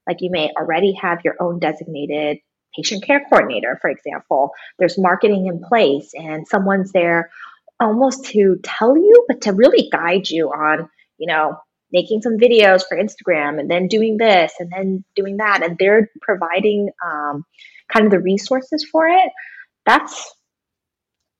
Like 0.06 0.18
you 0.20 0.30
may 0.30 0.50
already 0.58 0.92
have 1.00 1.20
your 1.24 1.36
own 1.40 1.58
designated 1.60 2.38
patient 2.76 3.04
care 3.04 3.24
coordinator, 3.28 3.78
for 3.80 3.88
example. 3.88 4.50
There's 4.78 4.98
marketing 4.98 5.46
in 5.46 5.62
place, 5.62 6.10
and 6.14 6.46
someone's 6.48 6.92
there 6.92 7.30
almost 7.80 8.24
to 8.26 8.58
tell 8.62 8.96
you, 8.96 9.24
but 9.28 9.42
to 9.42 9.52
really 9.52 9.88
guide 9.90 10.28
you 10.28 10.48
on, 10.48 10.88
you 11.18 11.26
know, 11.26 11.56
making 11.92 12.22
some 12.22 12.36
videos 12.36 12.82
for 12.86 12.96
Instagram 12.96 13.60
and 13.60 13.70
then 13.70 13.86
doing 13.86 14.16
this 14.16 14.52
and 14.58 14.70
then 14.72 15.04
doing 15.14 15.36
that. 15.36 15.62
And 15.62 15.76
they're 15.78 16.10
providing 16.20 16.90
um, 17.04 17.44
kind 17.92 18.06
of 18.06 18.10
the 18.10 18.18
resources 18.18 18.84
for 18.90 19.06
it. 19.06 19.30
That's 19.86 20.34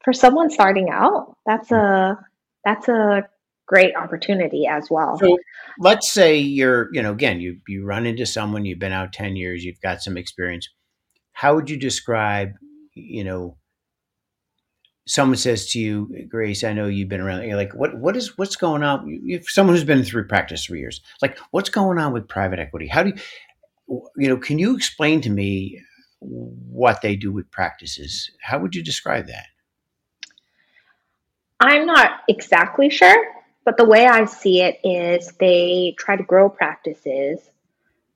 for 0.05 0.13
someone 0.13 0.51
starting 0.51 0.91
out, 0.91 1.37
that's 1.47 1.73
a 1.73 2.19
that's 2.65 2.89
a 2.89 3.29
great 3.67 3.95
opportunity 3.97 4.67
as 4.67 4.89
well. 4.91 5.19
So 5.19 5.37
let's 5.79 6.11
say 6.11 6.39
you're, 6.39 6.89
you 6.93 7.03
know, 7.03 7.13
again, 7.13 7.41
you 7.41 7.59
you 7.69 7.85
run 7.85 8.07
into 8.07 8.27
someone, 8.27 8.65
you've 8.65 8.79
been 8.79 8.93
out 8.93 9.13
10 9.13 9.37
years, 9.37 9.65
you've 9.65 9.81
got 9.81 10.03
some 10.03 10.17
experience. 10.17 10.69
How 11.33 11.55
would 11.55 11.71
you 11.71 11.77
describe, 11.77 12.53
you 12.95 13.25
know, 13.25 13.57
someone 15.07 15.37
says 15.37 15.71
to 15.71 15.81
you, 15.81 16.27
Grace, 16.29 16.65
I 16.65 16.73
know 16.73 16.87
you've 16.87 17.09
been 17.09 17.21
around. 17.21 17.43
You're 17.43 17.57
like, 17.57 17.75
what, 17.75 17.99
what 17.99 18.17
is, 18.17 18.39
what's 18.39 18.57
going 18.57 18.83
on? 18.83 19.21
If 19.27 19.51
someone 19.51 19.75
who's 19.75 19.85
been 19.85 20.05
through 20.05 20.29
practice 20.29 20.65
three 20.65 20.81
years, 20.81 21.01
like, 21.21 21.39
what's 21.51 21.69
going 21.69 21.99
on 21.99 22.13
with 22.13 22.29
private 22.29 22.59
equity? 22.59 22.87
How 22.87 23.03
do 23.03 23.11
you, 23.11 24.03
you 24.17 24.29
know, 24.29 24.37
can 24.37 24.59
you 24.59 24.75
explain 24.75 25.21
to 25.23 25.31
me 25.31 25.81
what 26.21 27.03
they 27.03 27.17
do 27.17 27.33
with 27.33 27.51
practices? 27.51 28.31
How 28.41 28.59
would 28.59 28.75
you 28.75 28.83
describe 28.83 29.27
that? 29.27 29.47
I'm 31.65 31.87
not 31.87 32.21
exactly 32.29 32.91
sure, 32.91 33.25
but 33.65 33.79
the 33.79 33.87
way 33.87 34.07
I 34.07 34.27
see 34.27 34.61
it 34.61 34.81
is 34.85 35.33
they 35.41 35.95
try 35.99 36.15
to 36.15 36.23
grow 36.23 36.51
practices, 36.51 37.41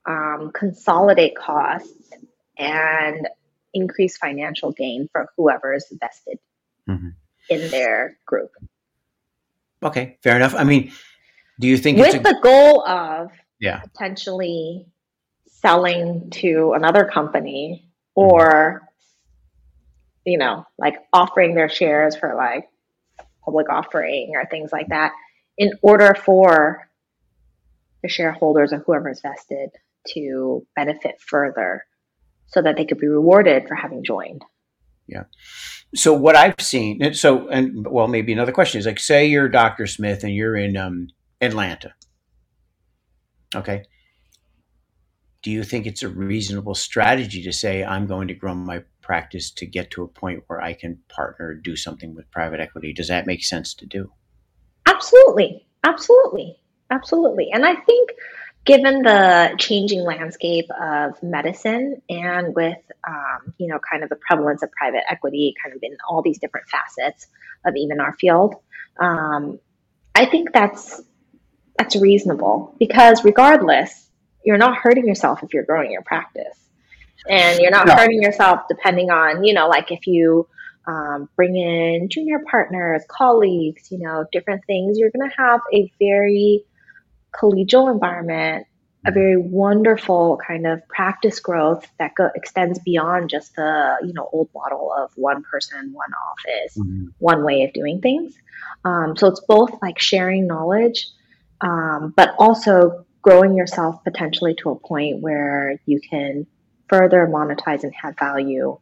um, 0.07 0.51
consolidate 0.55 1.35
costs, 1.35 2.13
and 2.59 3.27
increase 3.73 4.19
financial 4.19 4.73
gain 4.73 5.09
for 5.13 5.29
whoever 5.37 5.73
is 5.73 5.87
vested 5.99 6.39
mm-hmm. 6.87 7.09
in 7.49 7.71
their 7.71 8.19
group. 8.27 8.51
Okay, 9.83 10.19
fair 10.23 10.37
enough. 10.37 10.55
I 10.55 10.65
mean, 10.65 10.93
do 11.59 11.69
you 11.69 11.79
think 11.79 11.99
with 11.99 12.17
a- 12.17 12.19
the 12.19 12.39
goal 12.43 12.87
of 12.87 13.31
yeah 13.61 13.81
potentially 13.81 14.87
selling 15.47 16.29
to 16.31 16.75
another 16.75 17.07
company 17.07 17.89
or 18.15 18.83
mm-hmm. 18.83 20.31
you 20.33 20.39
know 20.39 20.67
like 20.77 20.97
offering 21.15 21.55
their 21.55 21.71
shares 21.71 22.15
for 22.15 22.35
like 22.35 22.69
public 23.49 23.69
offering 23.71 24.33
or 24.35 24.45
things 24.47 24.71
like 24.73 24.89
that 24.89 25.13
in 25.57 25.73
order 25.83 26.15
for 26.15 26.89
the 28.03 28.09
shareholders 28.09 28.73
or 28.73 28.79
whoever's 28.79 29.21
vested 29.21 29.71
to 30.07 30.67
benefit 30.77 31.17
further 31.21 31.85
so 32.47 32.63
that 32.63 32.77
they 32.77 32.85
could 32.85 32.99
be 32.99 33.09
rewarded 33.09 33.67
for 33.67 33.75
having 33.75 34.05
joined 34.05 34.45
yeah 35.07 35.25
so 35.95 36.13
what 36.13 36.37
I've 36.37 36.61
seen, 36.61 37.15
so 37.15 37.49
and 37.49 37.87
well, 37.89 38.09
maybe 38.09 38.33
another 38.33 38.53
question 38.53 38.79
is 38.79 38.87
like, 38.87 39.01
say 39.01 39.27
you're 39.27 39.49
Dr. 39.49 39.87
Smith 39.87 40.23
and 40.23 40.35
you're 40.35 40.57
in 40.57 40.77
um, 40.77 41.09
Atlanta. 41.41 41.95
Okay. 43.55 43.85
Do 45.43 45.51
you 45.51 45.65
think 45.65 45.87
it's 45.87 46.03
a 46.03 46.09
reasonable 46.09 46.75
strategy 46.75 47.43
to 47.45 47.53
say 47.53 47.85
I'm 47.85 48.07
going 48.07 48.29
to 48.29 48.35
grow 48.35 48.55
my 48.55 48.83
practice 49.09 49.51
to 49.51 49.65
get 49.65 49.91
to 49.91 50.05
a 50.05 50.09
point 50.09 50.45
where 50.47 50.61
I 50.61 50.75
can 50.75 50.99
partner, 51.09 51.55
do 51.55 51.75
something 51.77 52.15
with 52.15 52.31
private 52.31 52.61
equity? 52.61 52.93
Does 52.93 53.09
that 53.09 53.27
make 53.27 53.43
sense 53.43 53.73
to 53.75 53.87
do? 53.87 54.13
Absolutely, 54.87 55.67
absolutely, 55.83 56.61
absolutely. 56.91 57.51
And 57.51 57.65
I 57.65 57.75
think 57.75 58.11
given 58.67 59.03
the 59.03 59.55
changing 59.59 60.05
landscape 60.05 60.67
of 60.79 61.23
medicine 61.23 62.03
and 62.11 62.55
with 62.55 62.77
um, 63.09 63.55
you 63.57 63.67
know 63.67 63.79
kind 63.91 64.03
of 64.03 64.11
the 64.11 64.17
prevalence 64.17 64.63
of 64.63 64.71
private 64.73 65.03
equity 65.11 65.55
kind 65.65 65.75
of 65.75 65.83
in 65.83 65.97
all 66.09 66.21
these 66.21 66.39
different 66.39 66.67
facets 66.69 67.27
of 67.65 67.75
even 67.77 67.99
our 67.99 68.13
field 68.15 68.57
um, 69.01 69.59
i 70.15 70.27
think 70.27 70.53
that's 70.53 71.01
that's 71.79 71.97
reasonable 71.97 72.75
because 72.79 73.25
regardless 73.25 74.11
you're 74.45 74.59
not 74.59 74.77
hurting 74.77 75.07
yourself 75.07 75.43
if 75.43 75.55
you're 75.55 75.65
growing 75.65 75.91
your 75.91 76.03
practice 76.03 76.68
and 77.29 77.59
you're 77.61 77.71
not 77.71 77.87
no. 77.87 77.95
hurting 77.95 78.23
yourself 78.23 78.61
depending 78.69 79.11
on 79.11 79.45
you 79.45 79.53
know 79.53 79.69
like 79.69 79.91
if 79.91 80.07
you 80.07 80.47
um, 80.87 81.29
bring 81.37 81.57
in 81.57 82.09
junior 82.09 82.41
partners 82.51 83.03
colleagues 83.09 83.91
you 83.91 83.99
know 83.99 84.25
different 84.33 84.65
things 84.67 84.99
you're 84.99 85.11
going 85.11 85.29
to 85.29 85.37
have 85.37 85.61
a 85.73 85.91
very 85.99 86.65
collegial 87.35 87.93
environment 87.93 88.67
a 89.07 89.13
very 89.13 89.37
wonderful 89.37 90.39
kind 90.47 90.67
of 90.67 90.87
practice 90.89 91.39
growth 91.41 91.87
that 91.99 92.15
go, 92.17 92.31
extends 92.35 92.79
beyond 92.81 93.31
just 93.31 93.55
the 93.55 93.97
you 94.03 94.13
know 94.13 94.29
old 94.33 94.49
model 94.55 94.93
of 94.97 95.11
one 95.15 95.43
person 95.45 95.93
one 95.93 96.11
office 96.31 96.77
mm-hmm. 96.77 97.07
one 97.19 97.45
way 97.45 97.63
of 97.63 97.73
doing 97.73 98.01
things 98.01 98.35
um, 98.85 99.17
so 99.17 99.27
it's 99.29 99.41
both 99.49 99.71
like 99.83 99.99
sharing 99.99 100.47
knowledge 100.47 101.09
um, 101.61 102.13
but 102.17 102.35
also 102.39 103.05
growing 103.23 103.57
yourself 103.57 104.03
potentially 104.05 104.55
to 104.55 104.71
a 104.71 104.77
point 104.77 105.21
where 105.21 105.81
you 105.87 106.01
can 106.01 106.47
further 106.89 107.27
monetize 107.27 107.83
and 107.83 107.95
have 107.95 108.15
value 108.19 108.79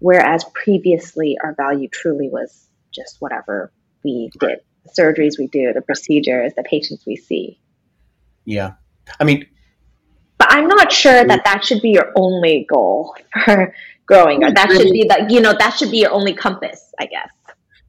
whereas 0.00 0.44
previously 0.54 1.36
our 1.42 1.54
value 1.54 1.88
truly 1.88 2.28
was 2.28 2.68
just 2.92 3.16
whatever 3.20 3.72
we 4.04 4.30
did 4.38 4.60
the 4.84 5.02
surgeries 5.02 5.38
we 5.38 5.46
do 5.48 5.72
the 5.72 5.82
procedures 5.82 6.52
the 6.56 6.62
patients 6.62 7.04
we 7.06 7.16
see. 7.16 7.58
Yeah. 8.44 8.72
I 9.20 9.24
mean, 9.24 9.46
but 10.38 10.48
I'm 10.50 10.68
not 10.68 10.92
sure 10.92 11.24
that 11.24 11.44
that 11.44 11.64
should 11.64 11.82
be 11.82 11.90
your 11.90 12.12
only 12.16 12.66
goal 12.70 13.14
for 13.44 13.74
growing, 14.06 14.44
or 14.44 14.52
that 14.52 14.70
should 14.70 14.90
be 14.90 15.04
that 15.08 15.30
you 15.30 15.40
know 15.40 15.54
that 15.58 15.76
should 15.76 15.90
be 15.90 15.98
your 15.98 16.12
only 16.12 16.32
compass, 16.32 16.92
I 16.98 17.06
guess. 17.06 17.30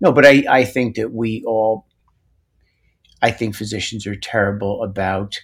No, 0.02 0.12
but 0.12 0.26
I 0.26 0.44
I 0.50 0.66
think 0.66 0.96
that 0.96 1.14
we 1.14 1.44
all, 1.46 1.86
I 3.22 3.32
think 3.32 3.56
physicians 3.56 4.08
are 4.08 4.16
terrible 4.16 4.84
about 4.84 5.40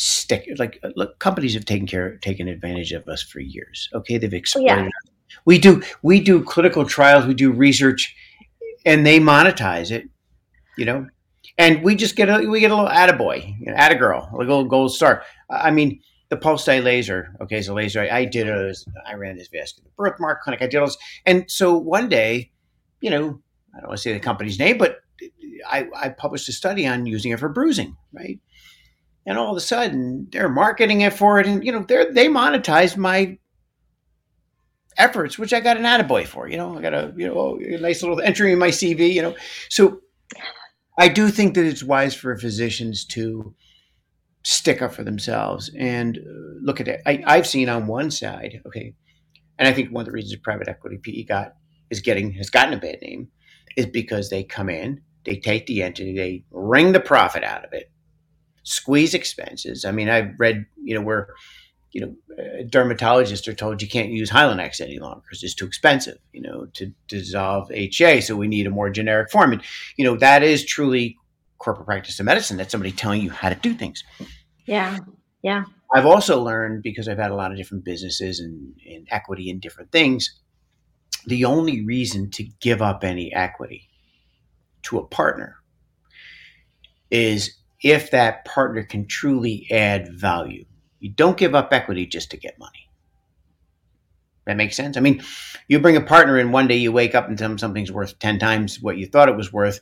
stick 0.00 0.48
like 0.58 0.78
uh, 0.82 0.88
look 0.96 1.18
companies 1.18 1.52
have 1.52 1.66
taken 1.66 1.86
care 1.86 2.16
taken 2.18 2.48
advantage 2.48 2.92
of 2.92 3.06
us 3.06 3.22
for 3.22 3.38
years. 3.38 3.90
Okay, 3.94 4.16
they've 4.16 4.32
exploited. 4.32 4.70
Oh, 4.70 4.82
yeah. 4.84 4.88
We 5.44 5.58
do 5.58 5.82
we 6.02 6.20
do 6.20 6.42
clinical 6.42 6.86
trials, 6.86 7.26
we 7.26 7.34
do 7.34 7.52
research, 7.52 8.16
and 8.86 9.06
they 9.06 9.20
monetize 9.20 9.90
it. 9.90 10.08
You 10.78 10.86
know, 10.86 11.06
and 11.58 11.82
we 11.82 11.94
just 11.96 12.16
get 12.16 12.30
a 12.30 12.48
we 12.48 12.60
get 12.60 12.70
a 12.70 12.74
little 12.74 12.90
attaboy, 12.90 13.58
you 13.60 13.66
know, 13.66 13.74
attagirl, 13.76 14.32
a 14.32 14.36
little 14.36 14.64
gold 14.64 14.94
star. 14.94 15.22
I 15.50 15.70
mean, 15.70 16.00
the 16.30 16.38
pulse 16.38 16.64
dye 16.64 16.80
laser. 16.80 17.36
Okay, 17.42 17.60
so 17.60 17.74
laser. 17.74 18.00
I, 18.00 18.20
I 18.20 18.24
did 18.24 18.48
I 19.06 19.14
ran 19.14 19.36
this 19.36 19.48
vascular 19.48 19.90
birthmark 19.98 20.42
clinic. 20.42 20.62
I 20.62 20.66
did 20.66 20.78
all 20.78 20.86
this, 20.86 20.96
and 21.26 21.44
so 21.50 21.76
one 21.76 22.08
day, 22.08 22.52
you 23.02 23.10
know, 23.10 23.40
I 23.76 23.80
don't 23.80 23.88
want 23.88 23.98
to 23.98 24.02
say 24.02 24.14
the 24.14 24.20
company's 24.20 24.58
name, 24.58 24.78
but 24.78 25.00
I, 25.68 25.88
I 25.94 26.08
published 26.08 26.48
a 26.48 26.52
study 26.52 26.86
on 26.86 27.04
using 27.04 27.32
it 27.32 27.38
for 27.38 27.50
bruising, 27.50 27.96
right? 28.12 28.40
And 29.26 29.38
all 29.38 29.50
of 29.50 29.56
a 29.56 29.60
sudden, 29.60 30.28
they're 30.32 30.48
marketing 30.48 31.02
it 31.02 31.12
for 31.12 31.38
it, 31.38 31.46
and 31.46 31.64
you 31.64 31.72
know, 31.72 31.82
they 31.82 32.06
they 32.10 32.28
monetized 32.28 32.96
my 32.96 33.38
efforts, 34.96 35.38
which 35.38 35.52
I 35.52 35.60
got 35.60 35.76
an 35.76 35.84
attaboy 35.84 36.26
for. 36.26 36.48
You 36.48 36.56
know, 36.56 36.78
I 36.78 36.82
got 36.82 36.94
a 36.94 37.12
you 37.16 37.26
know 37.26 37.58
a 37.58 37.78
nice 37.78 38.02
little 38.02 38.20
entry 38.20 38.52
in 38.52 38.58
my 38.58 38.68
CV. 38.68 39.12
You 39.12 39.22
know, 39.22 39.36
so 39.68 40.00
I 40.98 41.08
do 41.08 41.28
think 41.28 41.54
that 41.54 41.64
it's 41.64 41.82
wise 41.82 42.14
for 42.14 42.36
physicians 42.36 43.04
to 43.06 43.54
stick 44.42 44.80
up 44.80 44.94
for 44.94 45.04
themselves 45.04 45.70
and 45.78 46.18
uh, 46.18 46.60
look 46.62 46.80
at 46.80 46.88
it. 46.88 47.02
I, 47.06 47.22
I've 47.26 47.46
seen 47.46 47.68
on 47.68 47.86
one 47.86 48.10
side, 48.10 48.62
okay, 48.66 48.94
and 49.58 49.68
I 49.68 49.72
think 49.72 49.90
one 49.90 50.02
of 50.02 50.06
the 50.06 50.12
reasons 50.12 50.40
private 50.40 50.68
equity 50.68 50.98
PE 51.02 51.24
got 51.24 51.54
is 51.90 52.00
getting 52.00 52.32
has 52.32 52.50
gotten 52.50 52.74
a 52.74 52.78
bad 52.78 53.00
name 53.02 53.28
is 53.76 53.86
because 53.86 54.30
they 54.30 54.42
come 54.42 54.68
in, 54.68 55.02
they 55.24 55.36
take 55.36 55.66
the 55.66 55.82
entity, 55.82 56.16
they 56.16 56.44
wring 56.50 56.92
the 56.92 57.00
profit 57.00 57.44
out 57.44 57.64
of 57.64 57.72
it, 57.72 57.90
squeeze 58.70 59.14
expenses. 59.14 59.84
I 59.84 59.92
mean, 59.92 60.08
I've 60.08 60.38
read, 60.38 60.66
you 60.82 60.94
know, 60.94 61.02
where 61.02 61.28
you 61.92 62.00
know, 62.00 62.14
dermatologists 62.66 63.48
are 63.48 63.54
told 63.54 63.82
you 63.82 63.88
can't 63.88 64.10
use 64.10 64.30
Hylenex 64.30 64.80
any 64.80 64.98
longer 64.98 65.22
because 65.22 65.42
it's 65.42 65.54
too 65.54 65.66
expensive, 65.66 66.18
you 66.32 66.40
know, 66.40 66.66
to 66.74 66.92
dissolve 67.08 67.70
HA. 67.72 68.20
So 68.20 68.36
we 68.36 68.46
need 68.46 68.66
a 68.66 68.70
more 68.70 68.90
generic 68.90 69.30
form. 69.30 69.52
And, 69.52 69.62
you 69.96 70.04
know, 70.04 70.16
that 70.16 70.42
is 70.42 70.64
truly 70.64 71.16
corporate 71.58 71.86
practice 71.86 72.20
of 72.20 72.26
medicine. 72.26 72.56
That's 72.56 72.70
somebody 72.70 72.92
telling 72.92 73.22
you 73.22 73.30
how 73.30 73.48
to 73.48 73.56
do 73.56 73.74
things. 73.74 74.04
Yeah. 74.66 74.98
Yeah. 75.42 75.64
I've 75.92 76.06
also 76.06 76.40
learned 76.40 76.82
because 76.82 77.08
I've 77.08 77.18
had 77.18 77.32
a 77.32 77.34
lot 77.34 77.50
of 77.50 77.56
different 77.56 77.84
businesses 77.84 78.38
and, 78.38 78.74
and 78.88 79.08
equity 79.10 79.50
in 79.50 79.58
different 79.58 79.90
things. 79.90 80.40
The 81.26 81.44
only 81.44 81.84
reason 81.84 82.30
to 82.32 82.44
give 82.60 82.80
up 82.80 83.02
any 83.02 83.34
equity 83.34 83.88
to 84.82 84.98
a 84.98 85.06
partner 85.06 85.56
is 87.10 87.59
if 87.82 88.10
that 88.10 88.44
partner 88.44 88.82
can 88.82 89.06
truly 89.06 89.66
add 89.70 90.08
value 90.12 90.64
you 91.00 91.08
don't 91.08 91.38
give 91.38 91.54
up 91.54 91.72
equity 91.72 92.06
just 92.06 92.30
to 92.30 92.36
get 92.36 92.58
money. 92.58 92.88
That 94.46 94.56
makes 94.56 94.76
sense. 94.76 94.96
I 94.96 95.00
mean, 95.00 95.22
you 95.68 95.80
bring 95.80 95.96
a 95.96 96.00
partner 96.00 96.38
in 96.38 96.52
one 96.52 96.68
day, 96.68 96.76
you 96.76 96.92
wake 96.92 97.14
up 97.14 97.28
and 97.28 97.36
tell 97.36 97.48
them 97.48 97.58
something's 97.58 97.92
worth 97.92 98.18
ten 98.18 98.38
times 98.38 98.80
what 98.80 98.96
you 98.96 99.06
thought 99.06 99.28
it 99.28 99.36
was 99.36 99.52
worth. 99.52 99.80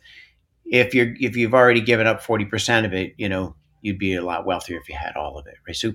If 0.65 0.95
you're 0.95 1.15
if 1.19 1.37
you've 1.37 1.55
already 1.55 1.81
given 1.81 2.07
up 2.07 2.23
forty 2.23 2.45
percent 2.45 2.87
of 2.87 2.93
it, 2.93 3.15
you 3.19 3.29
know 3.29 3.55
you'd 3.81 3.99
be 3.99 4.15
a 4.15 4.25
lot 4.25 4.45
wealthier 4.45 4.79
if 4.79 4.89
you 4.89 4.97
had 4.97 5.15
all 5.17 5.39
of 5.39 5.47
it, 5.47 5.55
right? 5.67 5.77
So 5.77 5.93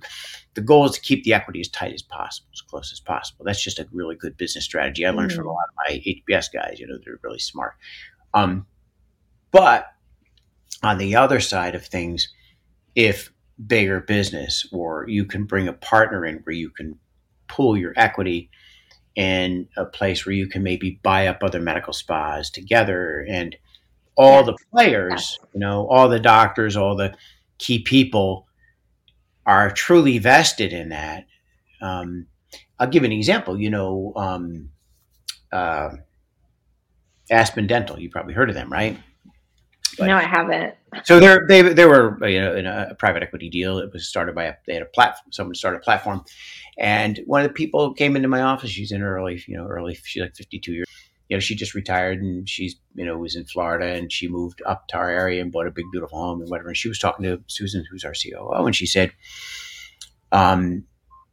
the 0.54 0.62
goal 0.62 0.86
is 0.86 0.94
to 0.94 1.02
keep 1.02 1.24
the 1.26 1.34
equity 1.34 1.60
as 1.60 1.68
tight 1.68 1.94
as 1.94 2.02
possible, 2.02 2.48
as 2.54 2.62
close 2.62 2.94
as 2.94 3.02
possible. 3.02 3.44
That's 3.44 3.62
just 3.62 3.78
a 3.78 3.88
really 3.92 4.16
good 4.16 4.38
business 4.38 4.64
strategy. 4.64 5.06
I 5.06 5.10
learned 5.10 5.32
mm-hmm. 5.32 5.38
from 5.38 5.48
a 5.48 5.52
lot 5.52 5.66
of 5.70 5.76
my 5.90 6.00
HBS 6.00 6.46
guys. 6.52 6.80
You 6.80 6.88
know, 6.88 6.98
they're 7.04 7.20
really 7.22 7.40
smart. 7.40 7.74
Um, 8.34 8.66
but 9.52 9.88
on 10.84 10.98
the 10.98 11.16
other 11.16 11.40
side 11.40 11.76
of 11.76 11.86
things, 11.86 12.30
if 12.96 13.32
bigger 13.66 14.02
business, 14.02 14.68
or 14.72 15.06
you 15.08 15.26
can 15.26 15.46
bring 15.46 15.68
a 15.68 15.74
partner 15.74 16.26
in 16.26 16.38
where 16.40 16.56
you 16.56 16.70
can 16.70 16.98
pool 17.48 17.78
your 17.78 17.94
equity 17.96 18.50
in 19.16 19.68
a 19.78 19.86
place 19.86 20.26
where 20.26 20.34
you 20.34 20.48
can 20.48 20.64
maybe 20.64 21.00
buy 21.04 21.28
up 21.28 21.44
other 21.44 21.62
medical 21.62 21.94
spas 21.94 22.50
together 22.50 23.26
and 23.30 23.56
all 24.16 24.40
yes. 24.40 24.46
the 24.46 24.58
players, 24.72 25.12
yes. 25.12 25.40
you 25.54 25.60
know, 25.60 25.88
all 25.88 26.10
the 26.10 26.20
doctors, 26.20 26.76
all 26.76 26.96
the 26.96 27.16
key 27.58 27.80
people 27.80 28.48
are 29.46 29.72
truly 29.72 30.18
vested 30.18 30.74
in 30.74 30.90
that. 30.90 31.26
Um, 31.82 32.28
I'll 32.80 32.90
give 32.90 33.04
an 33.04 33.12
example. 33.12 33.60
You 33.60 33.70
know, 33.70 34.14
um, 34.16 34.70
uh, 35.52 35.90
Aspen 37.30 37.68
Dental. 37.68 38.00
You 38.00 38.10
probably 38.10 38.34
heard 38.34 38.50
of 38.50 38.56
them, 38.56 38.72
right? 38.72 38.98
But, 39.98 40.08
no, 40.08 40.16
I 40.18 40.24
haven't. 40.24 40.76
So 41.04 41.20
there, 41.20 41.46
they 41.48 41.62
they 41.62 41.86
were 41.86 42.18
you 42.28 42.42
know 42.42 42.56
in 42.56 42.66
a 42.66 42.96
private 42.98 43.24
equity 43.24 43.50
deal. 43.50 43.78
It 43.80 43.92
was 43.92 44.08
started 44.08 44.36
by 44.36 44.46
a, 44.46 44.54
they 44.68 44.74
had 44.74 44.84
a 44.84 44.88
platform. 44.88 45.32
Someone 45.32 45.56
started 45.56 45.78
a 45.78 45.82
platform, 45.82 46.24
and 46.78 47.20
one 47.26 47.42
of 47.42 47.48
the 47.48 47.54
people 47.54 47.94
came 47.94 48.16
into 48.16 48.28
my 48.28 48.42
office. 48.42 48.70
She's 48.70 48.92
in 48.92 49.02
early, 49.02 49.44
you 49.48 49.58
know, 49.58 49.68
early. 49.68 49.96
She's 50.04 50.22
like 50.22 50.36
fifty 50.36 50.60
two 50.60 50.74
years. 50.74 50.88
You 51.30 51.38
know, 51.38 51.40
she 51.40 51.56
just 51.56 51.74
retired 51.74 52.22
and 52.22 52.48
she's 52.48 52.76
you 52.96 53.06
know 53.06 53.18
was 53.18 53.36
in 53.36 53.46
Florida 53.46 53.88
and 53.88 54.12
she 54.12 54.28
moved 54.28 54.62
up 54.66 54.88
to 54.90 54.98
our 54.98 55.10
area 55.10 55.42
and 55.42 55.52
bought 55.52 55.68
a 55.68 55.72
big 55.72 55.86
beautiful 55.92 56.20
home 56.20 56.42
and 56.42 56.50
whatever. 56.50 56.70
And 56.70 56.78
she 56.78 56.90
was 56.90 57.00
talking 57.00 57.24
to 57.24 57.42
Susan, 57.48 57.86
who's 57.90 58.04
our 58.04 58.14
COO, 58.14 58.66
and 58.66 58.76
she 58.76 58.86
said, 58.86 59.12
um, 60.32 60.84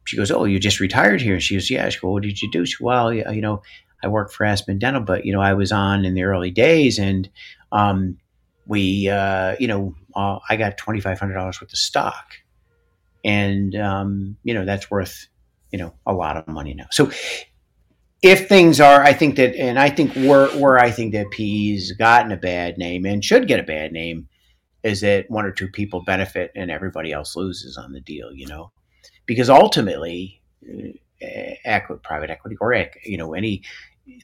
she 0.05 0.17
goes, 0.17 0.31
"Oh, 0.31 0.45
you 0.45 0.59
just 0.59 0.79
retired 0.79 1.21
here?" 1.21 1.33
And 1.33 1.43
she 1.43 1.55
goes, 1.55 1.69
"Yeah." 1.69 1.87
She 1.89 1.99
goes, 1.99 2.11
"What 2.11 2.23
did 2.23 2.41
you 2.41 2.49
do?" 2.51 2.65
She 2.65 2.77
goes, 2.77 2.81
"Well, 2.81 3.13
you 3.13 3.41
know, 3.41 3.61
I 4.03 4.07
worked 4.07 4.33
for 4.33 4.45
Aspen 4.45 4.79
Dental, 4.79 5.01
but 5.01 5.25
you 5.25 5.33
know, 5.33 5.41
I 5.41 5.53
was 5.53 5.71
on 5.71 6.05
in 6.05 6.13
the 6.15 6.23
early 6.23 6.51
days 6.51 6.97
and." 6.97 7.29
Um, 7.73 8.17
we, 8.65 9.09
uh, 9.09 9.55
you 9.59 9.67
know, 9.67 9.95
uh, 10.15 10.39
I 10.49 10.55
got 10.55 10.77
twenty 10.77 11.01
five 11.01 11.19
hundred 11.19 11.35
dollars 11.35 11.61
worth 11.61 11.71
of 11.71 11.77
stock, 11.77 12.33
and 13.23 13.75
um, 13.75 14.37
you 14.43 14.53
know 14.53 14.65
that's 14.65 14.89
worth 14.91 15.27
you 15.71 15.79
know 15.79 15.93
a 16.05 16.13
lot 16.13 16.37
of 16.37 16.47
money 16.47 16.73
now. 16.73 16.87
So 16.91 17.11
if 18.21 18.47
things 18.47 18.79
are, 18.79 19.03
I 19.03 19.13
think 19.13 19.35
that, 19.37 19.55
and 19.55 19.79
I 19.79 19.89
think 19.89 20.13
where 20.13 20.47
where 20.49 20.77
I 20.77 20.91
think 20.91 21.13
that 21.13 21.31
PE's 21.31 21.93
gotten 21.93 22.31
a 22.31 22.37
bad 22.37 22.77
name 22.77 23.05
and 23.05 23.23
should 23.23 23.47
get 23.47 23.59
a 23.59 23.63
bad 23.63 23.91
name 23.91 24.27
is 24.83 25.01
that 25.01 25.29
one 25.29 25.45
or 25.45 25.51
two 25.51 25.67
people 25.67 26.03
benefit 26.03 26.51
and 26.55 26.71
everybody 26.71 27.11
else 27.11 27.35
loses 27.35 27.77
on 27.77 27.93
the 27.93 28.01
deal. 28.01 28.31
You 28.33 28.47
know, 28.47 28.71
because 29.25 29.49
ultimately, 29.49 30.41
uh, 30.63 31.79
private 32.03 32.29
equity 32.29 32.57
or 32.59 32.87
you 33.03 33.17
know 33.17 33.33
any 33.33 33.63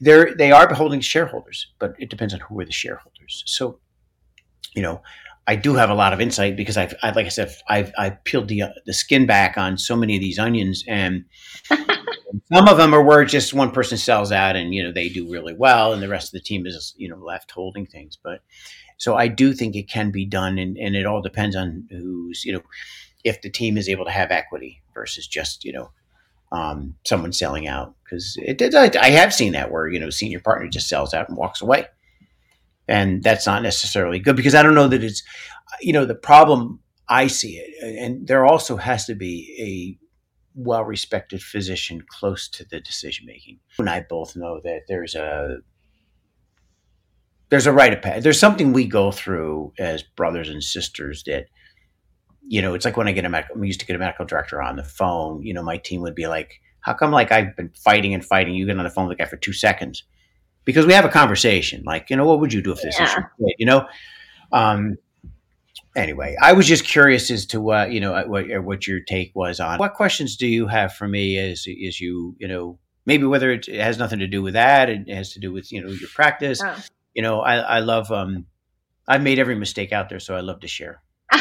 they're 0.00 0.34
they 0.34 0.52
are 0.52 0.68
beholding 0.68 1.00
shareholders, 1.00 1.72
but 1.78 1.94
it 1.98 2.10
depends 2.10 2.34
on 2.34 2.40
who 2.40 2.60
are 2.60 2.64
the 2.64 2.72
shareholders. 2.72 3.42
So 3.46 3.80
you 4.74 4.82
know, 4.82 5.02
I 5.48 5.56
do 5.56 5.74
have 5.74 5.88
a 5.88 5.94
lot 5.94 6.12
of 6.12 6.20
insight 6.20 6.56
because 6.56 6.76
I've, 6.76 6.94
I, 7.02 7.10
like 7.10 7.24
I 7.24 7.30
said, 7.30 7.50
I've, 7.68 7.90
I've 7.96 8.22
peeled 8.24 8.48
the, 8.48 8.62
uh, 8.62 8.68
the 8.84 8.92
skin 8.92 9.24
back 9.24 9.56
on 9.56 9.78
so 9.78 9.96
many 9.96 10.14
of 10.14 10.20
these 10.20 10.38
onions 10.38 10.84
and 10.86 11.24
some 12.52 12.68
of 12.68 12.76
them 12.76 12.94
are 12.94 13.02
where 13.02 13.24
just 13.24 13.54
one 13.54 13.70
person 13.70 13.96
sells 13.96 14.30
out 14.30 14.56
and, 14.56 14.74
you 14.74 14.82
know, 14.82 14.92
they 14.92 15.08
do 15.08 15.30
really 15.32 15.54
well 15.54 15.94
and 15.94 16.02
the 16.02 16.08
rest 16.08 16.28
of 16.28 16.32
the 16.32 16.44
team 16.44 16.66
is, 16.66 16.94
you 16.98 17.08
know, 17.08 17.16
left 17.16 17.50
holding 17.50 17.86
things. 17.86 18.18
But 18.22 18.42
so 18.98 19.16
I 19.16 19.28
do 19.28 19.54
think 19.54 19.74
it 19.74 19.88
can 19.88 20.10
be 20.10 20.26
done 20.26 20.58
and, 20.58 20.76
and 20.76 20.94
it 20.94 21.06
all 21.06 21.22
depends 21.22 21.56
on 21.56 21.88
who's, 21.90 22.44
you 22.44 22.52
know, 22.52 22.62
if 23.24 23.40
the 23.40 23.50
team 23.50 23.78
is 23.78 23.88
able 23.88 24.04
to 24.04 24.10
have 24.10 24.30
equity 24.30 24.82
versus 24.92 25.26
just, 25.26 25.64
you 25.64 25.72
know, 25.72 25.90
um, 26.52 26.94
someone 27.06 27.32
selling 27.32 27.66
out 27.66 27.94
because 28.04 28.36
it 28.42 28.58
did. 28.58 28.74
I, 28.74 28.90
I 29.00 29.10
have 29.10 29.32
seen 29.32 29.52
that 29.52 29.70
where, 29.70 29.88
you 29.88 29.98
know, 29.98 30.10
senior 30.10 30.40
partner 30.40 30.68
just 30.68 30.88
sells 30.88 31.14
out 31.14 31.30
and 31.30 31.38
walks 31.38 31.62
away 31.62 31.86
and 32.88 33.22
that's 33.22 33.46
not 33.46 33.62
necessarily 33.62 34.18
good 34.18 34.36
because 34.36 34.54
I 34.54 34.62
don't 34.62 34.74
know 34.74 34.88
that 34.88 35.04
it's 35.04 35.22
you 35.80 35.92
know 35.92 36.04
the 36.04 36.14
problem 36.14 36.80
I 37.08 37.26
see 37.26 37.56
it 37.56 38.00
and 38.00 38.26
there 38.26 38.46
also 38.46 38.76
has 38.76 39.06
to 39.06 39.14
be 39.14 39.98
a 40.00 40.08
well 40.58 40.84
respected 40.84 41.40
physician 41.40 42.02
close 42.10 42.48
to 42.48 42.64
the 42.64 42.80
decision 42.80 43.26
making. 43.26 43.60
And 43.78 43.88
I 43.88 44.04
both 44.08 44.34
know 44.34 44.60
that 44.64 44.82
there's 44.88 45.14
a 45.14 45.58
there's 47.48 47.66
a 47.66 47.72
rite 47.72 47.94
of 47.94 48.02
passage. 48.02 48.24
There's 48.24 48.40
something 48.40 48.72
we 48.72 48.86
go 48.86 49.10
through 49.10 49.72
as 49.78 50.02
brothers 50.02 50.50
and 50.50 50.62
sisters 50.62 51.22
that, 51.24 51.46
you 52.46 52.60
know, 52.60 52.74
it's 52.74 52.84
like 52.84 52.96
when 52.96 53.08
I 53.08 53.12
get 53.12 53.24
a 53.24 53.28
medical, 53.28 53.56
we 53.56 53.68
used 53.68 53.80
to 53.80 53.86
get 53.86 53.96
a 53.96 53.98
medical 53.98 54.26
director 54.26 54.60
on 54.60 54.76
the 54.76 54.84
phone, 54.84 55.42
you 55.42 55.54
know, 55.54 55.62
my 55.62 55.78
team 55.78 56.02
would 56.02 56.14
be 56.14 56.26
like, 56.26 56.60
how 56.80 56.92
come 56.92 57.10
like 57.10 57.32
I've 57.32 57.56
been 57.56 57.70
fighting 57.70 58.12
and 58.12 58.24
fighting, 58.24 58.54
you 58.54 58.66
get 58.66 58.76
on 58.76 58.84
the 58.84 58.90
phone 58.90 59.08
with 59.08 59.16
the 59.16 59.24
guy 59.24 59.30
for 59.30 59.36
two 59.36 59.52
seconds? 59.52 60.04
Because 60.64 60.84
we 60.84 60.92
have 60.92 61.04
a 61.06 61.10
conversation, 61.10 61.82
like, 61.86 62.10
you 62.10 62.16
know, 62.16 62.26
what 62.26 62.40
would 62.40 62.52
you 62.52 62.60
do 62.60 62.72
if 62.72 62.82
this 62.82 62.98
yeah. 62.98 63.04
issue, 63.04 63.22
you 63.58 63.64
know? 63.64 63.86
Um, 64.52 64.98
anyway, 65.96 66.36
I 66.40 66.52
was 66.52 66.66
just 66.66 66.84
curious 66.84 67.30
as 67.30 67.46
to 67.46 67.60
what 67.60 67.90
you 67.90 68.00
know 68.00 68.12
what 68.26 68.46
what 68.64 68.86
your 68.86 69.00
take 69.00 69.32
was 69.34 69.60
on 69.60 69.78
what 69.78 69.94
questions 69.94 70.36
do 70.36 70.46
you 70.46 70.66
have 70.66 70.94
for 70.94 71.08
me 71.08 71.38
as 71.38 71.66
as 71.86 72.00
you 72.00 72.36
you 72.38 72.48
know 72.48 72.78
maybe 73.06 73.24
whether 73.24 73.50
it 73.50 73.66
has 73.66 73.98
nothing 73.98 74.18
to 74.20 74.26
do 74.26 74.42
with 74.42 74.54
that 74.54 74.88
it 74.88 75.08
has 75.08 75.32
to 75.32 75.40
do 75.40 75.52
with 75.52 75.72
you 75.72 75.82
know 75.82 75.88
your 75.88 76.08
practice. 76.10 76.60
Oh. 76.62 76.78
You 77.14 77.22
know, 77.22 77.40
I 77.40 77.56
I 77.56 77.78
love 77.80 78.10
um 78.12 78.46
I've 79.06 79.22
made 79.22 79.38
every 79.38 79.56
mistake 79.56 79.92
out 79.92 80.08
there, 80.08 80.20
so 80.20 80.36
I 80.36 80.40
love 80.40 80.60
to 80.60 80.68
share. 80.68 81.02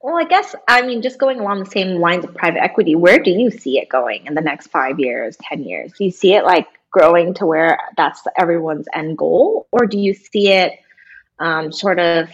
well, 0.00 0.16
I 0.16 0.24
guess 0.24 0.54
I 0.68 0.82
mean 0.82 1.02
just 1.02 1.18
going 1.18 1.40
along 1.40 1.58
the 1.60 1.70
same 1.70 2.00
lines 2.00 2.24
of 2.24 2.34
private 2.34 2.62
equity. 2.62 2.94
Where 2.94 3.18
do 3.18 3.30
you 3.30 3.50
see 3.50 3.78
it 3.78 3.88
going 3.88 4.26
in 4.26 4.34
the 4.34 4.40
next 4.40 4.68
five 4.68 4.98
years, 4.98 5.36
ten 5.40 5.64
years? 5.64 5.92
Do 5.98 6.04
you 6.04 6.10
see 6.10 6.34
it 6.34 6.44
like 6.44 6.66
growing 6.96 7.34
to 7.34 7.46
where 7.46 7.78
that's 7.96 8.22
everyone's 8.38 8.86
end 8.94 9.18
goal, 9.18 9.68
or 9.72 9.86
do 9.86 9.98
you 9.98 10.14
see 10.14 10.48
it 10.50 10.72
um, 11.38 11.72
sort 11.72 11.98
of 11.98 12.28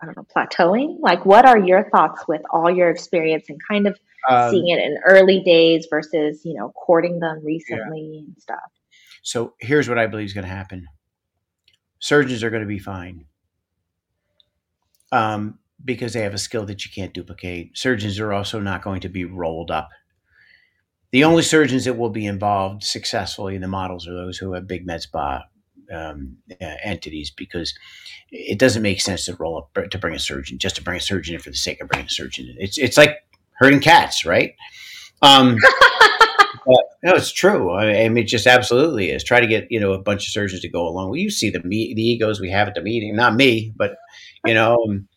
I 0.00 0.06
don't 0.06 0.16
know, 0.16 0.26
plateauing? 0.34 0.98
Like, 1.00 1.24
what 1.24 1.46
are 1.46 1.58
your 1.58 1.88
thoughts 1.90 2.22
with 2.28 2.42
all 2.50 2.70
your 2.70 2.90
experience 2.90 3.46
and 3.48 3.58
kind 3.68 3.86
of 3.86 3.98
um, 4.28 4.50
seeing 4.50 4.68
it 4.68 4.78
in 4.78 4.98
early 5.06 5.40
days 5.40 5.86
versus, 5.88 6.42
you 6.44 6.54
know, 6.54 6.72
courting 6.76 7.18
them 7.18 7.42
recently 7.44 8.10
yeah. 8.12 8.18
and 8.18 8.36
stuff? 8.38 8.70
So 9.22 9.54
here's 9.58 9.88
what 9.88 9.98
I 9.98 10.06
believe 10.06 10.26
is 10.26 10.34
going 10.34 10.46
to 10.46 10.50
happen 10.50 10.86
surgeons 11.98 12.44
are 12.44 12.50
going 12.50 12.62
to 12.62 12.68
be 12.68 12.78
fine 12.78 13.24
um, 15.10 15.58
because 15.84 16.12
they 16.12 16.20
have 16.20 16.34
a 16.34 16.38
skill 16.38 16.66
that 16.66 16.84
you 16.84 16.90
can't 16.94 17.14
duplicate. 17.14 17.76
Surgeons 17.76 18.20
are 18.20 18.32
also 18.32 18.60
not 18.60 18.82
going 18.82 19.00
to 19.00 19.08
be 19.08 19.24
rolled 19.24 19.70
up. 19.70 19.88
The 21.12 21.24
only 21.24 21.42
surgeons 21.42 21.84
that 21.84 21.96
will 21.96 22.10
be 22.10 22.26
involved 22.26 22.82
successfully 22.82 23.54
in 23.54 23.62
the 23.62 23.68
models 23.68 24.08
are 24.08 24.14
those 24.14 24.38
who 24.38 24.52
have 24.52 24.66
big 24.66 24.86
med 24.86 25.02
spa 25.02 25.44
um, 25.92 26.36
uh, 26.60 26.74
entities 26.82 27.30
because 27.30 27.74
it 28.30 28.58
doesn't 28.58 28.82
make 28.82 29.00
sense 29.00 29.24
to 29.26 29.36
roll 29.36 29.58
up 29.58 29.90
to 29.90 29.98
bring 29.98 30.14
a 30.14 30.18
surgeon 30.18 30.58
just 30.58 30.76
to 30.76 30.82
bring 30.82 30.96
a 30.96 31.00
surgeon 31.00 31.34
in 31.34 31.40
for 31.40 31.50
the 31.50 31.56
sake 31.56 31.80
of 31.80 31.88
bringing 31.88 32.06
a 32.06 32.10
surgeon 32.10 32.48
in. 32.48 32.56
It's 32.58 32.78
it's 32.78 32.96
like 32.96 33.18
herding 33.58 33.80
cats, 33.80 34.24
right? 34.24 34.54
Um, 35.22 35.56
but, 36.66 36.84
no, 37.02 37.14
it's 37.14 37.32
true. 37.32 37.72
I 37.72 38.08
mean, 38.08 38.24
it 38.24 38.28
just 38.28 38.46
absolutely 38.46 39.10
is. 39.10 39.24
Try 39.24 39.40
to 39.40 39.46
get 39.46 39.70
you 39.70 39.80
know 39.80 39.92
a 39.92 40.02
bunch 40.02 40.26
of 40.26 40.32
surgeons 40.32 40.62
to 40.62 40.68
go 40.68 40.86
along. 40.86 41.10
Well, 41.10 41.16
you 41.16 41.30
see 41.30 41.50
the 41.50 41.60
the 41.60 42.02
egos 42.02 42.40
we 42.40 42.50
have 42.50 42.68
at 42.68 42.74
the 42.74 42.82
meeting. 42.82 43.14
Not 43.14 43.34
me, 43.34 43.72
but 43.76 43.96
you 44.44 44.54
know. 44.54 44.76
Um, 44.88 45.08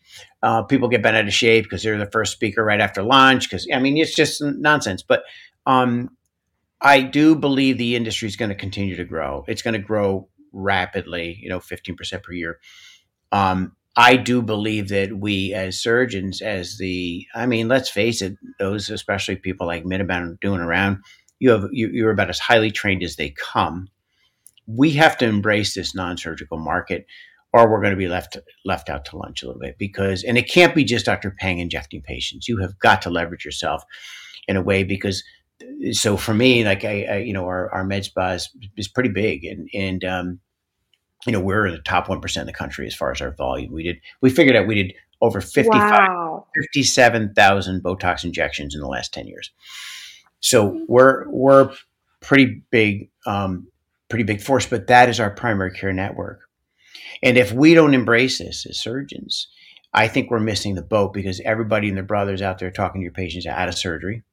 uh, 0.41 0.63
people 0.63 0.87
get 0.87 1.03
bent 1.03 1.17
out 1.17 1.27
of 1.27 1.33
shape 1.33 1.65
because 1.65 1.83
they're 1.83 1.97
the 1.97 2.09
first 2.11 2.31
speaker 2.31 2.63
right 2.63 2.79
after 2.79 3.03
lunch. 3.03 3.49
Because 3.49 3.67
I 3.73 3.79
mean, 3.79 3.97
it's 3.97 4.15
just 4.15 4.41
nonsense. 4.41 5.03
But 5.03 5.23
um, 5.69 6.09
I 6.81 7.01
do 7.01 7.35
believe 7.35 7.77
the 7.77 7.95
industry 7.95 8.27
is 8.27 8.35
going 8.35 8.49
to 8.49 8.55
continue 8.55 8.95
to 8.95 9.05
grow. 9.05 9.45
It's 9.47 9.61
going 9.61 9.75
to 9.75 9.79
grow 9.79 10.27
rapidly, 10.51 11.37
you 11.41 11.47
know, 11.47 11.59
15% 11.59 12.23
per 12.23 12.33
year. 12.33 12.59
Um, 13.31 13.75
I 13.95 14.15
do 14.15 14.41
believe 14.41 14.87
that 14.87 15.19
we 15.19 15.53
as 15.53 15.79
surgeons, 15.79 16.41
as 16.41 16.77
the, 16.79 17.27
I 17.35 17.45
mean, 17.45 17.67
let's 17.67 17.89
face 17.89 18.23
it, 18.23 18.37
those, 18.57 18.89
especially 18.89 19.35
people 19.35 19.67
like 19.67 19.83
Miniban 19.83 20.39
doing 20.39 20.61
around, 20.61 21.03
you 21.37 21.51
have, 21.51 21.65
you, 21.71 21.89
you're 21.89 22.11
about 22.11 22.29
as 22.29 22.39
highly 22.39 22.71
trained 22.71 23.03
as 23.03 23.17
they 23.17 23.29
come. 23.29 23.89
We 24.65 24.91
have 24.91 25.17
to 25.19 25.27
embrace 25.27 25.75
this 25.75 25.93
non-surgical 25.93 26.57
market 26.57 27.05
or 27.53 27.69
we're 27.69 27.81
going 27.81 27.93
to 27.93 27.97
be 27.97 28.07
left 28.07 28.37
left 28.65 28.89
out 28.89 29.05
to 29.05 29.17
lunch 29.17 29.41
a 29.41 29.47
little 29.47 29.59
bit 29.59 29.75
because 29.79 30.23
and 30.23 30.37
it 30.37 30.49
can't 30.49 30.75
be 30.75 30.83
just 30.83 31.07
Dr. 31.07 31.35
Peng 31.39 31.57
injecting 31.59 32.01
patients. 32.03 32.47
You 32.47 32.57
have 32.59 32.77
got 32.77 33.01
to 33.03 33.09
leverage 33.09 33.43
yourself 33.43 33.83
in 34.47 34.55
a 34.55 34.61
way 34.61 34.83
because 34.83 35.23
so 35.91 36.17
for 36.17 36.33
me, 36.33 36.63
like 36.63 36.83
I, 36.85 37.03
I, 37.03 37.17
you 37.17 37.33
know, 37.33 37.45
our, 37.45 37.71
our 37.73 37.83
med 37.83 38.05
spa 38.05 38.31
is, 38.31 38.49
is 38.77 38.87
pretty 38.87 39.09
big 39.09 39.45
and, 39.45 39.69
and, 39.73 40.03
um, 40.03 40.39
you 41.25 41.33
know, 41.33 41.39
we're 41.39 41.67
in 41.67 41.73
the 41.73 41.81
top 41.81 42.07
1% 42.07 42.39
of 42.39 42.45
the 42.45 42.53
country 42.53 42.87
as 42.87 42.95
far 42.95 43.11
as 43.11 43.21
our 43.21 43.31
volume. 43.31 43.73
We 43.73 43.83
did, 43.83 43.97
we 44.21 44.29
figured 44.29 44.55
out 44.55 44.67
we 44.67 44.75
did 44.75 44.93
over 45.21 45.41
55, 45.41 45.73
wow. 45.75 46.45
57,000 46.55 47.83
Botox 47.83 48.23
injections 48.23 48.73
in 48.73 48.79
the 48.79 48.87
last 48.87 49.13
10 49.13 49.27
years. 49.27 49.51
So 50.39 50.79
we're, 50.87 51.29
we're 51.29 51.73
pretty 52.21 52.63
big, 52.71 53.09
um, 53.25 53.67
pretty 54.07 54.23
big 54.23 54.41
force, 54.41 54.65
but 54.65 54.87
that 54.87 55.09
is 55.09 55.19
our 55.19 55.29
primary 55.29 55.71
care 55.71 55.91
network. 55.91 56.41
And 57.21 57.37
if 57.37 57.51
we 57.51 57.73
don't 57.73 57.93
embrace 57.93 58.39
this 58.39 58.65
as 58.65 58.79
surgeons, 58.79 59.49
I 59.93 60.07
think 60.07 60.31
we're 60.31 60.39
missing 60.39 60.75
the 60.75 60.81
boat 60.81 61.13
because 61.13 61.41
everybody 61.41 61.89
and 61.89 61.97
their 61.97 62.03
brothers 62.03 62.41
out 62.41 62.59
there 62.59 62.71
talking 62.71 63.01
to 63.01 63.03
your 63.03 63.11
patients 63.11 63.45
out 63.45 63.67
of 63.67 63.77
surgery 63.77 64.23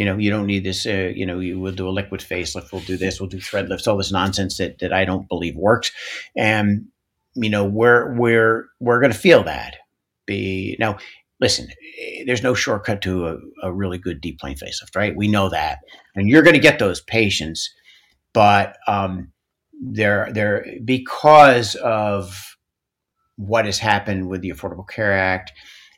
you 0.00 0.06
know, 0.06 0.16
you 0.16 0.30
don't 0.30 0.46
need 0.46 0.64
this, 0.64 0.86
uh, 0.86 1.12
you 1.14 1.26
know, 1.26 1.40
you 1.40 1.60
will 1.60 1.74
do 1.74 1.86
a 1.86 1.90
liquid 1.90 2.22
facelift, 2.22 2.72
we'll 2.72 2.80
do 2.80 2.96
this, 2.96 3.20
we'll 3.20 3.28
do 3.28 3.38
thread 3.38 3.68
lifts, 3.68 3.86
all 3.86 3.98
this 3.98 4.10
nonsense 4.10 4.56
that, 4.56 4.78
that 4.78 4.94
I 4.94 5.04
don't 5.04 5.28
believe 5.28 5.56
works. 5.56 5.92
And, 6.34 6.86
you 7.34 7.50
know, 7.50 7.66
we're, 7.66 8.16
we're, 8.16 8.64
we're 8.80 8.98
going 8.98 9.12
to 9.12 9.18
feel 9.18 9.42
that 9.42 9.76
be 10.26 10.74
now, 10.80 10.96
listen, 11.38 11.68
there's 12.24 12.42
no 12.42 12.54
shortcut 12.54 13.02
to 13.02 13.26
a, 13.26 13.36
a 13.64 13.72
really 13.74 13.98
good 13.98 14.22
deep 14.22 14.40
plane 14.40 14.56
facelift, 14.56 14.96
right? 14.96 15.14
We 15.14 15.28
know 15.28 15.50
that. 15.50 15.80
And 16.16 16.30
you're 16.30 16.44
going 16.44 16.56
to 16.56 16.60
get 16.62 16.78
those 16.78 17.02
patients, 17.02 17.70
but, 18.32 18.78
um, 18.88 19.32
they're, 19.82 20.30
they're, 20.32 20.64
because 20.82 21.74
of 21.74 22.56
what 23.36 23.66
has 23.66 23.78
happened 23.78 24.30
with 24.30 24.40
the 24.40 24.50
Affordable 24.50 24.88
Care 24.88 25.12
Act, 25.12 25.52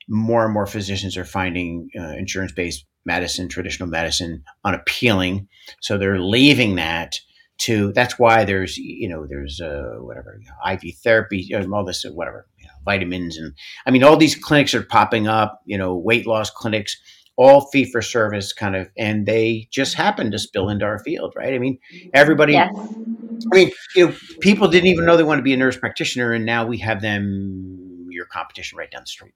more 0.09 0.44
and 0.44 0.53
more 0.53 0.66
physicians 0.66 1.16
are 1.16 1.24
finding 1.24 1.88
uh, 1.96 2.14
insurance 2.18 2.50
based 2.50 2.84
medicine, 3.05 3.48
traditional 3.48 3.88
medicine, 3.88 4.44
unappealing. 4.64 5.48
So 5.80 5.98
they're 5.98 6.18
leaving 6.18 6.76
that 6.76 7.18
to. 7.59 7.92
That's 7.92 8.18
why 8.18 8.44
there's 8.44 8.76
you 8.76 9.09
know 9.09 9.26
there's 9.26 9.61
uh, 9.61 9.96
whatever 9.98 10.40
you 10.40 10.48
know, 10.48 10.72
IV 10.72 10.96
therapy, 11.03 11.50
all 11.55 11.84
this 11.84 12.05
whatever 12.05 12.46
you 12.59 12.66
know, 12.66 12.72
vitamins, 12.84 13.38
and 13.38 13.55
I 13.86 13.90
mean 13.90 14.05
all 14.05 14.16
these 14.16 14.36
clinics 14.36 14.74
are 14.74 14.82
popping 14.82 15.26
up. 15.26 15.62
You 15.64 15.78
know, 15.78 15.96
weight 15.96 16.26
loss 16.26 16.50
clinics. 16.50 16.96
All 17.38 17.70
fee 17.70 17.90
for 17.90 18.03
service 18.03 18.53
kind 18.53 18.76
of, 18.76 18.90
and 18.98 19.24
they 19.24 19.66
just 19.72 19.94
happen 19.94 20.30
to 20.30 20.38
spill 20.38 20.68
into 20.68 20.84
our 20.84 20.98
field, 20.98 21.32
right? 21.34 21.55
I 21.55 21.59
mean, 21.59 21.78
everybody. 22.12 22.53
Yes. 22.53 22.70
I 22.76 23.57
mean, 23.57 23.70
you 23.96 24.09
know, 24.09 24.14
people 24.40 24.68
didn't 24.68 24.88
even 24.88 25.07
know 25.07 25.16
they 25.16 25.22
want 25.22 25.38
to 25.38 25.42
be 25.42 25.55
a 25.55 25.57
nurse 25.57 25.78
practitioner, 25.78 26.32
and 26.32 26.44
now 26.44 26.66
we 26.66 26.76
have 26.78 27.00
them 27.00 28.07
your 28.11 28.26
competition 28.26 28.78
right 28.78 28.90
down 28.90 29.03
the 29.03 29.07
street. 29.07 29.32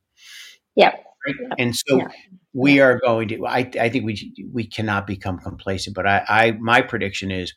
Yeah. 0.76 0.94
Right? 1.26 1.34
And 1.58 1.74
so 1.74 1.98
yeah. 1.98 2.08
we 2.52 2.80
are 2.80 3.00
going 3.00 3.28
to. 3.28 3.46
I, 3.46 3.70
I 3.80 3.88
think 3.88 4.04
we 4.04 4.32
we 4.52 4.66
cannot 4.66 5.06
become 5.06 5.38
complacent. 5.38 5.96
But 5.96 6.06
I, 6.06 6.24
I 6.28 6.50
my 6.52 6.82
prediction 6.82 7.32
is 7.32 7.52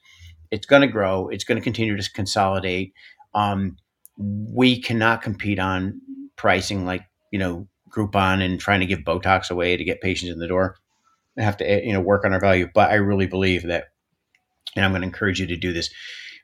it's 0.50 0.66
going 0.66 0.82
to 0.82 0.88
grow. 0.88 1.28
It's 1.28 1.44
going 1.44 1.58
to 1.58 1.64
continue 1.64 1.96
to 1.96 2.12
consolidate. 2.12 2.94
Um, 3.36 3.78
we 4.18 4.82
cannot 4.82 5.22
compete 5.22 5.60
on 5.60 6.02
pricing 6.36 6.86
like 6.86 7.04
you 7.32 7.38
know 7.38 7.68
Groupon 7.92 8.44
and 8.44 8.60
trying 8.60 8.80
to 8.80 8.86
give 8.86 9.00
Botox 9.00 9.52
away 9.52 9.78
to 9.78 9.84
get 9.84 10.02
patients 10.02 10.32
in 10.32 10.40
the 10.40 10.48
door. 10.48 10.78
I 11.38 11.44
have 11.44 11.58
to 11.58 11.86
you 11.86 11.94
know 11.94 12.02
work 12.02 12.26
on 12.26 12.34
our 12.34 12.40
value. 12.40 12.70
But 12.74 12.90
I 12.90 12.96
really 12.96 13.28
believe 13.28 13.64
that, 13.64 13.90
and 14.76 14.84
I'm 14.84 14.92
going 14.92 15.02
to 15.02 15.08
encourage 15.08 15.40
you 15.40 15.48
to 15.48 15.58
do 15.58 15.74
this. 15.74 15.92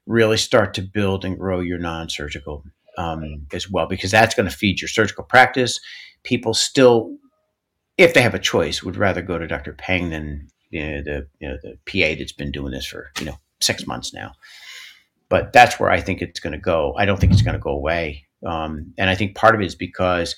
Really 0.05 0.37
start 0.37 0.75
to 0.75 0.83
build 0.83 1.25
and 1.25 1.39
grow 1.39 1.61
your 1.61 1.79
non-surgical 1.79 2.63
um, 2.95 3.47
as 3.51 3.69
well 3.69 3.87
because 3.87 4.11
that's 4.11 4.35
going 4.35 4.47
to 4.47 4.55
feed 4.55 4.79
your 4.79 4.87
surgical 4.87 5.23
practice 5.23 5.79
people 6.25 6.53
still, 6.53 7.15
if 7.97 8.13
they 8.13 8.21
have 8.21 8.33
a 8.33 8.39
choice, 8.39 8.83
would 8.83 8.97
rather 8.97 9.21
go 9.21 9.37
to 9.37 9.47
Dr. 9.47 9.73
Peng 9.73 10.09
than 10.09 10.49
you 10.69 10.81
know, 10.81 11.01
the 11.01 11.27
you 11.39 11.47
know, 11.47 11.57
the 11.63 11.77
PA 11.85 12.17
that's 12.19 12.33
been 12.33 12.51
doing 12.51 12.71
this 12.71 12.85
for 12.85 13.11
you 13.19 13.25
know 13.25 13.37
six 13.61 13.87
months 13.87 14.13
now. 14.13 14.33
But 15.29 15.53
that's 15.53 15.79
where 15.79 15.89
I 15.89 16.01
think 16.01 16.21
it's 16.21 16.39
going 16.39 16.53
to 16.53 16.59
go. 16.59 16.93
I 16.97 17.05
don't 17.05 17.19
think 17.19 17.31
it's 17.31 17.41
going 17.41 17.53
to 17.55 17.59
go 17.59 17.71
away, 17.71 18.25
um, 18.45 18.93
and 18.97 19.09
I 19.09 19.15
think 19.15 19.35
part 19.35 19.55
of 19.55 19.61
it 19.61 19.65
is 19.65 19.75
because 19.75 20.35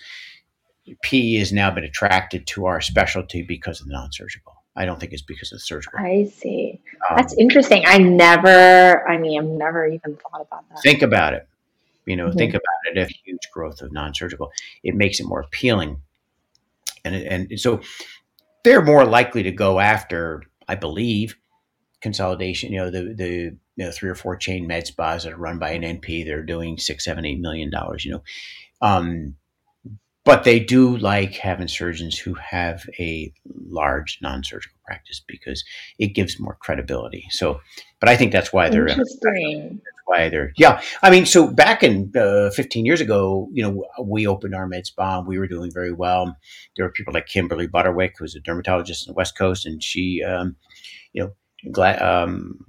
PE 1.02 1.36
has 1.36 1.52
now 1.52 1.72
been 1.72 1.84
attracted 1.84 2.46
to 2.48 2.66
our 2.66 2.80
specialty 2.80 3.42
because 3.42 3.82
of 3.82 3.88
the 3.88 3.94
non-surgical. 3.94 4.54
I 4.76 4.86
don't 4.86 5.00
think 5.00 5.12
it's 5.12 5.24
because 5.24 5.52
of 5.52 5.58
the 5.58 5.62
surgical. 5.62 6.00
I 6.00 6.26
see. 6.26 6.80
Um, 7.10 7.18
That's 7.18 7.34
interesting. 7.34 7.84
I 7.88 7.98
never, 7.98 9.08
I 9.10 9.18
mean, 9.18 9.40
I've 9.40 9.50
never 9.50 9.88
even 9.88 10.16
thought 10.16 10.42
about 10.42 10.70
that. 10.70 10.82
Think 10.84 11.02
about 11.02 11.34
it. 11.34 11.48
You 12.08 12.16
know, 12.16 12.28
mm-hmm. 12.28 12.38
think 12.38 12.54
about 12.54 12.64
it. 12.86 12.98
A 12.98 13.06
huge 13.06 13.50
growth 13.54 13.82
of 13.82 13.92
non-surgical, 13.92 14.50
it 14.84 14.96
makes 14.96 15.20
it 15.20 15.28
more 15.28 15.42
appealing, 15.42 16.02
and 17.04 17.16
and 17.16 17.60
so 17.60 17.82
they're 18.64 18.84
more 18.84 19.06
likely 19.06 19.44
to 19.44 19.52
go 19.52 19.80
after, 19.80 20.44
I 20.68 20.76
believe, 20.76 21.36
consolidation. 22.02 22.72
You 22.72 22.80
know, 22.80 22.90
the 22.90 23.14
the 23.14 23.58
you 23.78 23.86
know, 23.86 23.92
three 23.92 24.10
or 24.10 24.16
four 24.16 24.36
chain 24.36 24.68
med 24.68 24.88
spas 24.88 25.24
that 25.24 25.34
are 25.34 25.38
run 25.38 25.60
by 25.60 25.72
an 25.72 25.84
NP, 25.84 26.26
they're 26.26 26.44
doing 26.44 26.78
six, 26.78 27.06
seven, 27.06 27.26
eight 27.26 27.40
million 27.40 27.70
dollars. 27.70 28.04
You 28.04 28.12
know, 28.12 28.24
um, 28.82 29.36
but 30.28 30.44
they 30.44 30.60
do 30.60 30.98
like 30.98 31.36
having 31.36 31.70
surgeons 31.70 32.18
who 32.18 32.34
have 32.34 32.84
a 33.00 33.32
large 33.70 34.20
non-surgical 34.22 34.78
practice 34.86 35.22
because 35.26 35.64
it 36.00 36.08
gives 36.08 36.40
more 36.40 36.58
credibility. 36.60 37.26
So, 37.30 37.62
but 38.00 38.10
I 38.10 38.18
think 38.18 38.34
that's 38.34 38.52
why 38.52 38.68
they're 38.68 38.88
interesting. 38.88 39.82
That's 40.48 40.60
yeah. 40.60 40.82
I 41.02 41.10
mean, 41.10 41.26
so 41.26 41.48
back 41.48 41.84
in 41.84 42.12
uh, 42.16 42.50
15 42.52 42.86
years 42.86 43.02
ago, 43.02 43.50
you 43.52 43.64
know, 43.64 43.86
we 44.04 44.28
opened 44.28 44.56
our 44.56 44.68
med 44.68 44.86
spa. 44.86 45.22
We 45.22 45.38
were 45.38 45.48
doing 45.48 45.72
very 45.74 45.92
well. 45.92 46.38
There 46.76 46.86
were 46.86 46.92
people 46.92 47.14
like 47.14 47.28
Kimberly 47.28 47.68
Butterwick, 47.68 48.14
who's 48.18 48.36
a 48.36 48.40
dermatologist 48.40 49.08
in 49.08 49.12
the 49.12 49.16
West 49.16 49.38
Coast, 49.38 49.66
and 49.66 49.84
she, 49.84 50.24
um, 50.24 50.56
you 51.14 51.24
know, 51.24 51.72
glad. 51.72 52.02
Um, 52.02 52.66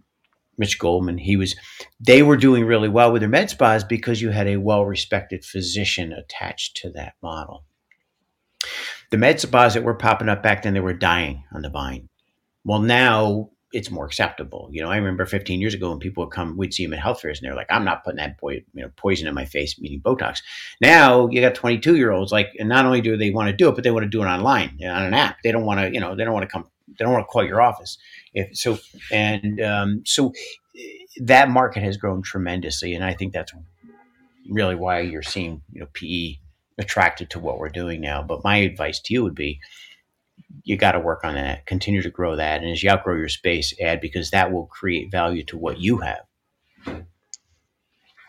Mitch 0.58 0.78
Goldman, 0.78 1.18
he 1.18 1.36
was, 1.36 1.54
they 2.00 2.22
were 2.22 2.36
doing 2.36 2.64
really 2.64 2.88
well 2.88 3.12
with 3.12 3.22
their 3.22 3.28
med 3.28 3.48
spas 3.48 3.84
because 3.84 4.20
you 4.20 4.30
had 4.30 4.48
a 4.48 4.56
well 4.56 4.84
respected 4.84 5.44
physician 5.44 6.12
attached 6.12 6.76
to 6.78 6.90
that 6.90 7.14
model. 7.22 7.64
The 9.10 9.18
med 9.18 9.40
spas 9.40 9.74
that 9.74 9.84
were 9.84 9.94
popping 9.94 10.28
up 10.28 10.42
back 10.42 10.62
then, 10.62 10.74
they 10.74 10.80
were 10.80 10.92
dying 10.92 11.44
on 11.54 11.62
the 11.62 11.70
vine. 11.70 12.08
Well, 12.64 12.80
now 12.80 13.50
it's 13.72 13.90
more 13.90 14.06
acceptable. 14.06 14.68
You 14.72 14.82
know, 14.82 14.90
I 14.90 14.96
remember 14.96 15.26
15 15.26 15.60
years 15.60 15.74
ago 15.74 15.90
when 15.90 15.98
people 15.98 16.24
would 16.24 16.32
come, 16.32 16.56
we'd 16.56 16.72
see 16.72 16.86
them 16.86 16.94
at 16.94 17.00
health 17.00 17.20
fairs 17.20 17.38
and 17.38 17.46
they're 17.46 17.56
like, 17.56 17.70
I'm 17.70 17.84
not 17.84 18.02
putting 18.02 18.16
that 18.16 18.38
boy, 18.40 18.64
you 18.72 18.82
know, 18.82 18.90
poison 18.96 19.28
in 19.28 19.34
my 19.34 19.44
face, 19.44 19.78
meaning 19.78 20.00
Botox. 20.00 20.40
Now 20.80 21.28
you 21.28 21.40
got 21.40 21.54
22 21.54 21.96
year 21.96 22.10
olds 22.10 22.32
like, 22.32 22.54
and 22.58 22.68
not 22.68 22.86
only 22.86 23.00
do 23.00 23.16
they 23.16 23.30
want 23.30 23.48
to 23.48 23.56
do 23.56 23.68
it, 23.68 23.74
but 23.74 23.84
they 23.84 23.90
want 23.90 24.04
to 24.04 24.10
do 24.10 24.22
it 24.22 24.26
online 24.26 24.76
you 24.78 24.86
know, 24.86 24.94
on 24.94 25.02
an 25.02 25.14
app. 25.14 25.38
They 25.42 25.52
don't 25.52 25.66
want 25.66 25.80
to, 25.80 25.92
you 25.92 26.00
know, 26.00 26.14
they 26.14 26.24
don't 26.24 26.32
want 26.32 26.44
to 26.44 26.52
come, 26.52 26.66
they 26.88 27.04
don't 27.04 27.12
want 27.12 27.26
to 27.26 27.30
call 27.30 27.44
your 27.44 27.60
office. 27.60 27.98
If 28.32 28.56
so, 28.56 28.78
and 29.12 29.60
um, 29.60 30.02
so 30.06 30.32
that 31.20 31.50
market 31.50 31.82
has 31.82 31.96
grown 31.96 32.22
tremendously. 32.22 32.94
And 32.94 33.04
I 33.04 33.14
think 33.14 33.32
that's 33.32 33.52
really 34.48 34.74
why 34.74 35.00
you're 35.00 35.22
seeing, 35.22 35.62
you 35.72 35.80
know, 35.80 35.88
PE 35.92 36.36
attracted 36.78 37.30
to 37.30 37.38
what 37.38 37.58
we're 37.58 37.68
doing 37.68 38.00
now. 38.00 38.22
But 38.22 38.44
my 38.44 38.56
advice 38.56 39.00
to 39.00 39.14
you 39.14 39.22
would 39.24 39.34
be 39.34 39.60
you 40.64 40.76
got 40.76 40.92
to 40.92 41.00
work 41.00 41.24
on 41.24 41.34
that, 41.34 41.66
continue 41.66 42.02
to 42.02 42.10
grow 42.10 42.36
that. 42.36 42.62
And 42.62 42.70
as 42.70 42.82
you 42.82 42.90
outgrow 42.90 43.16
your 43.16 43.28
space, 43.28 43.74
add 43.80 44.00
because 44.00 44.30
that 44.30 44.52
will 44.52 44.66
create 44.66 45.10
value 45.10 45.44
to 45.44 45.58
what 45.58 45.78
you 45.78 45.98
have. 45.98 47.04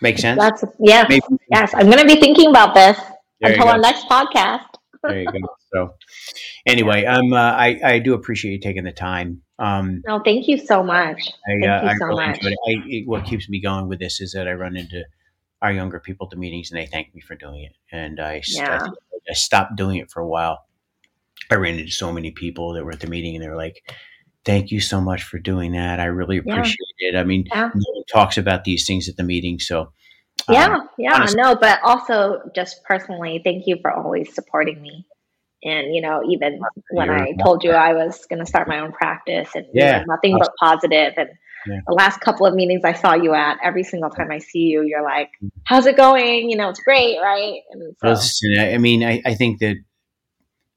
Make 0.01 0.17
sense? 0.17 0.39
That's 0.39 0.63
yeah. 0.79 1.05
Maybe. 1.09 1.21
Yes, 1.51 1.73
I'm 1.73 1.87
going 1.87 1.99
to 1.99 2.05
be 2.05 2.19
thinking 2.19 2.49
about 2.49 2.73
this 2.73 2.97
there 3.41 3.51
until 3.51 3.67
our 3.67 3.77
next 3.77 4.07
podcast. 4.07 4.65
there 5.03 5.21
you 5.21 5.31
go. 5.31 5.39
So, 5.73 5.93
anyway, 6.65 7.05
I'm. 7.05 7.33
Uh, 7.33 7.51
I 7.51 7.79
I 7.83 7.99
do 7.99 8.13
appreciate 8.13 8.53
you 8.53 8.59
taking 8.59 8.85
the 8.85 8.93
time. 8.93 9.41
Um, 9.59 10.01
no, 10.07 10.21
thank 10.23 10.47
you 10.47 10.57
so 10.57 10.81
much. 10.81 11.21
I, 11.27 11.51
thank 11.51 11.63
uh, 11.63 11.81
you 11.83 11.89
I 11.89 11.95
so 11.95 12.05
really 12.05 12.27
much. 12.27 12.39
I, 12.45 12.73
it, 12.87 13.07
what 13.07 13.25
keeps 13.25 13.49
me 13.49 13.61
going 13.61 13.89
with 13.89 13.99
this 13.99 14.21
is 14.21 14.31
that 14.31 14.47
I 14.47 14.53
run 14.53 14.77
into 14.77 15.03
our 15.61 15.71
younger 15.71 15.99
people 15.99 16.27
to 16.27 16.37
meetings 16.37 16.71
and 16.71 16.79
they 16.79 16.85
thank 16.85 17.13
me 17.13 17.21
for 17.21 17.35
doing 17.35 17.63
it. 17.63 17.73
And 17.91 18.19
I, 18.19 18.41
yeah. 18.47 18.79
I, 18.81 18.89
I 19.29 19.33
stopped 19.33 19.75
doing 19.75 19.97
it 19.97 20.09
for 20.09 20.21
a 20.21 20.27
while. 20.27 20.59
I 21.51 21.55
ran 21.55 21.79
into 21.79 21.91
so 21.91 22.11
many 22.11 22.31
people 22.31 22.73
that 22.73 22.83
were 22.83 22.91
at 22.91 22.99
the 22.99 23.07
meeting 23.07 23.35
and 23.35 23.43
they 23.43 23.49
were 23.49 23.55
like, 23.55 23.81
thank 24.45 24.71
you 24.71 24.79
so 24.79 25.01
much 25.01 25.23
for 25.23 25.39
doing 25.39 25.73
that. 25.73 25.99
I 25.99 26.05
really 26.05 26.37
appreciate 26.37 26.77
yeah. 26.99 27.09
it. 27.09 27.15
I 27.15 27.23
mean, 27.23 27.45
yeah. 27.47 27.69
no 27.73 27.91
one 27.93 28.03
talks 28.11 28.37
about 28.37 28.63
these 28.63 28.85
things 28.85 29.09
at 29.09 29.17
the 29.17 29.23
meeting. 29.23 29.59
So, 29.59 29.81
um, 30.47 30.55
yeah, 30.55 30.79
yeah, 30.97 31.15
honestly, 31.15 31.41
no, 31.41 31.55
but 31.55 31.79
also 31.83 32.39
just 32.55 32.83
personally, 32.83 33.41
thank 33.43 33.63
you 33.67 33.77
for 33.81 33.91
always 33.91 34.33
supporting 34.33 34.81
me. 34.81 35.05
And, 35.63 35.93
you 35.93 36.01
know, 36.01 36.21
even 36.29 36.59
when 36.91 37.09
I 37.09 37.33
told 37.43 37.65
you 37.65 37.71
I 37.71 37.93
was 37.93 38.25
going 38.29 38.39
to 38.39 38.45
start 38.45 38.69
my 38.69 38.79
own 38.79 38.93
practice 38.93 39.49
and 39.55 39.65
yeah, 39.73 40.05
nothing 40.07 40.37
but 40.39 40.51
positive. 40.57 41.13
and 41.17 41.29
yeah. 41.67 41.79
the 41.85 41.93
last 41.93 42.21
couple 42.21 42.45
of 42.45 42.55
meetings 42.55 42.85
I 42.85 42.93
saw 42.93 43.13
you 43.13 43.33
at, 43.33 43.57
every 43.61 43.83
single 43.83 44.09
time 44.09 44.31
I 44.31 44.37
see 44.37 44.59
you, 44.59 44.83
you're 44.83 45.03
like, 45.03 45.27
mm-hmm. 45.43 45.47
how's 45.65 45.85
it 45.85 45.97
going? 45.97 46.49
You 46.49 46.55
know, 46.55 46.69
it's 46.69 46.79
great, 46.79 47.17
right? 47.21 47.59
And 47.71 47.93
so, 48.01 48.47
I 48.57 48.77
mean, 48.77 49.03
I, 49.03 49.21
I 49.25 49.33
think 49.35 49.59
that 49.59 49.75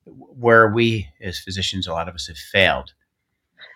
where 0.04 0.68
we 0.68 1.08
as 1.20 1.38
physicians, 1.38 1.86
a 1.86 1.92
lot 1.92 2.08
of 2.08 2.14
us 2.14 2.28
have 2.28 2.36
failed 2.36 2.92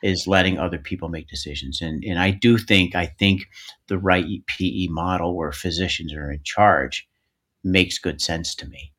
is 0.02 0.26
letting 0.26 0.58
other 0.58 0.78
people 0.78 1.08
make 1.08 1.28
decisions. 1.28 1.80
And, 1.80 2.04
and 2.04 2.18
I 2.18 2.30
do 2.30 2.58
think, 2.58 2.94
I 2.94 3.06
think 3.06 3.42
the 3.88 3.98
right 3.98 4.26
PE 4.46 4.88
model 4.88 5.36
where 5.36 5.52
physicians 5.52 6.12
are 6.12 6.30
in 6.30 6.40
charge 6.44 7.08
makes 7.64 7.98
good 7.98 8.20
sense 8.20 8.54
to 8.56 8.66
me 8.66 8.92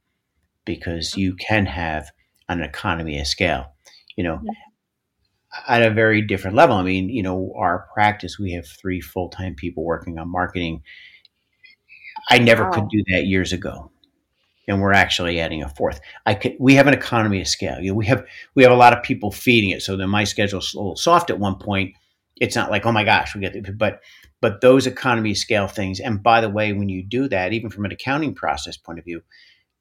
because 0.66 1.16
you 1.16 1.36
can 1.36 1.66
have 1.66 2.10
an 2.50 2.62
economy 2.62 3.20
of 3.20 3.28
scale. 3.28 3.74
You 4.16 4.24
know, 4.24 4.40
yeah 4.44 4.54
at 5.68 5.84
a 5.84 5.90
very 5.90 6.22
different 6.22 6.56
level. 6.56 6.76
I 6.76 6.84
mean, 6.84 7.10
you 7.10 7.24
know, 7.24 7.54
our 7.58 7.88
practice, 7.94 8.38
we 8.38 8.52
have 8.54 8.68
three 8.68 9.02
full 9.02 9.30
time 9.30 9.56
people 9.56 9.84
working 9.84 10.18
on 10.18 10.30
marketing. 10.30 10.82
I 12.30 12.40
never 12.40 12.66
wow. 12.66 12.72
could 12.72 12.90
do 12.90 13.04
that 13.14 13.26
years 13.26 13.54
ago. 13.54 13.92
And 14.68 14.82
we're 14.82 14.94
actually 14.94 15.40
adding 15.40 15.64
a 15.64 15.70
fourth. 15.70 16.02
I 16.26 16.34
could. 16.34 16.58
We 16.60 16.76
have 16.76 16.88
an 16.88 16.94
economy 16.94 17.40
of 17.40 17.48
scale. 17.48 17.80
You 17.80 17.92
know, 17.92 17.96
we 17.96 18.06
have 18.08 18.26
we 18.56 18.64
have 18.64 18.72
a 18.72 18.76
lot 18.76 18.92
of 18.92 19.02
people 19.02 19.32
feeding 19.32 19.70
it. 19.70 19.82
So 19.82 19.96
then 19.96 20.10
my 20.10 20.26
schedule's 20.26 20.74
a 20.74 20.78
little 20.78 20.98
soft 20.98 21.30
at 21.30 21.40
one 21.40 21.56
point. 21.56 21.94
It's 22.36 22.56
not 22.56 22.70
like 22.70 22.86
oh 22.86 22.92
my 22.92 23.04
gosh, 23.04 23.34
we 23.34 23.42
get 23.42 23.56
it. 23.56 23.78
But 23.78 24.02
but 24.42 24.62
those 24.62 24.86
economy 24.86 25.32
of 25.32 25.38
scale 25.38 25.68
things. 25.68 26.00
And 26.00 26.22
by 26.22 26.42
the 26.42 26.50
way, 26.50 26.74
when 26.74 26.90
you 26.90 27.02
do 27.02 27.28
that, 27.30 27.54
even 27.54 27.70
from 27.70 27.86
an 27.86 27.92
accounting 27.92 28.36
process 28.36 28.78
point 28.78 29.00
of 29.00 29.06
view, 29.06 29.22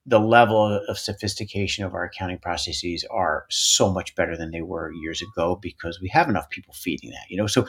the 0.06 0.20
level 0.20 0.80
of 0.88 0.98
sophistication 0.98 1.84
of 1.84 1.92
our 1.92 2.04
accounting 2.04 2.38
processes 2.38 3.04
are 3.10 3.44
so 3.50 3.92
much 3.92 4.14
better 4.14 4.36
than 4.36 4.52
they 4.52 4.62
were 4.62 4.92
years 4.92 5.20
ago 5.20 5.56
because 5.56 6.00
we 6.00 6.08
have 6.08 6.28
enough 6.28 6.48
people 6.48 6.72
feeding 6.72 7.10
that 7.10 7.28
you 7.28 7.36
know 7.36 7.46
so 7.46 7.66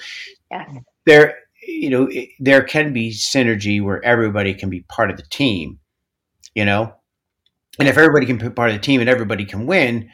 yes. 0.51 0.69
there 1.05 1.39
you 1.63 1.89
know 1.89 2.07
it, 2.11 2.29
there 2.39 2.61
can 2.61 2.93
be 2.93 3.11
synergy 3.11 3.81
where 3.81 4.03
everybody 4.05 4.53
can 4.53 4.69
be 4.69 4.81
part 4.81 5.09
of 5.09 5.17
the 5.17 5.23
team 5.23 5.79
you 6.53 6.63
know 6.63 6.93
and 7.79 7.87
if 7.87 7.97
everybody 7.97 8.25
can 8.25 8.37
be 8.37 8.49
part 8.49 8.69
of 8.69 8.75
the 8.75 8.81
team 8.81 8.99
and 9.01 9.09
everybody 9.09 9.45
can 9.45 9.65
win 9.65 10.09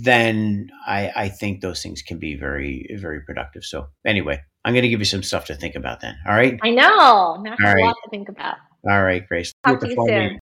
then 0.00 0.70
I, 0.86 1.10
I 1.16 1.28
think 1.28 1.60
those 1.60 1.82
things 1.82 2.02
can 2.02 2.18
be 2.18 2.36
very 2.36 2.88
very 2.96 3.22
productive. 3.22 3.64
So 3.64 3.88
anyway 4.04 4.40
i'm 4.64 4.74
going 4.74 4.82
to 4.82 4.88
give 4.88 5.00
you 5.00 5.06
some 5.06 5.22
stuff 5.22 5.46
to 5.46 5.54
think 5.54 5.74
about 5.76 6.00
then. 6.00 6.16
All 6.26 6.34
right? 6.34 6.58
I 6.62 6.70
know. 6.70 7.40
Now 7.42 7.56
I 7.58 7.68
have 7.68 7.78
a 7.78 7.80
lot 7.80 7.96
to 8.04 8.10
think 8.10 8.28
about. 8.28 8.56
All 8.88 9.02
right 9.02 9.26
grace. 9.26 9.52
Talk 9.64 9.80
to 9.80 9.88
you 9.88 9.96
soon 10.06 10.38